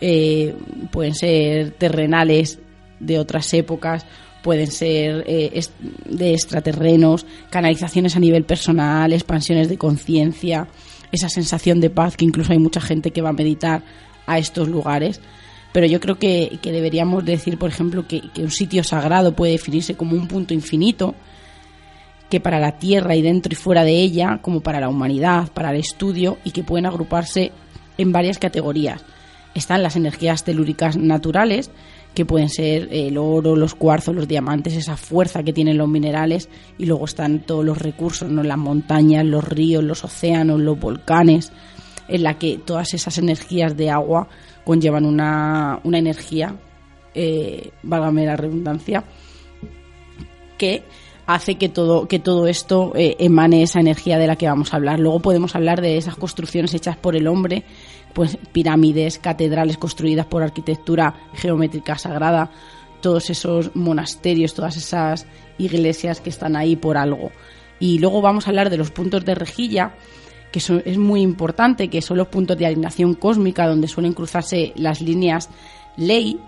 eh, 0.00 0.54
pueden 0.90 1.14
ser 1.14 1.70
terrenales 1.72 2.58
de 3.00 3.18
otras 3.18 3.52
épocas, 3.54 4.04
pueden 4.42 4.70
ser 4.70 5.24
eh, 5.26 5.62
de 6.04 6.34
extraterrenos, 6.34 7.24
canalizaciones 7.50 8.14
a 8.14 8.20
nivel 8.20 8.44
personal, 8.44 9.12
expansiones 9.12 9.68
de 9.68 9.78
conciencia, 9.78 10.68
esa 11.10 11.28
sensación 11.28 11.80
de 11.80 11.90
paz 11.90 12.16
que 12.16 12.26
incluso 12.26 12.52
hay 12.52 12.58
mucha 12.58 12.80
gente 12.80 13.10
que 13.10 13.22
va 13.22 13.30
a 13.30 13.32
meditar 13.32 13.82
a 14.26 14.38
estos 14.38 14.68
lugares. 14.68 15.20
Pero 15.72 15.86
yo 15.86 15.98
creo 15.98 16.18
que, 16.18 16.58
que 16.62 16.70
deberíamos 16.70 17.24
decir, 17.24 17.58
por 17.58 17.70
ejemplo, 17.70 18.06
que, 18.06 18.30
que 18.32 18.42
un 18.42 18.50
sitio 18.50 18.84
sagrado 18.84 19.34
puede 19.34 19.52
definirse 19.52 19.96
como 19.96 20.14
un 20.14 20.28
punto 20.28 20.54
infinito, 20.54 21.14
que 22.28 22.38
para 22.38 22.60
la 22.60 22.78
Tierra 22.78 23.16
y 23.16 23.22
dentro 23.22 23.52
y 23.52 23.56
fuera 23.56 23.82
de 23.82 23.92
ella, 23.92 24.40
como 24.42 24.60
para 24.60 24.78
la 24.78 24.88
humanidad, 24.88 25.48
para 25.52 25.70
el 25.70 25.78
estudio, 25.78 26.38
y 26.44 26.50
que 26.50 26.62
pueden 26.62 26.86
agruparse 26.86 27.50
en 27.98 28.12
varias 28.12 28.38
categorías. 28.38 29.04
Están 29.54 29.82
las 29.82 29.96
energías 29.96 30.44
telúricas 30.44 30.96
naturales, 30.96 31.70
que 32.14 32.24
pueden 32.24 32.48
ser 32.48 32.88
el 32.92 33.18
oro, 33.18 33.56
los 33.56 33.74
cuarzos, 33.74 34.14
los 34.14 34.28
diamantes, 34.28 34.74
esa 34.74 34.96
fuerza 34.96 35.42
que 35.42 35.52
tienen 35.52 35.78
los 35.78 35.88
minerales, 35.88 36.48
y 36.78 36.86
luego 36.86 37.04
están 37.04 37.40
todos 37.40 37.64
los 37.64 37.78
recursos, 37.78 38.30
¿no? 38.30 38.42
las 38.42 38.58
montañas, 38.58 39.24
los 39.24 39.44
ríos, 39.44 39.82
los 39.82 40.04
océanos, 40.04 40.60
los 40.60 40.78
volcanes, 40.78 41.52
en 42.08 42.22
la 42.22 42.38
que 42.38 42.58
todas 42.58 42.94
esas 42.94 43.18
energías 43.18 43.76
de 43.76 43.90
agua 43.90 44.28
conllevan 44.64 45.04
una, 45.04 45.80
una 45.84 45.98
energía, 45.98 46.56
eh, 47.14 47.70
válgame 47.82 48.26
la 48.26 48.36
redundancia, 48.36 49.04
que 50.56 50.84
hace 51.26 51.56
que 51.56 51.68
todo, 51.68 52.06
que 52.06 52.18
todo 52.18 52.46
esto 52.46 52.92
eh, 52.94 53.16
emane 53.18 53.62
esa 53.62 53.80
energía 53.80 54.18
de 54.18 54.26
la 54.26 54.36
que 54.36 54.46
vamos 54.46 54.72
a 54.72 54.76
hablar. 54.76 55.00
Luego 55.00 55.20
podemos 55.20 55.54
hablar 55.54 55.80
de 55.80 55.96
esas 55.96 56.16
construcciones 56.16 56.74
hechas 56.74 56.96
por 56.96 57.16
el 57.16 57.26
hombre, 57.26 57.64
pues 58.14 58.38
pirámides, 58.52 59.18
catedrales 59.18 59.76
construidas 59.76 60.26
por 60.26 60.42
arquitectura 60.42 61.14
geométrica 61.34 61.98
sagrada, 61.98 62.50
todos 63.00 63.28
esos 63.28 63.74
monasterios, 63.76 64.54
todas 64.54 64.76
esas 64.76 65.26
iglesias 65.58 66.20
que 66.20 66.30
están 66.30 66.56
ahí 66.56 66.76
por 66.76 66.96
algo. 66.96 67.30
Y 67.80 67.98
luego 67.98 68.22
vamos 68.22 68.46
a 68.46 68.50
hablar 68.50 68.70
de 68.70 68.76
los 68.78 68.90
puntos 68.90 69.24
de 69.24 69.34
rejilla, 69.34 69.94
que 70.52 70.60
son- 70.60 70.82
es 70.86 70.96
muy 70.96 71.20
importante, 71.20 71.88
que 71.88 72.00
son 72.00 72.16
los 72.16 72.28
puntos 72.28 72.56
de 72.56 72.66
alineación 72.66 73.14
cósmica 73.14 73.66
donde 73.66 73.88
suelen 73.88 74.12
cruzarse 74.14 74.72
las 74.76 75.00
líneas 75.00 75.50
ley, 75.96 76.38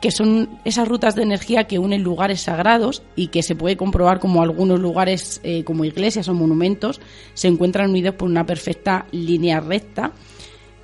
que 0.00 0.10
son 0.10 0.58
esas 0.64 0.88
rutas 0.88 1.14
de 1.14 1.22
energía 1.22 1.64
que 1.64 1.78
unen 1.78 2.02
lugares 2.02 2.40
sagrados 2.40 3.02
y 3.14 3.28
que 3.28 3.42
se 3.42 3.54
puede 3.54 3.76
comprobar 3.76 4.18
como 4.18 4.42
algunos 4.42 4.80
lugares 4.80 5.40
eh, 5.44 5.62
como 5.62 5.84
iglesias 5.84 6.28
o 6.28 6.34
monumentos 6.34 7.00
se 7.34 7.46
encuentran 7.48 7.90
unidos 7.90 8.16
por 8.16 8.28
una 8.28 8.44
perfecta 8.44 9.06
línea 9.12 9.60
recta 9.60 10.10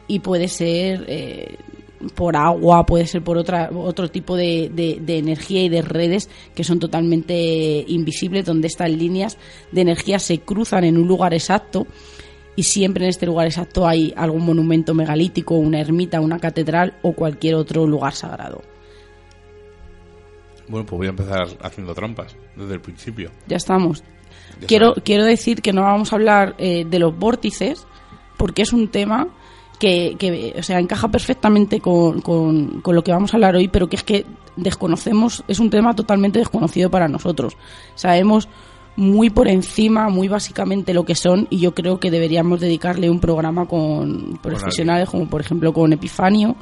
y 0.09 0.19
puede 0.21 0.49
ser 0.49 1.05
eh, 1.07 1.57
por 2.15 2.37
agua, 2.37 2.85
puede 2.87 3.07
ser 3.07 3.23
por 3.23 3.37
otra, 3.39 3.71
otro 3.75 4.09
tipo 4.11 4.37
de, 4.37 4.71
de- 4.73 4.99
de 5.01 5.19
energía 5.19 5.63
y 5.63 5.69
de 5.69 5.83
redes 5.83 6.29
que 6.55 6.65
son 6.65 6.79
totalmente 6.79 7.85
invisibles, 7.89 8.45
donde 8.45 8.69
estas 8.69 8.91
líneas 8.91 9.37
de 9.73 9.83
energía 9.83 10.19
se 10.19 10.39
cruzan 10.41 10.85
en 10.85 10.97
un 10.99 11.07
lugar 11.09 11.35
exacto 11.35 11.87
y 12.57 12.63
siempre 12.65 13.05
en 13.05 13.11
este 13.11 13.27
lugar 13.27 13.47
exacto 13.47 13.87
hay 13.87 14.13
algún 14.17 14.45
monumento 14.45 14.95
megalítico, 14.95 15.55
una 15.57 15.81
ermita, 15.81 16.21
una 16.21 16.39
catedral 16.39 16.95
o 17.03 17.13
cualquier 17.13 17.55
otro 17.55 17.87
lugar 17.87 18.15
sagrado. 18.15 18.63
Bueno, 20.69 20.85
pues 20.85 20.99
voy 20.99 21.07
a 21.07 21.11
empezar 21.11 21.47
haciendo 21.63 21.95
trampas 21.95 22.37
desde 22.57 22.75
el 22.75 22.81
principio. 22.81 23.31
Ya 23.47 23.57
estamos. 23.57 24.03
Ya 24.61 24.67
Quiero, 24.67 24.95
quiero 25.05 25.25
decir 25.25 25.63
que 25.63 25.73
no 25.73 25.83
vamos 25.83 26.13
a 26.13 26.17
hablar 26.17 26.55
eh, 26.59 26.85
de 26.85 26.99
los 26.99 27.17
vórtices, 27.17 27.87
porque 28.37 28.63
es 28.63 28.73
un 28.73 28.89
tema 28.89 29.29
que, 29.79 30.17
que, 30.19 30.55
o 30.59 30.63
sea, 30.63 30.79
encaja 30.81 31.09
perfectamente 31.09 31.81
con, 31.81 32.21
con- 32.21 32.81
con 32.81 32.95
lo 32.95 33.03
que 33.05 33.13
vamos 33.13 33.33
a 33.33 33.37
hablar 33.37 33.55
hoy, 33.57 33.69
pero 33.69 33.89
que 33.89 33.97
es 33.97 34.03
que 34.03 34.25
desconocemos, 34.57 35.45
es 35.49 35.61
un 35.61 35.71
tema 35.71 35.95
totalmente 35.95 36.39
desconocido 36.39 36.91
para 36.91 37.09
nosotros. 37.09 37.57
Sabemos 37.95 38.49
muy 38.97 39.31
por 39.31 39.47
encima, 39.47 40.09
muy 40.09 40.27
básicamente 40.27 40.93
lo 40.93 41.05
que 41.05 41.15
son, 41.15 41.47
y 41.51 41.59
yo 41.59 41.73
creo 41.75 42.01
que 42.01 42.11
deberíamos 42.11 42.59
dedicarle 42.61 43.09
un 43.09 43.21
programa 43.21 43.67
con 43.67 44.39
profesionales, 44.43 45.09
como 45.09 45.29
por 45.29 45.41
ejemplo 45.41 45.73
con 45.73 45.93
Epifanio, 45.93 46.57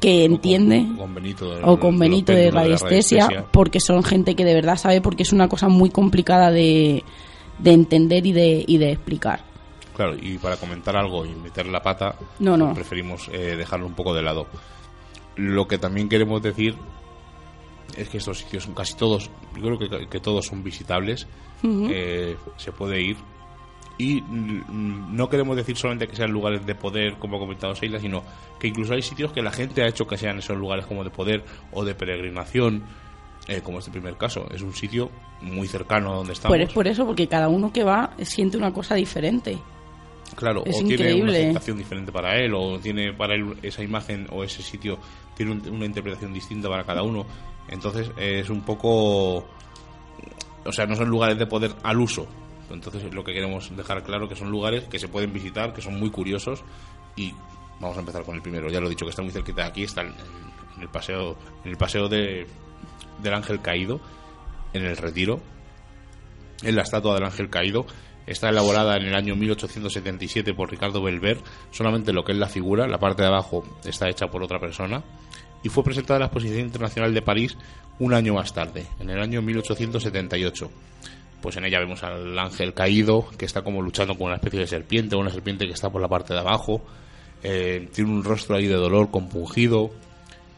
que 0.00 0.24
entiende 0.24 0.84
Con, 0.86 0.96
con 0.98 1.14
Benito, 1.14 1.54
de- 1.54 1.62
o 1.64 1.80
con 1.80 1.98
Benito 1.98 2.32
de 2.32 2.50
radiestesia. 2.50 3.26
porque 3.50 3.80
son 3.80 4.02
gente 4.04 4.34
que 4.34 4.44
de 4.44 4.54
verdad 4.54 4.76
sabe, 4.76 5.00
porque 5.00 5.22
es 5.22 5.32
una 5.32 5.48
cosa 5.48 5.68
muy 5.68 5.88
complicada 5.88 6.50
de, 6.50 7.02
de 7.58 7.72
entender 7.72 8.26
y 8.26 8.32
de, 8.32 8.64
y 8.66 8.76
de 8.76 8.92
explicar. 8.92 9.40
Claro, 9.94 10.14
y 10.20 10.38
para 10.38 10.56
comentar 10.56 10.96
algo 10.96 11.24
y 11.24 11.34
meter 11.34 11.66
la 11.66 11.82
pata, 11.82 12.16
No, 12.40 12.56
no. 12.56 12.74
preferimos 12.74 13.28
eh, 13.32 13.56
dejarlo 13.56 13.86
un 13.86 13.94
poco 13.94 14.12
de 14.14 14.22
lado. 14.22 14.46
Lo 15.36 15.66
que 15.68 15.78
también 15.78 16.08
queremos 16.08 16.42
decir 16.42 16.74
es 17.96 18.08
que 18.08 18.18
estos 18.18 18.38
sitios 18.38 18.64
son 18.64 18.74
casi 18.74 18.94
todos, 18.96 19.30
yo 19.56 19.62
creo 19.62 19.78
que, 19.78 20.08
que 20.08 20.20
todos 20.20 20.46
son 20.46 20.62
visitables. 20.64 21.26
Eh, 21.66 22.36
se 22.56 22.72
puede 22.72 23.00
ir 23.00 23.16
y 23.96 24.22
no 24.28 25.28
queremos 25.30 25.56
decir 25.56 25.76
solamente 25.76 26.06
que 26.08 26.16
sean 26.16 26.30
lugares 26.32 26.66
de 26.66 26.74
poder, 26.74 27.14
como 27.18 27.36
ha 27.36 27.38
comentado 27.40 27.74
Seila, 27.74 27.98
sino 28.00 28.22
que 28.58 28.66
incluso 28.66 28.92
hay 28.92 29.00
sitios 29.02 29.32
que 29.32 29.40
la 29.40 29.50
gente 29.52 29.82
ha 29.82 29.86
hecho 29.88 30.06
que 30.06 30.18
sean 30.18 30.38
esos 30.38 30.58
lugares 30.58 30.84
como 30.84 31.04
de 31.04 31.10
poder 31.10 31.44
o 31.72 31.84
de 31.84 31.94
peregrinación, 31.94 32.82
eh, 33.48 33.60
como 33.62 33.78
este 33.78 33.90
primer 33.92 34.16
caso. 34.16 34.46
Es 34.52 34.60
un 34.62 34.74
sitio 34.74 35.10
muy 35.40 35.68
cercano 35.68 36.12
a 36.12 36.16
donde 36.16 36.32
estamos. 36.32 36.56
Pues 36.56 36.68
es 36.68 36.74
por 36.74 36.86
eso, 36.88 37.06
porque 37.06 37.28
cada 37.28 37.48
uno 37.48 37.72
que 37.72 37.84
va 37.84 38.10
siente 38.24 38.56
una 38.56 38.72
cosa 38.72 38.94
diferente. 38.96 39.58
Claro, 40.36 40.62
o 40.62 40.84
tiene 40.84 41.14
una 41.14 41.32
sensación 41.32 41.78
diferente 41.78 42.10
para 42.10 42.36
él, 42.36 42.54
o 42.54 42.78
tiene 42.78 43.12
para 43.12 43.34
él 43.34 43.56
esa 43.62 43.82
imagen 43.82 44.26
o 44.30 44.42
ese 44.42 44.62
sitio 44.62 44.98
tiene 45.36 45.52
una 45.52 45.84
interpretación 45.84 46.32
distinta 46.32 46.68
para 46.68 46.84
cada 46.84 47.02
uno. 47.02 47.26
Entonces 47.68 48.10
es 48.16 48.50
un 48.50 48.62
poco. 48.62 49.46
O 50.66 50.72
sea, 50.72 50.86
no 50.86 50.96
son 50.96 51.08
lugares 51.08 51.38
de 51.38 51.46
poder 51.46 51.72
al 51.82 52.00
uso. 52.00 52.26
Entonces 52.70 53.12
lo 53.12 53.22
que 53.22 53.32
queremos 53.32 53.74
dejar 53.76 54.02
claro 54.02 54.28
que 54.28 54.34
son 54.34 54.50
lugares 54.50 54.84
que 54.84 54.98
se 54.98 55.08
pueden 55.08 55.32
visitar, 55.32 55.72
que 55.72 55.82
son 55.82 55.98
muy 55.98 56.10
curiosos 56.10 56.64
y 57.16 57.32
vamos 57.80 57.96
a 57.96 58.00
empezar 58.00 58.24
con 58.24 58.34
el 58.34 58.42
primero. 58.42 58.68
Ya 58.70 58.80
lo 58.80 58.86
he 58.86 58.90
dicho 58.90 59.04
que 59.04 59.10
está 59.10 59.22
muy 59.22 59.32
cerquita 59.32 59.62
de 59.62 59.68
aquí, 59.68 59.82
está 59.84 60.02
en, 60.02 60.14
el 60.80 60.88
paseo, 60.88 61.36
en 61.64 61.70
el 61.70 61.76
paseo 61.76 62.08
de, 62.08 62.46
del 63.22 63.34
Ángel 63.34 63.60
Caído, 63.60 64.00
en 64.72 64.84
el 64.84 64.96
Retiro, 64.96 65.40
en 66.62 66.74
la 66.74 66.82
estatua 66.82 67.14
del 67.14 67.24
Ángel 67.24 67.50
Caído 67.50 67.86
Está 68.26 68.48
elaborada 68.48 68.96
en 68.96 69.04
el 69.04 69.14
año 69.14 69.36
1877 69.36 70.54
por 70.54 70.70
Ricardo 70.70 71.02
Belver, 71.02 71.38
solamente 71.70 72.12
lo 72.12 72.24
que 72.24 72.32
es 72.32 72.38
la 72.38 72.48
figura, 72.48 72.86
la 72.86 72.98
parte 72.98 73.22
de 73.22 73.28
abajo 73.28 73.64
está 73.84 74.08
hecha 74.08 74.28
por 74.28 74.42
otra 74.42 74.58
persona, 74.58 75.02
y 75.62 75.68
fue 75.68 75.84
presentada 75.84 76.16
en 76.16 76.20
la 76.20 76.26
Exposición 76.26 76.60
Internacional 76.60 77.12
de 77.12 77.22
París 77.22 77.56
un 77.98 78.14
año 78.14 78.34
más 78.34 78.52
tarde, 78.52 78.86
en 78.98 79.10
el 79.10 79.20
año 79.20 79.42
1878. 79.42 80.70
Pues 81.40 81.56
en 81.56 81.66
ella 81.66 81.78
vemos 81.78 82.02
al 82.02 82.38
ángel 82.38 82.72
caído, 82.72 83.28
que 83.36 83.44
está 83.44 83.62
como 83.62 83.82
luchando 83.82 84.16
con 84.16 84.28
una 84.28 84.36
especie 84.36 84.60
de 84.60 84.66
serpiente, 84.66 85.16
una 85.16 85.30
serpiente 85.30 85.66
que 85.66 85.74
está 85.74 85.90
por 85.90 86.00
la 86.00 86.08
parte 86.08 86.32
de 86.32 86.40
abajo, 86.40 86.82
eh, 87.42 87.88
tiene 87.92 88.10
un 88.10 88.24
rostro 88.24 88.56
ahí 88.56 88.66
de 88.66 88.74
dolor 88.74 89.10
compungido, 89.10 89.90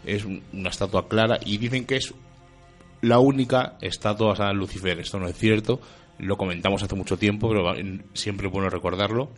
es 0.05 0.25
una 0.25 0.71
estatua 0.71 1.09
clara, 1.09 1.41
y 1.45 1.59
dicen 1.59 1.85
que 1.85 1.97
es 1.97 2.15
la 3.03 3.19
única 3.19 3.77
estatua 3.81 4.33
a 4.33 4.37
San 4.37 4.57
Lucifer. 4.57 4.99
Esto 5.01 5.19
no 5.19 5.29
es 5.29 5.37
cierto, 5.37 5.81
lo 6.19 6.37
comentamos 6.37 6.83
hace 6.83 6.95
mucho 6.95 7.17
tiempo, 7.17 7.49
pero 7.49 7.73
siempre 8.15 8.47
es 8.47 8.53
bueno 8.53 8.69
recordarlo. 8.71 9.31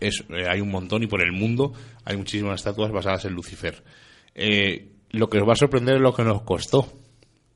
Es, 0.00 0.24
eh, 0.28 0.46
hay 0.48 0.60
un 0.60 0.70
montón 0.70 1.02
y 1.02 1.06
por 1.06 1.22
el 1.22 1.32
mundo 1.32 1.72
hay 2.04 2.16
muchísimas 2.16 2.60
estatuas 2.60 2.92
basadas 2.92 3.24
en 3.24 3.32
Lucifer. 3.32 3.82
Eh, 4.34 4.92
lo 5.10 5.28
que 5.28 5.38
os 5.38 5.48
va 5.48 5.52
a 5.52 5.56
sorprender 5.56 5.96
es 5.96 6.00
lo 6.00 6.14
que 6.14 6.24
nos 6.24 6.42
costó 6.42 6.86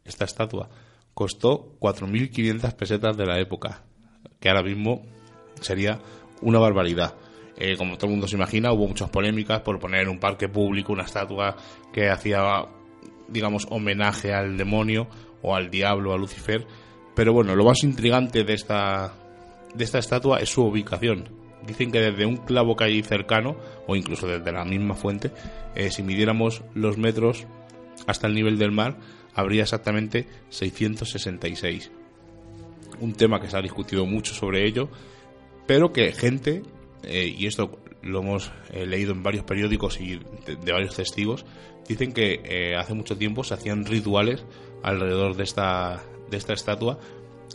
esta 0.05 0.25
estatua. 0.25 0.69
Costó 1.15 1.77
4.500 1.79 2.75
pesetas 2.75 3.17
de 3.17 3.27
la 3.27 3.39
época, 3.39 3.83
que 4.41 4.49
ahora 4.49 4.63
mismo 4.63 5.03
sería 5.61 6.01
una 6.41 6.59
barbaridad. 6.59 7.15
Eh, 7.57 7.77
como 7.77 7.97
todo 7.97 8.07
el 8.07 8.13
mundo 8.13 8.27
se 8.27 8.37
imagina, 8.37 8.73
hubo 8.73 8.89
muchas 8.89 9.11
polémicas 9.11 9.61
por 9.61 9.79
poner 9.79 10.03
en 10.03 10.09
un 10.09 10.19
parque 10.19 10.49
público 10.49 10.93
una 10.93 11.05
estatua 11.05 11.57
que 11.93 12.09
hacía, 12.09 12.67
digamos, 13.29 13.67
homenaje 13.71 14.33
al 14.33 14.57
demonio 14.57 15.07
o 15.43 15.55
al 15.55 15.71
diablo, 15.71 16.15
a 16.15 16.17
Lucifer, 16.17 16.67
pero 17.15 17.33
bueno, 17.33 17.55
lo 17.55 17.65
más 17.65 17.83
intrigante 17.85 18.45
de 18.45 18.55
esta, 18.55 19.13
de 19.75 19.85
esta 19.85 19.99
estatua 19.99 20.39
es 20.39 20.51
su 20.51 20.63
ubicación. 20.63 21.29
Dicen 21.67 21.93
que 21.93 22.01
desde 22.01 22.27
un 22.27 22.39
clavo 22.39 22.75
que 22.75 22.85
hay 22.85 23.03
cercano, 23.03 23.57
o 23.87 23.95
incluso 23.95 24.27
desde 24.27 24.51
la 24.51 24.65
misma 24.65 24.95
fuente, 24.95 25.31
eh, 25.75 25.91
si 25.91 26.03
midiéramos 26.03 26.63
los 26.75 26.99
metros 26.99 27.47
hasta 28.07 28.27
el 28.27 28.35
nivel 28.35 28.59
del 28.59 28.73
mar, 28.73 28.97
habría 29.35 29.63
exactamente 29.63 30.27
666. 30.49 31.91
Un 33.01 33.13
tema 33.15 33.41
que 33.41 33.49
se 33.49 33.57
ha 33.57 33.63
discutido 33.63 34.07
mucho 34.07 34.35
sobre 34.35 34.67
ello, 34.67 34.89
pero 35.67 35.93
que 35.93 36.13
gente, 36.13 36.63
eh, 37.05 37.33
y 37.37 37.47
esto 37.47 37.79
lo 38.03 38.21
hemos 38.21 38.51
eh, 38.73 38.85
leído 38.87 39.13
en 39.13 39.23
varios 39.23 39.45
periódicos 39.45 40.01
y 40.01 40.19
de, 40.47 40.73
varios 40.73 40.97
testigos, 40.97 41.45
dicen 41.89 42.13
que 42.13 42.75
hace 42.77 42.95
mucho 42.95 43.17
tiempo 43.17 43.45
se 43.45 43.55
hacían 43.55 43.85
rituales 43.85 44.45
alrededor 44.83 45.37
de 45.37 45.45
esta, 45.45 46.03
de 46.33 46.39
esta 46.39 46.55
estatua 46.55 46.99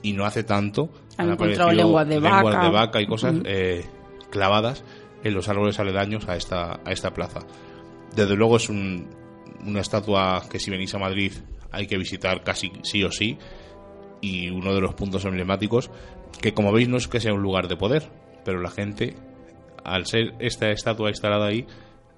y 0.02 0.14
no 0.14 0.26
hace 0.26 0.44
tanto 0.44 0.90
han, 1.18 1.32
encontrado 1.32 1.72
lenguas 1.72 2.08
de, 2.08 2.20
vaca. 2.20 3.02
y 3.02 3.08
cosas 3.08 3.36
eh, 3.44 3.86
clavadas 4.30 4.86
en 5.24 5.34
los 5.34 5.50
árboles 5.50 5.80
aledaños 5.80 6.30
a 6.30 6.38
esta, 6.38 6.80
a 6.86 6.92
esta 6.92 7.14
plaza. 7.14 7.40
Desde 8.16 8.36
luego 8.36 8.58
es 8.58 8.70
una 8.70 9.82
estatua 9.82 10.44
que 10.50 10.60
si 10.60 10.72
venís 10.72 10.94
a 10.96 11.00
Madrid 11.00 11.34
hay 11.72 11.88
que 11.88 11.98
visitar 11.98 12.44
casi 12.44 12.72
sí 12.84 13.04
o 13.04 13.12
sí 13.12 13.38
y 14.22 14.50
uno 14.50 14.74
de 14.74 14.82
los 14.82 14.94
puntos 14.94 15.26
emblemáticos 15.26 15.92
que 16.42 16.54
como 16.54 16.72
veis 16.72 16.88
no 16.88 16.98
es 16.98 17.08
que 17.08 17.20
sea 17.20 17.34
un 17.34 17.42
lugar 17.42 17.68
de 17.68 17.78
poder, 17.78 18.10
pero 18.46 18.62
la 18.62 18.70
gente, 18.70 19.16
al 19.84 20.06
ser 20.06 20.36
esta 20.40 20.70
estatua 20.70 21.10
instalada 21.10 21.48
ahí, 21.48 21.66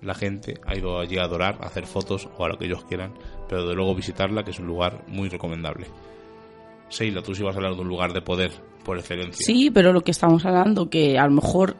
la 0.01 0.13
gente 0.13 0.55
ha 0.65 0.77
ido 0.77 0.99
allí 0.99 1.17
a 1.17 1.23
adorar, 1.23 1.57
a 1.61 1.67
hacer 1.67 1.85
fotos 1.85 2.29
o 2.37 2.45
a 2.45 2.49
lo 2.49 2.57
que 2.57 2.65
ellos 2.65 2.83
quieran, 2.85 3.13
pero 3.47 3.67
de 3.67 3.75
luego 3.75 3.95
visitarla, 3.95 4.43
que 4.43 4.51
es 4.51 4.59
un 4.59 4.67
lugar 4.67 5.03
muy 5.07 5.29
recomendable. 5.29 5.87
Seila, 6.89 7.21
tú 7.21 7.35
sí 7.35 7.43
vas 7.43 7.55
a 7.55 7.57
hablar 7.57 7.75
de 7.75 7.81
un 7.81 7.87
lugar 7.87 8.13
de 8.13 8.21
poder 8.21 8.51
por 8.83 8.97
excelencia. 8.97 9.45
Sí, 9.45 9.69
pero 9.71 9.93
lo 9.93 10.01
que 10.01 10.11
estamos 10.11 10.45
hablando, 10.45 10.89
que 10.89 11.17
a 11.17 11.25
lo 11.25 11.31
mejor 11.31 11.75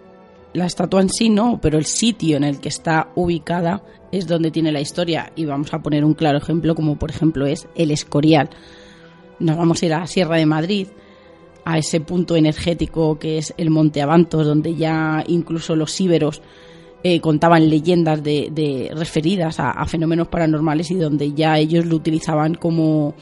la 0.53 0.65
estatua 0.65 1.01
en 1.01 1.09
sí 1.09 1.29
no, 1.29 1.59
pero 1.61 1.77
el 1.77 1.85
sitio 1.85 2.37
en 2.37 2.43
el 2.43 2.59
que 2.59 2.69
está 2.69 3.09
ubicada 3.15 3.83
es 4.11 4.27
donde 4.27 4.51
tiene 4.51 4.71
la 4.71 4.81
historia. 4.81 5.31
Y 5.35 5.45
vamos 5.45 5.73
a 5.73 5.79
poner 5.79 6.03
un 6.03 6.13
claro 6.13 6.37
ejemplo, 6.37 6.75
como 6.75 6.97
por 6.97 7.09
ejemplo 7.09 7.45
es 7.45 7.67
el 7.75 7.91
Escorial. 7.91 8.49
Nos 9.39 9.57
vamos 9.57 9.81
a 9.81 9.85
ir 9.85 9.93
a 9.93 9.99
la 9.99 10.07
Sierra 10.07 10.37
de 10.37 10.45
Madrid, 10.45 10.87
a 11.65 11.77
ese 11.77 12.01
punto 12.01 12.35
energético 12.35 13.19
que 13.19 13.37
es 13.37 13.53
el 13.57 13.69
Monte 13.69 14.01
Avantos, 14.01 14.45
donde 14.45 14.75
ya 14.75 15.23
incluso 15.27 15.75
los 15.75 15.99
íberos 16.01 16.41
eh, 17.01 17.21
contaban 17.21 17.69
leyendas 17.69 18.21
de, 18.21 18.91
referidas 18.93 19.55
a, 19.59 19.85
fenómenos 19.85 20.27
paranormales 20.27 20.91
y 20.91 20.95
donde 20.95 21.31
ya 21.31 21.57
ellos 21.57 21.85
lo 21.85 21.95
utilizaban 21.95 22.55
como, 22.55 23.15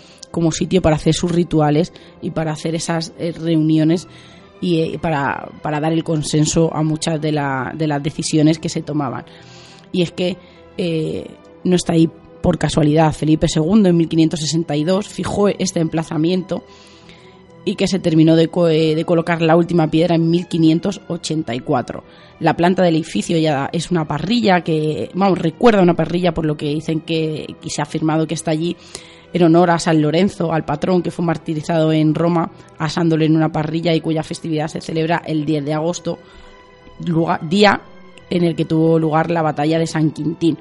sitio 0.51 0.81
para 0.81 0.95
hacer 0.95 1.13
sus 1.13 1.31
rituales 1.31 1.93
y 2.21 2.31
para 2.31 2.53
hacer 2.53 2.73
esas 2.73 3.13
eh, 3.19 3.33
reuniones 3.33 4.07
y 4.61 4.79
eh, 4.79 4.99
para, 4.99 5.51
para, 5.61 5.79
dar 5.79 5.93
el 5.93 6.03
consenso 6.03 6.73
a 6.73 6.81
muchas 6.81 7.21
de, 7.21 7.31
de, 7.31 7.87
las 7.87 8.01
decisiones 8.03 8.57
que 8.57 8.69
se 8.69 8.81
tomaban. 8.81 9.25
Y 9.91 10.01
es 10.01 10.11
que 10.11 10.37
no 11.63 11.75
está 11.75 11.93
ahí 11.93 12.09
por 12.41 12.57
casualidad. 12.57 13.13
Felipe 13.13 13.45
II 13.53 13.83
en 13.85 13.97
1562 13.97 15.07
fijó 15.07 15.49
este 15.49 15.81
emplazamiento 15.81 16.63
y 17.67 17.75
que 17.75 17.85
se 17.85 17.99
terminó 17.99 18.37
de, 18.37 18.47
de, 18.47 19.05
colocar 19.05 19.41
la 19.41 19.57
última 19.57 19.87
piedra 19.87 20.15
en 20.15 20.29
1584. 20.29 22.01
La 22.39 22.55
planta 22.55 22.81
del 22.81 22.95
edificio 22.95 23.37
ya 23.37 23.69
es 23.73 23.91
una 23.91 24.07
parrilla 24.07 24.61
que, 24.61 25.09
vamos, 25.13 25.37
recuerda 25.37 25.81
una 25.81 25.93
parrilla 25.93 26.33
por 26.33 26.45
lo 26.45 26.55
que 26.55 26.67
dicen 26.67 27.01
que, 27.01 27.57
se 27.67 27.81
ha 27.81 27.83
afirmado 27.83 28.25
que 28.25 28.35
está 28.35 28.51
allí 28.51 28.77
en 29.33 29.43
honor 29.43 29.71
a 29.71 29.79
San 29.79 30.01
Lorenzo, 30.01 30.53
al 30.53 30.63
patrón 30.63 31.03
que 31.03 31.11
fue 31.11 31.25
martirizado 31.25 31.91
en 31.91 32.15
Roma, 32.15 32.49
asándole 32.77 33.25
en 33.25 33.35
una 33.35 33.51
parrilla 33.51 33.93
y 33.93 33.99
cuya 33.99 34.23
festividad 34.23 34.69
se 34.69 34.79
celebra 34.79 35.21
el 35.25 35.43
10 35.43 35.65
de 35.65 35.73
agosto, 35.73 36.19
día 37.49 37.81
en 38.29 38.45
el 38.45 38.55
que 38.55 38.63
tuvo 38.63 38.97
lugar 38.97 39.29
la 39.29 39.41
batalla 39.41 39.77
de 39.77 39.87
San 39.87 40.11
Quintín 40.11 40.57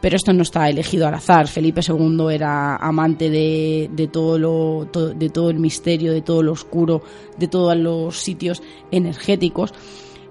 pero 0.00 0.16
esto 0.16 0.32
no 0.32 0.42
está 0.42 0.68
elegido 0.68 1.06
al 1.06 1.14
azar. 1.14 1.48
Felipe 1.48 1.80
II 1.86 2.26
era 2.30 2.76
amante 2.76 3.30
de, 3.30 4.08
todo 4.12 4.38
lo, 4.38 4.88
de 5.14 5.30
todo 5.30 5.50
el 5.50 5.58
misterio, 5.58 6.12
de 6.12 6.22
todo 6.22 6.42
lo 6.42 6.52
oscuro, 6.52 7.02
de 7.38 7.48
todos 7.48 7.76
los 7.76 8.18
sitios 8.18 8.62
energéticos 8.90 9.72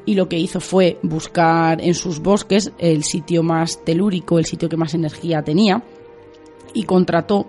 y 0.06 0.16
lo 0.16 0.28
que 0.28 0.40
hizo 0.40 0.60
fue 0.60 1.00
buscar 1.02 1.82
en 1.82 1.94
sus 1.94 2.20
bosques 2.20 2.72
el 2.78 3.04
sitio 3.04 3.44
más 3.44 3.84
telúrico, 3.84 4.38
el 4.38 4.46
sitio 4.46 4.70
que 4.70 4.78
más 4.78 4.94
energía 4.94 5.44
tenía 5.44 5.84
y 6.74 6.84
contrató 6.84 7.48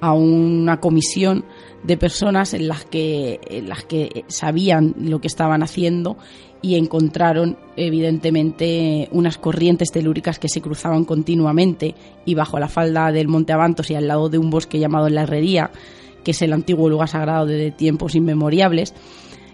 a 0.00 0.12
una 0.12 0.78
comisión 0.78 1.44
de 1.82 1.96
personas 1.96 2.54
en 2.54 2.68
las 2.68 2.84
que, 2.84 3.40
en 3.48 3.68
las 3.68 3.84
que 3.84 4.24
sabían 4.28 4.94
lo 4.98 5.20
que 5.20 5.28
estaban 5.28 5.62
haciendo 5.62 6.16
y 6.62 6.76
encontraron 6.76 7.56
evidentemente 7.76 9.08
unas 9.12 9.38
corrientes 9.38 9.90
telúricas 9.90 10.38
que 10.38 10.48
se 10.48 10.60
cruzaban 10.60 11.04
continuamente 11.04 11.94
y 12.24 12.34
bajo 12.34 12.58
la 12.58 12.68
falda 12.68 13.12
del 13.12 13.28
Monte 13.28 13.52
Avantos 13.52 13.90
y 13.90 13.94
al 13.94 14.08
lado 14.08 14.28
de 14.28 14.38
un 14.38 14.50
bosque 14.50 14.78
llamado 14.78 15.08
La 15.08 15.22
Herrería, 15.22 15.70
que 16.24 16.32
es 16.32 16.42
el 16.42 16.52
antiguo 16.52 16.88
lugar 16.88 17.08
sagrado 17.08 17.46
de 17.46 17.70
tiempos 17.70 18.14
inmemoriales, 18.14 18.94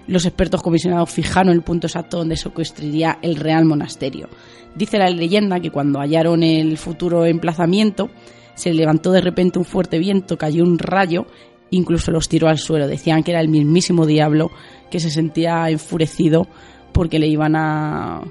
los 0.07 0.27
expertos 0.27 0.63
comisionados 0.63 1.11
fijaron 1.11 1.53
el 1.53 1.63
punto 1.63 1.87
exacto 1.87 2.19
donde 2.19 2.37
se 2.37 2.51
construiría 2.51 3.19
el 3.23 3.37
Real 3.37 3.65
Monasterio. 3.65 4.29
Dice 4.75 4.99
la 4.99 5.11
leyenda 5.11 5.61
que 5.61 5.71
cuando 5.71 6.01
hallaron 6.01 6.43
el 6.43 6.77
futuro 6.79 7.27
emplazamiento, 7.27 8.11
se 8.55 8.73
levantó 8.73 9.13
de 9.13 9.21
repente 9.21 9.59
un 9.59 9.65
fuerte 9.65 9.99
viento, 9.99 10.39
cayó 10.39 10.65
un 10.65 10.79
rayo, 10.79 11.27
incluso 11.71 12.11
los 12.11 12.29
tiró 12.29 12.49
al 12.49 12.59
suelo. 12.59 12.89
Decían 12.89 13.23
que 13.23 13.33
era 13.33 13.41
el 13.41 13.49
mismísimo 13.49 14.07
diablo 14.07 14.51
que 14.91 15.01
se 15.01 15.11
sentía 15.11 15.69
enfurecido 15.71 16.49
porque 16.93 17.19
le 17.19 17.27
iban 17.27 17.57
a, 17.57 18.23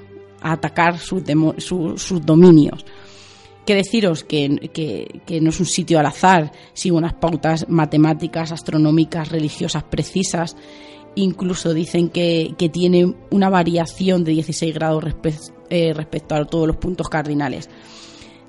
atacar 0.41 0.97
sus, 0.97 1.23
dominios. 2.25 2.85
Que 3.65 3.75
deciros 3.75 4.23
que, 4.23 4.49
no 5.41 5.49
es 5.49 5.59
un 5.59 5.65
sitio 5.65 5.99
al 5.99 6.05
azar, 6.05 6.51
sigue 6.73 6.95
unas 6.95 7.13
pautas 7.13 7.67
matemáticas, 7.69 8.51
astronómicas, 8.51 9.29
religiosas 9.29 9.83
precisas 9.83 10.55
Incluso 11.15 11.73
dicen 11.73 12.09
que, 12.09 12.55
tiene 12.71 13.13
una 13.31 13.49
variación 13.49 14.23
de 14.23 14.31
16 14.31 14.73
grados 14.73 15.03
eh, 15.69 15.93
respecto 15.93 16.35
a 16.35 16.45
todos 16.45 16.67
los 16.67 16.77
puntos 16.77 17.09
cardinales. 17.09 17.69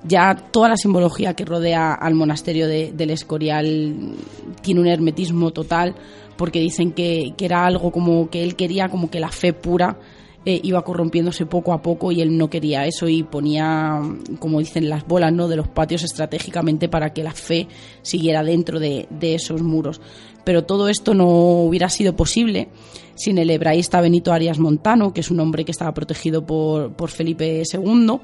Ya 0.05 0.35
toda 0.35 0.69
la 0.69 0.77
simbología 0.77 1.33
que 1.33 1.45
rodea 1.45 1.93
al 1.93 2.13
monasterio 2.13 2.67
del 2.67 3.09
Escorial 3.09 4.15
tiene 4.61 4.81
un 4.81 4.87
hermetismo 4.87 5.51
total, 5.51 5.95
porque 6.37 6.59
dicen 6.59 6.91
que, 6.91 7.33
que 7.37 7.45
era 7.45 7.65
algo 7.65 7.91
como 7.91 8.29
que 8.29 8.43
él 8.43 8.55
quería, 8.55 8.89
como 8.89 9.09
que 9.09 9.19
la 9.19 9.29
fe 9.29 9.53
pura 9.53 9.97
eh, 10.45 10.59
iba 10.61 10.83
corrompiéndose 10.83 11.45
poco 11.45 11.71
a 11.71 11.81
poco 11.81 12.11
y 12.11 12.19
él 12.19 12.37
no 12.37 12.49
quería 12.49 12.85
eso 12.85 13.07
y 13.07 13.23
ponía, 13.23 14.01
como 14.39 14.59
dicen, 14.59 14.89
las 14.89 15.07
bolas 15.07 15.31
¿no? 15.31 15.47
de 15.47 15.55
los 15.55 15.69
patios 15.69 16.03
estratégicamente 16.03 16.89
para 16.89 17.13
que 17.13 17.23
la 17.23 17.31
fe 17.31 17.69
siguiera 18.01 18.43
dentro 18.43 18.77
de, 18.77 19.07
esos 19.21 19.61
muros. 19.61 20.01
Pero 20.43 20.63
todo 20.63 20.89
esto 20.89 21.13
no 21.13 21.27
hubiera 21.27 21.89
sido 21.89 22.15
posible 22.15 22.69
sin 23.15 23.37
el 23.37 23.49
hebraísta 23.49 24.01
Benito 24.01 24.33
Arias 24.33 24.59
Montano, 24.59 25.13
que 25.13 25.21
es 25.21 25.31
un 25.31 25.39
hombre 25.39 25.65
que 25.65 25.71
estaba 25.71 25.93
protegido 25.93 26.45
por, 26.45 26.93
por 26.93 27.09
Felipe 27.09 27.63
II, 27.71 28.19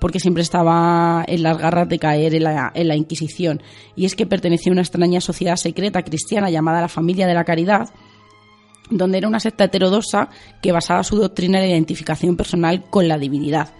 porque 0.00 0.20
siempre 0.20 0.42
estaba 0.42 1.24
en 1.26 1.42
las 1.42 1.58
garras 1.58 1.88
de 1.88 1.98
caer 1.98 2.34
en 2.34 2.44
la, 2.44 2.72
en 2.74 2.88
la 2.88 2.96
Inquisición. 2.96 3.62
Y 3.94 4.04
es 4.04 4.16
que 4.16 4.26
pertenecía 4.26 4.70
a 4.70 4.74
una 4.74 4.82
extraña 4.82 5.20
sociedad 5.20 5.56
secreta 5.56 6.02
cristiana 6.02 6.50
llamada 6.50 6.80
la 6.80 6.88
Familia 6.88 7.26
de 7.26 7.34
la 7.34 7.44
Caridad, 7.44 7.90
donde 8.90 9.18
era 9.18 9.28
una 9.28 9.40
secta 9.40 9.64
heterodoxa 9.64 10.28
que 10.60 10.72
basaba 10.72 11.04
su 11.04 11.16
doctrina 11.16 11.58
en 11.58 11.64
la 11.64 11.70
identificación 11.70 12.36
personal 12.36 12.84
con 12.90 13.08
la 13.08 13.18
divinidad. 13.18 13.72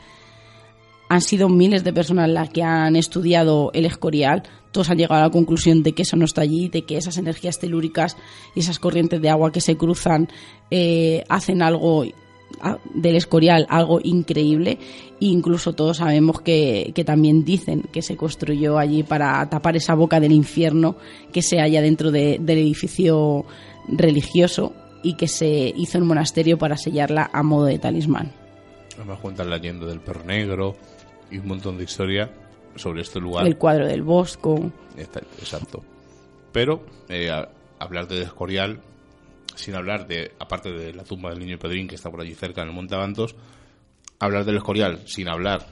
Han 1.09 1.21
sido 1.21 1.49
miles 1.49 1.85
de 1.85 1.93
personas 1.93 2.31
las 2.31 2.49
que 2.49 2.63
han 2.63 2.97
estudiado 2.97 3.71
el 3.75 3.85
escorial, 3.85 4.45
todos 4.73 4.91
han 4.91 4.99
llegado 4.99 5.21
a 5.21 5.27
la 5.27 5.31
conclusión 5.31 5.83
de 5.83 5.93
que 5.93 6.03
eso 6.03 6.17
no 6.17 6.25
está 6.25 6.41
allí, 6.41 6.69
de 6.69 6.83
que 6.83 6.97
esas 6.97 7.19
energías 7.19 7.61
telúricas 7.61 8.17
y 8.55 8.61
esas 8.61 8.79
corrientes 8.79 9.21
de 9.21 9.31
agua 9.31 9.53
que 9.53 9.61
se 9.61 9.77
cruzan 9.77 10.29
eh, 10.71 11.23
hacen 11.29 11.63
algo 11.63 12.05
del 12.95 13.17
escorial 13.17 13.67
algo 13.71 14.01
increíble 14.03 14.79
e 15.21 15.27
incluso 15.27 15.73
todos 15.73 15.99
sabemos 15.99 16.41
que, 16.43 16.93
también 17.07 17.45
dicen 17.45 17.83
que 17.93 18.03
se 18.03 18.17
construyó 18.17 18.79
allí 18.79 19.03
para 19.03 19.49
tapar 19.49 19.77
esa 19.77 19.95
boca 19.95 20.21
del 20.21 20.33
infierno 20.33 20.97
que 21.33 21.43
se 21.43 21.61
halla 21.61 21.81
dentro 21.81 22.11
del 22.11 22.49
edificio 22.49 23.45
religioso 23.89 24.75
y 25.03 25.15
que 25.15 25.29
se 25.29 25.73
hizo 25.77 25.99
un 25.99 26.07
monasterio 26.07 26.59
para 26.59 26.77
sellarla 26.77 27.31
a 27.33 27.43
modo 27.43 27.67
de 27.67 27.79
talismán. 27.79 28.33
Además 28.97 29.19
cuentan 29.21 29.51
la 29.51 29.57
leyenda 29.57 29.87
del 29.87 30.01
perro 30.01 30.25
negro 30.25 30.77
y 31.31 31.39
un 31.39 31.49
montón 31.49 31.79
de 31.79 31.85
historia 31.85 32.31
sobre 32.77 33.03
este 33.03 33.21
lugar. 33.21 33.47
El 33.47 33.57
cuadro 33.57 33.87
del 33.87 34.03
bosco. 34.03 34.71
Exacto. 34.97 35.83
Pero 36.53 36.85
eh, 37.09 37.31
hablar 37.79 38.07
de 38.09 38.23
Escorial, 38.23 38.81
sin 39.55 39.75
hablar 39.75 40.07
de, 40.07 40.33
aparte 40.39 40.71
de 40.71 40.93
la 40.93 41.05
tumba 41.05 41.31
del 41.31 41.41
niño 41.41 41.59
Pedrín 41.59 41.89
que 41.89 41.95
está 41.95 42.11
por 42.11 42.21
allí 42.21 42.35
cerca 42.35 42.63
en 42.63 42.69
el 42.69 42.75
Monte 42.75 42.95
Avantos, 42.95 43.35
hablar 44.19 44.45
del 44.45 44.57
Escorial 44.57 45.03
sin 45.07 45.29
hablar 45.29 45.67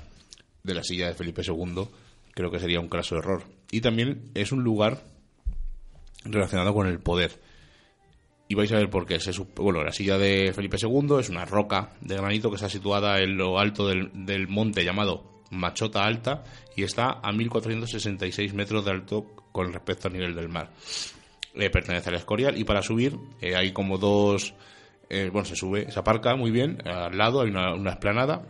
de 0.62 0.74
la 0.74 0.82
silla 0.82 1.06
de 1.06 1.14
Felipe 1.14 1.42
II, 1.46 1.86
creo 2.32 2.50
que 2.50 2.58
sería 2.58 2.80
un 2.80 2.88
craso 2.88 3.16
error. 3.16 3.44
Y 3.70 3.80
también 3.80 4.30
es 4.34 4.52
un 4.52 4.62
lugar 4.62 5.02
relacionado 6.24 6.74
con 6.74 6.86
el 6.86 6.98
poder 7.00 7.32
y 8.50 8.56
vais 8.56 8.72
a 8.72 8.76
ver 8.76 8.90
por 8.90 9.06
qué. 9.06 9.20
Se, 9.20 9.30
bueno, 9.54 9.84
la 9.84 9.92
silla 9.92 10.18
de 10.18 10.52
Felipe 10.52 10.76
II 10.76 11.20
es 11.20 11.30
una 11.30 11.44
roca 11.44 11.92
de 12.00 12.16
granito 12.16 12.50
que 12.50 12.56
está 12.56 12.68
situada 12.68 13.20
en 13.20 13.36
lo 13.36 13.60
alto 13.60 13.86
del, 13.86 14.48
monte 14.48 14.84
llamado 14.84 15.39
Machota 15.50 16.04
Alta 16.04 16.44
y 16.76 16.82
está 16.82 17.20
a 17.22 17.32
1466 17.32 18.54
metros 18.54 18.84
de 18.84 18.90
alto 18.90 19.26
con 19.52 19.72
respecto 19.72 20.08
al 20.08 20.14
nivel 20.14 20.34
del 20.34 20.48
mar. 20.48 20.70
Eh, 21.54 21.70
pertenece 21.70 22.08
al 22.08 22.16
Escorial 22.16 22.56
y 22.56 22.64
para 22.64 22.82
subir 22.82 23.16
eh, 23.40 23.56
hay 23.56 23.72
como 23.72 23.98
dos. 23.98 24.54
Eh, 25.08 25.28
bueno, 25.32 25.44
se 25.44 25.56
sube, 25.56 25.90
se 25.90 25.98
aparca 25.98 26.36
muy 26.36 26.50
bien. 26.50 26.78
Al 26.86 27.16
lado 27.18 27.40
hay 27.40 27.50
una, 27.50 27.74
una 27.74 27.90
esplanada 27.90 28.46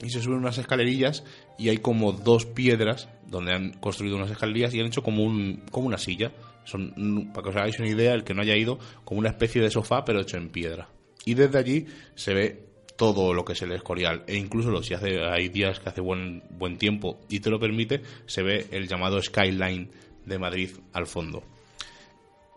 y 0.00 0.10
se 0.10 0.20
suben 0.20 0.38
unas 0.38 0.58
escalerillas 0.58 1.24
y 1.58 1.68
hay 1.68 1.78
como 1.78 2.12
dos 2.12 2.46
piedras 2.46 3.08
donde 3.26 3.52
han 3.52 3.72
construido 3.74 4.16
unas 4.16 4.30
escalerillas 4.30 4.74
y 4.74 4.80
han 4.80 4.86
hecho 4.86 5.02
como, 5.02 5.22
un, 5.22 5.62
como 5.70 5.86
una 5.86 5.98
silla 5.98 6.32
son, 6.64 7.30
para 7.32 7.42
que 7.42 7.48
os 7.50 7.56
hagáis 7.56 7.78
una 7.78 7.88
idea, 7.88 8.14
el 8.14 8.24
que 8.24 8.34
no 8.34 8.42
haya 8.42 8.56
ido, 8.56 8.78
como 9.04 9.20
una 9.20 9.30
especie 9.30 9.60
de 9.62 9.70
sofá, 9.70 10.04
pero 10.04 10.20
hecho 10.20 10.36
en 10.36 10.50
piedra. 10.50 10.88
Y 11.24 11.34
desde 11.34 11.58
allí 11.58 11.86
se 12.14 12.34
ve 12.34 12.66
todo 12.96 13.34
lo 13.34 13.44
que 13.44 13.52
es 13.54 13.62
el 13.62 13.72
Escorial. 13.72 14.24
E 14.26 14.36
incluso 14.36 14.82
si 14.82 14.94
hace, 14.94 15.24
hay 15.24 15.48
días 15.48 15.80
que 15.80 15.88
hace 15.88 16.00
buen, 16.00 16.42
buen 16.50 16.78
tiempo 16.78 17.20
y 17.28 17.40
te 17.40 17.50
lo 17.50 17.58
permite, 17.58 18.02
se 18.26 18.42
ve 18.42 18.66
el 18.70 18.88
llamado 18.88 19.20
skyline 19.20 19.90
de 20.24 20.38
Madrid 20.38 20.70
al 20.92 21.06
fondo. 21.06 21.42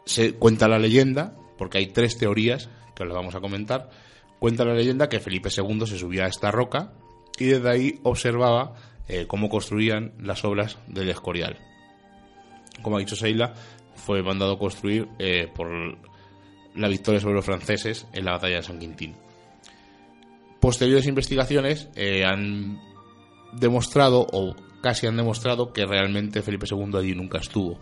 Se 0.06 0.34
cuenta 0.34 0.68
la 0.68 0.80
leyenda, 0.80 1.36
porque 1.58 1.80
hay 1.80 1.88
tres 1.88 2.18
teorías 2.18 2.70
que 2.96 3.06
las 3.06 3.14
vamos 3.14 3.36
a 3.36 3.42
comentar. 3.42 3.90
Cuenta 4.40 4.66
la 4.66 4.74
leyenda 4.74 5.10
que 5.10 5.20
Felipe 5.20 5.50
II 5.56 5.88
se 5.88 5.98
subía 5.98 6.26
a 6.26 6.30
esta 6.30 6.52
roca 6.52 6.94
y 7.40 7.46
desde 7.46 7.70
ahí 7.70 8.00
observaba 8.04 8.76
eh, 9.08 9.26
cómo 9.28 9.50
construían 9.50 10.14
las 10.20 10.44
obras 10.46 10.78
del 10.88 11.10
Escorial. 11.10 11.58
Como 12.82 12.98
ha 12.98 13.00
dicho 13.00 13.16
Seila, 13.16 13.54
fue 13.96 14.22
mandado 14.22 14.60
construir 14.60 15.08
eh, 15.20 15.48
por 15.54 15.70
la 16.76 16.88
victoria 16.88 17.20
sobre 17.20 17.36
los 17.36 17.46
franceses 17.46 18.06
en 18.14 18.26
la 18.26 18.34
batalla 18.34 18.58
de 18.58 18.64
San 18.64 18.80
Quintín. 18.80 19.25
Posteriores 20.66 21.06
investigaciones 21.06 21.90
eh, 21.96 22.24
han 22.26 22.82
demostrado, 23.54 24.26
o 24.34 24.56
casi 24.82 25.06
han 25.06 25.16
demostrado, 25.16 25.72
que 25.72 25.86
realmente 25.86 26.42
Felipe 26.42 26.66
II 26.68 26.98
allí 26.98 27.14
nunca 27.14 27.38
estuvo. 27.38 27.78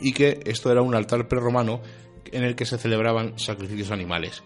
Y 0.00 0.14
que 0.14 0.40
esto 0.46 0.72
era 0.72 0.80
un 0.80 0.94
altar 0.94 1.28
prerromano 1.28 1.82
en 2.32 2.42
el 2.42 2.56
que 2.56 2.64
se 2.64 2.78
celebraban 2.78 3.38
sacrificios 3.38 3.90
animales. 3.90 4.42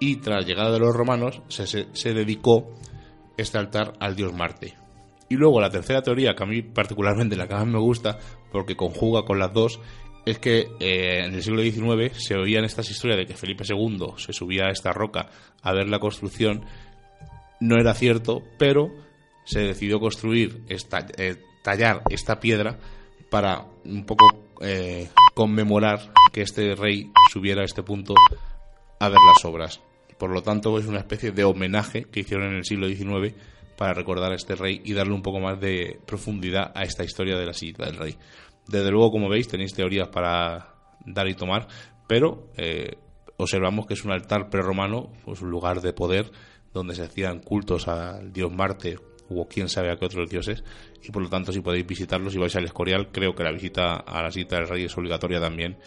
Y 0.00 0.16
tras 0.16 0.42
la 0.42 0.46
llegada 0.46 0.70
de 0.70 0.80
los 0.80 0.94
romanos 0.94 1.40
se, 1.48 1.66
se 1.66 2.12
dedicó 2.12 2.74
este 3.38 3.56
altar 3.56 3.94
al 3.98 4.14
dios 4.14 4.34
Marte. 4.34 4.76
Y 5.30 5.36
luego 5.36 5.62
la 5.62 5.70
tercera 5.70 6.02
teoría, 6.02 6.34
que 6.34 6.42
a 6.42 6.46
mí 6.46 6.60
particularmente 6.60 7.36
la 7.36 7.48
que 7.48 7.54
más 7.54 7.66
me 7.68 7.80
gusta, 7.80 8.18
porque 8.52 8.76
conjuga 8.76 9.24
con 9.24 9.38
las 9.38 9.54
dos, 9.54 9.80
es 10.24 10.38
que 10.38 10.68
eh, 10.80 11.24
en 11.24 11.34
el 11.34 11.42
siglo 11.42 11.62
XIX 11.62 12.16
se 12.16 12.36
oían 12.36 12.64
estas 12.64 12.90
historias 12.90 13.18
de 13.18 13.26
que 13.26 13.34
Felipe 13.34 13.64
II 13.68 14.14
se 14.16 14.32
subía 14.32 14.66
a 14.66 14.70
esta 14.70 14.92
roca 14.92 15.30
a 15.62 15.72
ver 15.72 15.88
la 15.88 15.98
construcción. 15.98 16.64
No 17.60 17.76
era 17.78 17.94
cierto, 17.94 18.42
pero 18.58 18.90
se 19.44 19.60
decidió 19.60 20.00
construir, 20.00 20.62
esta, 20.68 21.06
eh, 21.16 21.36
tallar 21.62 22.02
esta 22.10 22.40
piedra 22.40 22.78
para 23.30 23.66
un 23.84 24.04
poco 24.04 24.26
eh, 24.60 25.08
conmemorar 25.34 26.12
que 26.32 26.42
este 26.42 26.74
rey 26.74 27.10
subiera 27.32 27.62
a 27.62 27.64
este 27.64 27.82
punto 27.82 28.14
a 29.00 29.08
ver 29.08 29.18
las 29.26 29.44
obras. 29.44 29.80
Por 30.18 30.30
lo 30.30 30.42
tanto, 30.42 30.78
es 30.78 30.86
una 30.86 30.98
especie 30.98 31.32
de 31.32 31.42
homenaje 31.42 32.04
que 32.04 32.20
hicieron 32.20 32.48
en 32.48 32.58
el 32.58 32.64
siglo 32.64 32.86
XIX 32.86 33.34
para 33.76 33.94
recordar 33.94 34.30
a 34.30 34.36
este 34.36 34.54
rey 34.54 34.80
y 34.84 34.92
darle 34.92 35.14
un 35.14 35.22
poco 35.22 35.40
más 35.40 35.60
de 35.60 35.98
profundidad 36.06 36.70
a 36.74 36.84
esta 36.84 37.02
historia 37.02 37.36
de 37.36 37.46
la 37.46 37.54
silla 37.54 37.86
del 37.86 37.96
rey. 37.96 38.16
Desde 38.68 38.90
luego, 38.90 39.10
como 39.10 39.28
veis, 39.28 39.48
tenéis 39.48 39.74
teorías 39.74 40.08
para 40.08 40.74
dar 41.04 41.28
y 41.28 41.34
tomar, 41.34 41.66
pero 42.06 42.48
eh, 42.56 42.96
observamos 43.36 43.86
que 43.86 43.94
es 43.94 44.04
un 44.04 44.12
altar 44.12 44.50
prerromano, 44.50 45.12
pues 45.24 45.42
un 45.42 45.50
lugar 45.50 45.80
de 45.80 45.92
poder 45.92 46.30
donde 46.72 46.94
se 46.94 47.02
hacían 47.02 47.40
cultos 47.40 47.88
al 47.88 48.32
dios 48.32 48.52
Marte 48.52 48.98
o 49.28 49.46
quién 49.48 49.68
sabe 49.68 49.90
a 49.90 49.96
qué 49.96 50.04
otros 50.04 50.28
dioses 50.28 50.62
y 51.02 51.10
por 51.10 51.22
lo 51.22 51.28
tanto 51.28 51.52
si 51.52 51.60
podéis 51.60 51.86
visitarlos 51.86 52.34
y 52.34 52.38
vais 52.38 52.54
al 52.56 52.64
Escorial 52.64 53.10
creo 53.10 53.34
que 53.34 53.42
la 53.42 53.52
visita 53.52 53.96
a 53.96 54.22
la 54.22 54.30
cita 54.30 54.56
del 54.56 54.68
rey 54.68 54.84
es 54.84 54.96
obligatoria 54.96 55.40
también 55.40 55.78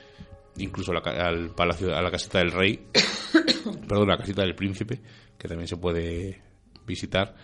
incluso 0.57 0.91
al 0.91 1.49
palacio 1.53 1.95
a 1.95 2.01
la 2.01 2.09
casita 2.09 2.39
del 2.39 2.51
rey 2.51 2.87
perdón 3.87 4.07
la 4.07 4.17
casita 4.17 4.41
del 4.41 4.55
príncipe 4.55 4.99
que 5.37 5.47
también 5.47 5.67
se 5.67 5.77
puede 5.77 6.41
visitar 6.87 7.35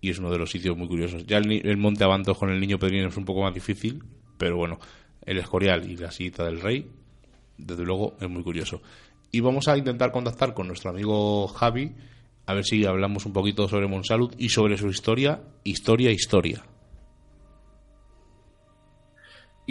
y 0.00 0.10
es 0.10 0.18
uno 0.18 0.30
de 0.30 0.38
los 0.38 0.50
sitios 0.50 0.76
muy 0.76 0.88
curiosos. 0.88 1.26
Ya 1.26 1.38
el, 1.38 1.76
monte 1.76 2.04
Avantos 2.04 2.38
con 2.38 2.50
el 2.50 2.60
niño 2.60 2.78
Pedrino 2.78 3.08
es 3.08 3.16
un 3.16 3.24
poco 3.24 3.42
más 3.42 3.54
difícil 3.54 4.02
pero 4.40 4.56
bueno, 4.56 4.80
el 5.26 5.36
Escorial 5.36 5.88
y 5.88 5.98
la 5.98 6.10
sillita 6.10 6.46
del 6.46 6.62
rey, 6.62 6.90
desde 7.58 7.84
luego 7.84 8.16
es 8.18 8.28
muy 8.30 8.42
curioso. 8.42 8.80
Y 9.30 9.40
vamos 9.40 9.68
a 9.68 9.76
intentar 9.76 10.12
contactar 10.12 10.54
con 10.54 10.66
nuestro 10.66 10.88
amigo 10.88 11.46
Javi, 11.48 11.92
a 12.46 12.54
ver 12.54 12.64
si 12.64 12.86
hablamos 12.86 13.26
un 13.26 13.34
poquito 13.34 13.68
sobre 13.68 13.86
Monsalud 13.86 14.34
y 14.38 14.48
sobre 14.48 14.78
su 14.78 14.88
historia, 14.88 15.42
historia, 15.62 16.10
historia. 16.10 16.64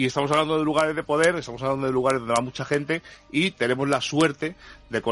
Y 0.00 0.06
estamos 0.06 0.30
hablando 0.30 0.58
de 0.58 0.64
lugares 0.64 0.96
de 0.96 1.02
poder, 1.02 1.36
estamos 1.36 1.62
hablando 1.62 1.86
de 1.86 1.92
lugares 1.92 2.20
donde 2.20 2.32
va 2.32 2.40
mucha 2.40 2.64
gente 2.64 3.02
y 3.30 3.50
tenemos 3.50 3.86
la 3.86 4.00
suerte 4.00 4.54
de, 4.88 5.02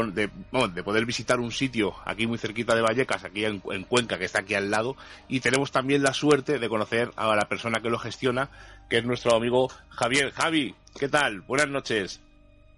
de, 0.73 0.83
poder 0.83 1.05
visitar 1.05 1.39
un 1.39 1.51
sitio 1.51 1.93
aquí 2.05 2.25
muy 2.25 2.39
cerquita 2.39 2.73
de 2.73 2.81
Vallecas, 2.81 3.23
aquí 3.23 3.45
en, 3.45 3.59
Cuenca, 3.59 4.17
que 4.17 4.25
está 4.25 4.39
aquí 4.39 4.55
al 4.55 4.71
lado, 4.71 4.95
y 5.27 5.41
tenemos 5.41 5.71
también 5.71 6.01
la 6.01 6.11
suerte 6.11 6.57
de 6.57 6.69
conocer 6.69 7.11
a 7.17 7.35
la 7.35 7.47
persona 7.47 7.81
que 7.81 7.91
lo 7.91 7.99
gestiona, 7.99 8.49
que 8.89 8.97
es 8.97 9.05
nuestro 9.05 9.35
amigo 9.35 9.69
Javier. 9.89 10.31
Javi, 10.31 10.73
¿qué 10.99 11.07
tal? 11.07 11.41
Buenas 11.41 11.67
noches. 11.67 12.19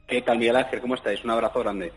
¿Qué 0.05 0.21
tal, 0.21 0.37
Miguel 0.37 0.57
Ángel? 0.57 0.81
¿Cómo 0.81 0.95
estáis? 0.95 1.23
Un 1.23 1.29
abrazo 1.29 1.61
grande. 1.61 1.93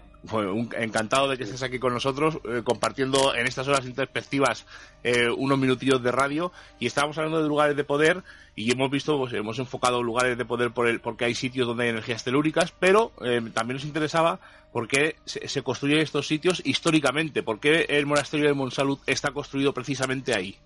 Encantado 0.78 1.28
de 1.28 1.37
que 1.37 1.44
estés 1.44 1.62
aquí 1.62 1.78
con 1.78 1.92
nosotros, 1.92 2.38
eh, 2.44 2.62
compartiendo 2.64 3.34
en 3.34 3.46
estas 3.46 3.68
horas 3.68 3.84
introspectivas 3.84 4.66
eh, 5.02 5.28
unos 5.28 5.58
minutillos 5.58 6.02
de 6.02 6.12
radio. 6.12 6.52
Y 6.78 6.87
estábamos 6.87 7.18
hablando 7.18 7.42
de 7.42 7.48
lugares 7.48 7.76
de 7.76 7.84
poder 7.84 8.22
y 8.56 8.72
hemos 8.72 8.90
visto, 8.90 9.18
pues 9.18 9.32
hemos 9.34 9.58
enfocado 9.58 10.02
lugares 10.02 10.38
de 10.38 10.44
poder 10.44 10.70
por 10.70 10.88
el, 10.88 11.00
porque 11.00 11.26
hay 11.26 11.34
sitios 11.34 11.66
donde 11.66 11.84
hay 11.84 11.90
energías 11.90 12.24
telúricas, 12.24 12.72
pero 12.78 13.12
eh, 13.22 13.42
también 13.52 13.76
nos 13.76 13.84
interesaba 13.84 14.40
por 14.72 14.88
qué 14.88 15.16
se, 15.24 15.62
construyen 15.62 15.98
estos 15.98 16.26
sitios 16.26 16.62
históricamente, 16.64 17.42
por 17.42 17.60
qué 17.60 17.87
el 17.88 18.06
monasterio 18.06 18.46
de 18.46 18.54
Monsalud 18.54 18.98
está 19.06 19.30
construido 19.30 19.72
precisamente 19.72 20.34
ahí. 20.34 20.56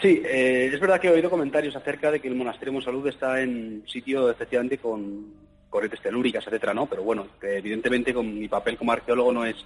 Sí, 0.00 0.22
es 0.24 0.80
verdad 0.80 0.98
que 0.98 1.08
he 1.08 1.10
oído 1.10 1.28
comentarios 1.28 1.76
acerca 1.76 2.10
de 2.10 2.18
que 2.18 2.28
el 2.28 2.34
monasterio 2.34 2.72
de 2.72 2.76
Monsalud 2.76 3.06
está 3.06 3.42
en 3.42 3.84
sitio 3.86 4.30
efectivamente 4.30 4.78
con 4.78 5.44
corrientes 5.74 6.00
telúricas, 6.00 6.46
etcétera, 6.46 6.72
¿no? 6.72 6.86
Pero 6.86 7.02
bueno, 7.02 7.26
evidentemente 7.42 8.14
con 8.14 8.38
mi 8.38 8.46
papel 8.46 8.76
como 8.76 8.92
arqueólogo 8.92 9.32
no 9.32 9.44
es, 9.44 9.56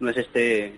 no 0.00 0.08
es 0.08 0.16
este 0.16 0.72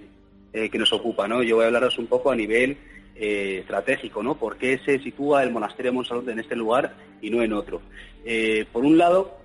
eh, 0.52 0.68
que 0.68 0.78
nos 0.78 0.92
ocupa, 0.92 1.28
¿no? 1.28 1.44
Yo 1.44 1.54
voy 1.54 1.62
a 1.62 1.68
hablaros 1.68 1.96
un 1.96 2.08
poco 2.08 2.32
a 2.32 2.34
nivel 2.34 2.76
eh, 3.14 3.58
estratégico, 3.60 4.20
¿no? 4.20 4.36
¿Por 4.36 4.56
qué 4.56 4.80
se 4.84 4.98
sitúa 4.98 5.44
el 5.44 5.52
monasterio 5.52 5.92
de 5.92 5.94
Monsalud 5.94 6.28
en 6.28 6.40
este 6.40 6.56
lugar 6.56 6.96
y 7.22 7.30
no 7.30 7.40
en 7.40 7.52
otro? 7.52 7.82
Eh, 8.24 8.66
por 8.72 8.84
un 8.84 8.98
lado, 8.98 9.38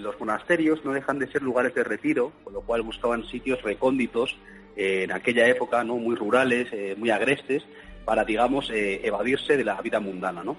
los 0.00 0.20
monasterios 0.20 0.84
no 0.84 0.92
dejan 0.92 1.18
de 1.18 1.28
ser 1.28 1.40
lugares 1.40 1.74
de 1.74 1.82
retiro, 1.82 2.32
con 2.42 2.52
lo 2.52 2.60
cual 2.60 2.82
buscaban 2.82 3.24
sitios 3.24 3.62
recónditos 3.62 4.36
en 4.76 5.12
aquella 5.12 5.48
época, 5.48 5.82
¿no? 5.82 5.96
Muy 5.96 6.14
rurales, 6.14 6.68
muy 6.98 7.08
agrestes, 7.08 7.64
para, 8.04 8.24
digamos, 8.24 8.68
evadirse 8.70 9.56
de 9.56 9.64
la 9.64 9.80
vida 9.80 10.00
mundana, 10.00 10.44
¿no? 10.44 10.56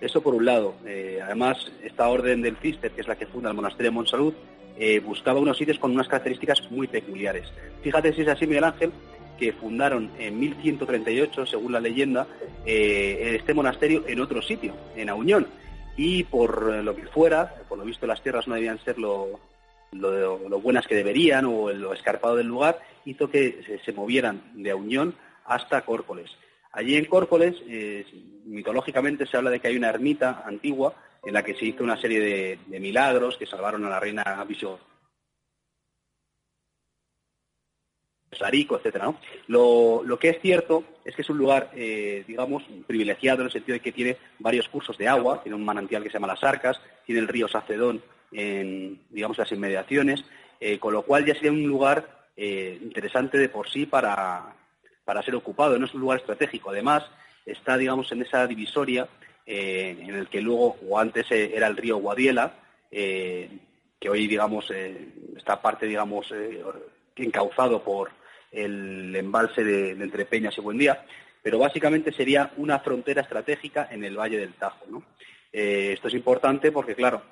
Eso 0.00 0.22
por 0.22 0.34
un 0.34 0.44
lado. 0.44 0.74
Eh, 0.84 1.20
además, 1.22 1.72
esta 1.82 2.08
orden 2.08 2.42
del 2.42 2.56
Cister, 2.56 2.90
que 2.90 3.00
es 3.00 3.08
la 3.08 3.16
que 3.16 3.26
funda 3.26 3.50
el 3.50 3.56
monasterio 3.56 3.90
de 3.90 3.94
Montsalud, 3.94 4.34
eh, 4.78 5.00
buscaba 5.00 5.40
unos 5.40 5.56
sitios 5.56 5.78
con 5.78 5.92
unas 5.92 6.08
características 6.08 6.70
muy 6.70 6.86
peculiares. 6.86 7.50
Fíjate 7.82 8.12
si 8.12 8.22
es 8.22 8.28
así, 8.28 8.46
Miguel 8.46 8.64
Ángel, 8.64 8.92
que 9.38 9.52
fundaron 9.52 10.10
en 10.18 10.38
1138, 10.38 11.46
según 11.46 11.72
la 11.72 11.80
leyenda, 11.80 12.26
eh, 12.66 13.36
este 13.38 13.54
monasterio 13.54 14.04
en 14.06 14.20
otro 14.20 14.42
sitio, 14.42 14.74
en 14.96 15.08
Auñón. 15.08 15.46
Y 15.96 16.24
por 16.24 16.84
lo 16.84 16.94
que 16.94 17.06
fuera, 17.06 17.54
por 17.68 17.78
lo 17.78 17.84
visto 17.84 18.06
las 18.06 18.22
tierras 18.22 18.46
no 18.46 18.54
debían 18.54 18.78
ser 18.84 18.98
lo, 18.98 19.40
buenas 20.62 20.86
que 20.86 20.94
deberían 20.94 21.46
o 21.46 21.72
lo 21.72 21.94
escarpado 21.94 22.36
del 22.36 22.48
lugar, 22.48 22.80
hizo 23.06 23.30
que 23.30 23.62
se, 23.66 23.78
se 23.78 23.92
movieran 23.92 24.42
de 24.54 24.72
Auñón 24.72 25.14
hasta 25.46 25.80
Córcoles. 25.86 26.30
Allí 26.76 26.94
en 26.94 27.06
Córcoles, 27.06 27.56
eh, 27.66 28.04
mitológicamente 28.44 29.24
se 29.24 29.38
habla 29.38 29.48
de 29.48 29.60
que 29.60 29.68
hay 29.68 29.78
una 29.78 29.88
ermita 29.88 30.42
antigua 30.44 30.94
en 31.24 31.32
la 31.32 31.42
que 31.42 31.54
se 31.54 31.64
hizo 31.64 31.82
una 31.82 31.96
serie 31.96 32.20
de, 32.68 32.78
milagros 32.78 33.38
que 33.38 33.46
salvaron 33.46 33.86
a 33.86 33.88
la 33.88 33.98
reina 33.98 34.44
Visigoda. 34.46 34.78
Sarico, 38.30 38.76
etcétera, 38.76 39.14
lo, 39.46 40.18
que 40.20 40.28
es 40.28 40.40
cierto 40.42 40.84
es 41.02 41.16
que 41.16 41.22
es 41.22 41.30
un 41.30 41.38
lugar, 41.38 41.70
eh, 41.74 42.24
digamos, 42.28 42.62
privilegiado 42.86 43.40
en 43.40 43.46
el 43.46 43.52
sentido 43.52 43.72
de 43.72 43.80
que 43.80 43.92
tiene 43.92 44.18
varios 44.38 44.68
cursos 44.68 44.98
de 44.98 45.08
agua, 45.08 45.42
tiene 45.42 45.56
un 45.56 45.64
manantial 45.64 46.02
que 46.02 46.10
se 46.10 46.14
llama 46.14 46.26
Las 46.26 46.44
Arcas, 46.44 46.78
tiene 47.06 47.22
el 47.22 47.28
río 47.28 47.48
Sacedón 47.48 48.02
en, 48.32 49.00
digamos, 49.08 49.38
las 49.38 49.50
inmediaciones, 49.50 50.26
eh, 50.60 50.78
con 50.78 50.92
lo 50.92 51.04
cual 51.04 51.24
ya 51.24 51.32
sería 51.32 51.52
un 51.52 51.66
lugar 51.66 52.26
interesante 52.36 53.38
de 53.38 53.48
por 53.48 53.66
sí 53.70 53.86
para, 53.86 54.54
para 55.06 55.22
ser 55.22 55.36
ocupado, 55.36 55.78
no 55.78 55.86
es 55.86 55.94
un 55.94 56.00
lugar 56.00 56.18
estratégico. 56.18 56.70
Además, 56.70 57.04
está, 57.46 57.78
digamos, 57.78 58.10
en 58.10 58.22
esa 58.22 58.44
divisoria 58.46 59.08
eh, 59.46 59.96
en 60.00 60.16
el 60.16 60.26
que 60.26 60.40
luego, 60.40 60.76
o 60.86 60.98
antes 60.98 61.30
eh, 61.30 61.52
era 61.54 61.68
el 61.68 61.76
río 61.76 61.98
Guadiela, 61.98 62.54
eh, 62.90 63.48
que 64.00 64.10
hoy, 64.10 64.26
digamos, 64.26 64.68
está 65.36 65.62
parte, 65.62 65.86
digamos, 65.86 66.34
encauzado 67.14 67.82
por 67.82 68.10
el 68.50 69.14
embalse 69.14 69.62
de, 69.64 69.90
Entre 69.92 70.26
Peñas 70.26 70.58
y 70.58 70.60
Buendía, 70.60 71.06
pero 71.40 71.60
básicamente 71.60 72.12
sería 72.12 72.50
una 72.56 72.80
frontera 72.80 73.22
estratégica 73.22 73.88
en 73.90 74.04
el 74.04 74.18
Valle 74.18 74.38
del 74.38 74.54
Tajo. 74.54 74.84
esto 75.52 76.08
es 76.08 76.14
importante 76.14 76.72
porque, 76.72 76.94
claro, 76.94 77.22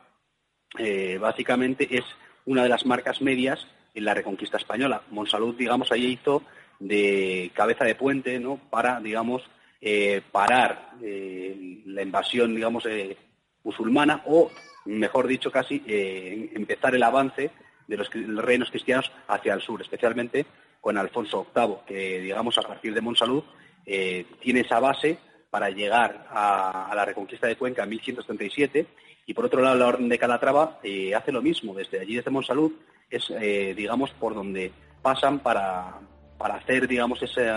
básicamente 1.20 1.86
es 1.90 2.04
una 2.46 2.62
de 2.62 2.70
las 2.70 2.86
marcas 2.86 3.20
medias 3.20 3.66
en 3.94 4.04
la 4.06 4.14
Reconquista 4.14 4.56
Española. 4.56 5.02
Monsalud, 5.10 5.54
digamos, 5.56 5.92
ahí 5.92 6.06
hizo 6.06 6.42
de 6.78 7.50
cabeza 7.54 7.84
de 7.84 7.94
puente, 7.94 8.38
¿no? 8.38 8.60
Para, 8.70 9.00
digamos, 9.00 9.42
eh, 9.86 10.22
parar 10.32 10.92
eh, 11.02 11.82
la 11.84 12.00
invasión, 12.00 12.54
digamos, 12.54 12.86
eh, 12.86 13.18
musulmana 13.64 14.22
o, 14.24 14.50
mejor 14.86 15.26
dicho, 15.26 15.50
casi 15.50 15.82
empezar 15.86 16.94
el 16.94 17.02
avance 17.02 17.50
de 17.86 17.96
los 17.98 18.08
reinos 18.10 18.70
cristianos 18.70 19.12
hacia 19.28 19.52
el 19.52 19.60
sur, 19.60 19.82
especialmente 19.82 20.46
con 20.80 20.96
Alfonso 20.96 21.46
VIII, 21.54 21.76
que, 21.86 22.20
digamos, 22.20 22.56
a 22.56 22.62
partir 22.62 22.94
de 22.94 23.02
Monsalud 23.02 23.44
tiene 23.84 24.60
esa 24.60 24.80
base 24.80 25.18
para 25.50 25.68
llegar 25.68 26.28
a, 26.30 26.90
la 26.94 27.04
reconquista 27.04 27.46
de 27.46 27.56
Cuenca 27.56 27.82
en 27.82 27.90
1137 27.90 28.86
y 29.26 29.34
por 29.34 29.44
otro 29.44 29.60
lado 29.60 29.76
la 29.76 29.86
Orden 29.86 30.08
de 30.08 30.18
Calatrava 30.18 30.78
hace 31.14 31.32
lo 31.32 31.42
mismo, 31.42 31.74
desde 31.74 32.00
allí, 32.00 32.16
desde 32.16 32.30
Monsalud, 32.30 32.72
es, 33.10 33.28
digamos, 33.76 34.10
por 34.12 34.34
donde 34.34 34.72
pasan 35.02 35.40
para, 35.40 36.00
para 36.38 36.56
hacer, 36.56 36.86
digamos, 36.88 37.22
ese, 37.22 37.50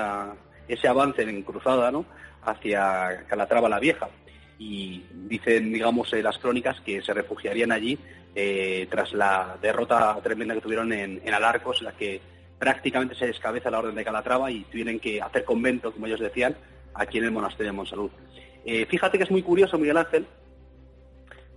ese 0.68 0.88
avance 0.88 1.22
en 1.22 1.44
cruzada, 1.44 1.92
¿no? 1.92 2.06
Hacia 2.44 3.26
Calatrava 3.28 3.70
la 3.70 3.80
Vieja. 3.80 4.10
Y 4.60 5.06
dicen, 5.12 5.72
digamos, 5.72 6.12
eh, 6.14 6.24
las 6.24 6.38
crónicas 6.38 6.80
que 6.82 7.02
se 7.02 7.14
refugiarían 7.14 7.72
allí 7.72 7.98
eh, 8.36 8.88
tras 8.90 9.14
la 9.14 9.58
derrota 9.62 10.20
tremenda 10.24 10.54
que 10.54 10.62
tuvieron 10.62 10.92
en, 10.94 11.22
Alarcos, 11.34 11.80
en 11.80 11.86
la 11.86 11.92
que 11.92 12.22
prácticamente 12.60 13.16
se 13.16 13.28
descabeza 13.28 13.70
la 13.70 13.80
orden 13.80 13.96
de 13.96 14.04
Calatrava 14.04 14.50
y 14.52 14.64
tienen 14.66 15.00
que 15.00 15.22
hacer 15.22 15.44
convento, 15.44 15.92
como 15.92 16.08
ellos 16.08 16.20
decían, 16.20 16.56
aquí 16.94 17.20
en 17.20 17.26
el 17.26 17.32
monasterio 17.32 17.72
de 17.72 17.78
Monsalud. 17.78 18.12
Eh, 18.66 18.86
fíjate 18.86 19.18
que 19.18 19.24
es 19.24 19.32
muy 19.32 19.44
curioso, 19.44 19.78
Miguel 19.78 19.98
Ángel, 19.98 20.28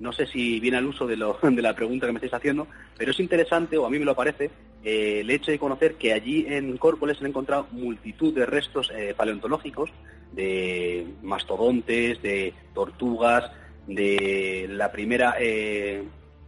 no 0.01 0.13
sé 0.13 0.27
si 0.27 0.59
viene 0.59 0.79
al 0.79 0.87
uso 0.87 1.07
de, 1.07 1.17
la 1.17 1.75
pregunta 1.75 2.07
que 2.07 2.13
me 2.13 2.17
estáis 2.17 2.35
haciendo, 2.35 2.67
pero 2.97 3.13
es 3.13 3.21
interesante, 3.21 3.79
o 3.79 3.87
a 3.87 3.91
mí 3.91 3.99
me 3.99 4.05
lo 4.05 4.17
parece, 4.17 4.51
eh, 4.83 5.21
el 5.21 5.31
hecho 5.31 5.51
de 5.51 5.59
conocer 5.59 5.95
que 5.95 6.13
allí 6.13 6.47
en 6.49 6.77
Córcoles 6.79 7.19
se 7.19 7.25
han 7.25 7.31
encontrado 7.31 7.69
multitud 7.71 8.35
de 8.35 8.47
restos 8.47 8.91
eh, 8.95 9.15
paleontológicos, 9.17 9.91
de 10.33 11.07
mastodontes, 11.23 12.21
de 12.23 12.55
tortugas, 12.75 13.51
de 13.87 14.67
la 14.71 14.91
primera, 14.91 15.35
eh, 15.39 16.03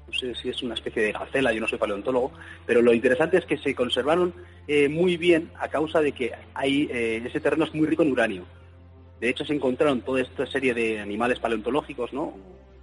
no 0.07 0.13
sé 0.13 0.35
si 0.35 0.49
es 0.49 0.63
una 0.63 0.75
especie 0.75 1.03
de 1.03 1.13
gacela, 1.13 1.53
yo 1.53 1.61
no 1.61 1.69
soy 1.69 1.79
paleontólogo, 1.79 2.33
pero 2.65 2.81
lo 2.81 2.93
interesante 2.93 3.39
es 3.39 3.45
que 3.45 3.59
se 3.59 3.75
conservaron 3.75 4.35
muy 4.91 5.17
bien 5.17 5.51
a 5.59 5.69
causa 5.69 6.01
de 6.01 6.13
que 6.13 6.33
hay, 6.55 6.89
ese 6.91 7.41
terreno 7.41 7.65
es 7.65 7.75
muy 7.75 7.87
rico 7.87 8.03
en 8.03 8.13
uranio. 8.13 8.45
De 9.21 9.29
hecho, 9.29 9.45
se 9.45 9.55
encontraron 9.55 10.01
toda 10.03 10.21
esta 10.21 10.47
serie 10.47 10.73
de 10.73 11.01
animales 11.01 11.41
paleontológicos, 11.41 12.13
¿no? 12.13 12.35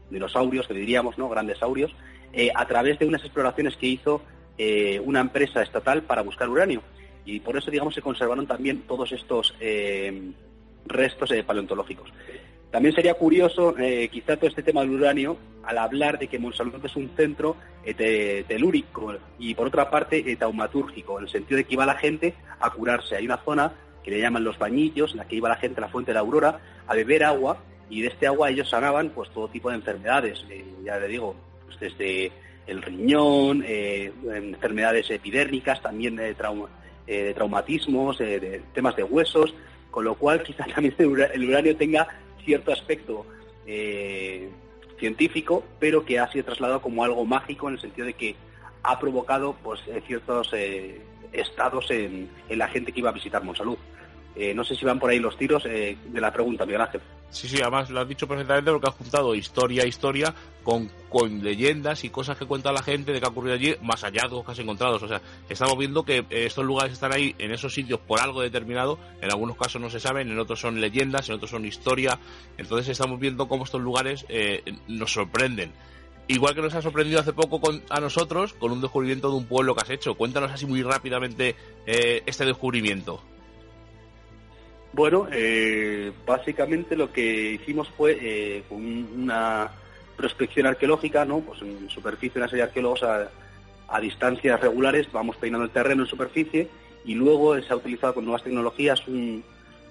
Dinosaurios, 0.09 0.67
que 0.67 0.73
diríamos, 0.73 1.17
¿no? 1.17 1.29
Grandes 1.29 1.59
saurios, 1.59 1.93
eh, 2.33 2.51
a 2.53 2.65
través 2.67 2.99
de 2.99 3.07
unas 3.07 3.23
exploraciones 3.23 3.75
que 3.75 3.87
hizo 3.87 4.21
eh, 4.57 5.01
una 5.03 5.19
empresa 5.19 5.61
estatal 5.61 6.03
para 6.03 6.21
buscar 6.21 6.49
uranio. 6.49 6.81
Y 7.25 7.39
por 7.39 7.57
eso, 7.57 7.71
digamos, 7.71 7.93
se 7.93 8.01
conservaron 8.01 8.47
también 8.47 8.81
todos 8.87 9.11
estos 9.11 9.55
eh, 9.59 10.31
restos 10.85 11.31
paleontológicos. 11.45 12.11
También 12.71 12.93
sería 12.93 13.15
curioso, 13.15 13.73
quizá 14.11 14.37
todo 14.37 14.47
este 14.47 14.61
tema 14.61 14.81
del 14.81 14.91
uranio, 14.91 15.37
al 15.63 15.79
hablar 15.79 16.19
de 16.19 16.27
que 16.27 16.37
Monsalud 16.37 16.85
es 16.85 16.95
un 16.95 17.09
centro 17.17 17.55
telúrico 18.47 19.15
y, 19.39 19.55
por 19.55 19.67
otra 19.67 19.89
parte, 19.89 20.35
taumatúrgico, 20.35 21.17
en 21.17 21.25
el 21.25 21.31
sentido 21.31 21.57
de 21.57 21.63
que 21.63 21.73
iba 21.73 21.85
la 21.87 21.95
gente 21.95 22.35
a 22.59 22.69
curarse. 22.69 23.15
Hay 23.15 23.25
una 23.25 23.37
zona 23.37 23.73
que 24.03 24.11
le 24.11 24.19
llaman 24.19 24.43
los 24.43 24.59
bañillos, 24.59 25.11
en 25.11 25.17
la 25.17 25.27
que 25.27 25.35
iba 25.35 25.49
la 25.49 25.55
gente 25.55 25.79
a 25.79 25.81
la 25.81 25.89
fuente 25.89 26.11
de 26.11 26.13
la 26.13 26.19
aurora 26.19 26.59
a 26.87 26.93
beber 26.93 27.23
agua 27.23 27.57
y 27.89 28.01
de 28.01 28.09
este 28.09 28.27
agua 28.27 28.49
ellos 28.49 28.69
sanaban 28.69 29.09
pues 29.09 29.29
todo 29.31 29.47
tipo 29.47 29.69
de 29.69 29.75
enfermedades, 29.75 30.45
eh, 30.49 30.63
ya 30.83 30.97
le 30.97 31.07
digo, 31.07 31.35
pues 31.65 31.79
desde 31.79 32.31
el 32.67 32.81
riñón, 32.81 33.63
eh, 33.65 34.11
enfermedades 34.31 35.09
epidérmicas, 35.09 35.81
también 35.81 36.15
de, 36.15 36.35
eh, 37.07 37.33
traumatismos, 37.33 38.19
de 38.19 38.61
temas 38.73 38.95
de 38.95 39.03
huesos, 39.03 39.55
con 39.89 40.05
lo 40.05 40.15
cual 40.15 40.43
quizás 40.43 40.67
también 40.73 40.95
el 40.99 41.49
uranio 41.49 41.75
tenga 41.75 42.07
cierto 42.45 42.71
aspecto 42.71 43.25
científico, 44.97 45.63
pero 45.79 46.03
que 46.03 46.19
ha 46.19 46.31
sido 46.31 46.45
trasladado 46.45 46.81
como 46.81 47.03
algo 47.03 47.23
mágico 47.23 47.67
en 47.67 47.75
el 47.75 47.79
sentido 47.79 48.07
de 48.07 48.13
que 48.13 48.35
ha 48.81 48.99
provocado 48.99 49.55
pues 49.63 49.79
ciertos 50.07 50.51
estados 51.31 51.91
en, 51.91 52.29
en, 52.49 52.57
la 52.57 52.67
gente 52.67 52.91
que 52.91 52.99
iba 52.99 53.11
a 53.11 53.13
visitar 53.13 53.43
Monsalud. 53.43 53.77
no 54.55 54.63
sé 54.63 54.75
si 54.75 54.85
van 54.85 54.99
por 54.99 55.11
ahí 55.11 55.19
los 55.19 55.37
tiros 55.37 55.63
de 55.63 55.97
la 56.13 56.33
pregunta, 56.33 56.65
Miguel 56.65 56.81
Ángel. 56.81 57.01
Sí, 57.31 57.47
sí, 57.47 57.61
además 57.61 57.89
lo 57.91 57.99
has 58.01 58.07
dicho 58.07 58.27
perfectamente 58.27 58.71
porque 58.71 58.89
has 58.89 58.95
juntado 58.95 59.35
historia, 59.35 59.85
historia 59.85 60.33
con, 60.63 60.89
con 61.09 61.43
leyendas 61.43 62.03
y 62.03 62.09
cosas 62.09 62.37
que 62.37 62.45
cuenta 62.45 62.71
la 62.71 62.81
gente 62.81 63.13
de 63.13 63.19
que 63.19 63.25
ha 63.25 63.29
ocurrido 63.29 63.53
allí, 63.53 63.75
más 63.83 64.01
hallazgos 64.01 64.43
que 64.43 64.51
has 64.51 64.59
encontrado. 64.59 64.95
O 64.95 65.07
sea, 65.07 65.21
estamos 65.47 65.77
viendo 65.77 66.03
que 66.03 66.17
eh, 66.17 66.45
estos 66.45 66.65
lugares 66.65 66.93
están 66.93 67.13
ahí 67.13 67.35
en 67.37 67.51
esos 67.51 67.73
sitios 67.73 67.99
por 67.99 68.19
algo 68.19 68.41
determinado. 68.41 68.97
En 69.21 69.29
algunos 69.31 69.57
casos 69.57 69.79
no 69.79 69.91
se 69.91 69.99
saben, 69.99 70.31
en 70.31 70.39
otros 70.39 70.59
son 70.59 70.81
leyendas, 70.81 71.29
en 71.29 71.35
otros 71.35 71.51
son 71.51 71.65
historia. 71.65 72.19
Entonces 72.57 72.89
estamos 72.89 73.19
viendo 73.19 73.47
cómo 73.47 73.63
estos 73.63 73.81
lugares 73.81 74.25
eh, 74.27 74.63
nos 74.87 75.13
sorprenden. 75.13 75.71
igual 76.27 76.55
que 76.55 76.61
nos 76.61 76.73
ha 76.73 76.81
sorprendido 76.81 77.19
hace 77.19 77.33
poco 77.33 77.61
con, 77.61 77.83
a 77.89 77.99
nosotros 77.99 78.53
con 78.53 78.71
un 78.71 78.81
descubrimiento 78.81 79.29
de 79.29 79.37
un 79.37 79.45
pueblo 79.45 79.75
que 79.75 79.81
has 79.81 79.89
hecho. 79.91 80.15
Cuéntanos 80.15 80.51
así 80.51 80.65
muy 80.65 80.81
rápidamente 80.81 81.55
eh, 81.85 82.23
este 82.25 82.45
descubrimiento. 82.45 83.21
Bueno, 84.91 85.27
eh, 85.31 86.11
básicamente 86.25 86.95
lo 86.95 87.11
que 87.11 87.51
hicimos 87.51 87.89
fue 87.95 88.17
eh, 88.21 88.63
una 88.71 89.69
prospección 90.17 90.65
arqueológica, 90.65 91.25
¿no? 91.25 91.39
Pues 91.41 91.61
en 91.61 91.89
superficie 91.89 92.39
una 92.39 92.49
serie 92.49 92.63
de 92.63 92.69
arqueólogos 92.69 93.03
a, 93.03 93.29
a 93.87 93.99
distancias 94.01 94.59
regulares, 94.59 95.11
vamos 95.11 95.37
peinando 95.37 95.63
el 95.65 95.71
terreno 95.71 96.03
en 96.03 96.09
superficie 96.09 96.67
y 97.05 97.13
luego 97.13 97.59
se 97.61 97.71
ha 97.71 97.75
utilizado 97.75 98.15
con 98.15 98.25
nuevas 98.25 98.43
tecnologías 98.43 99.07
un 99.07 99.43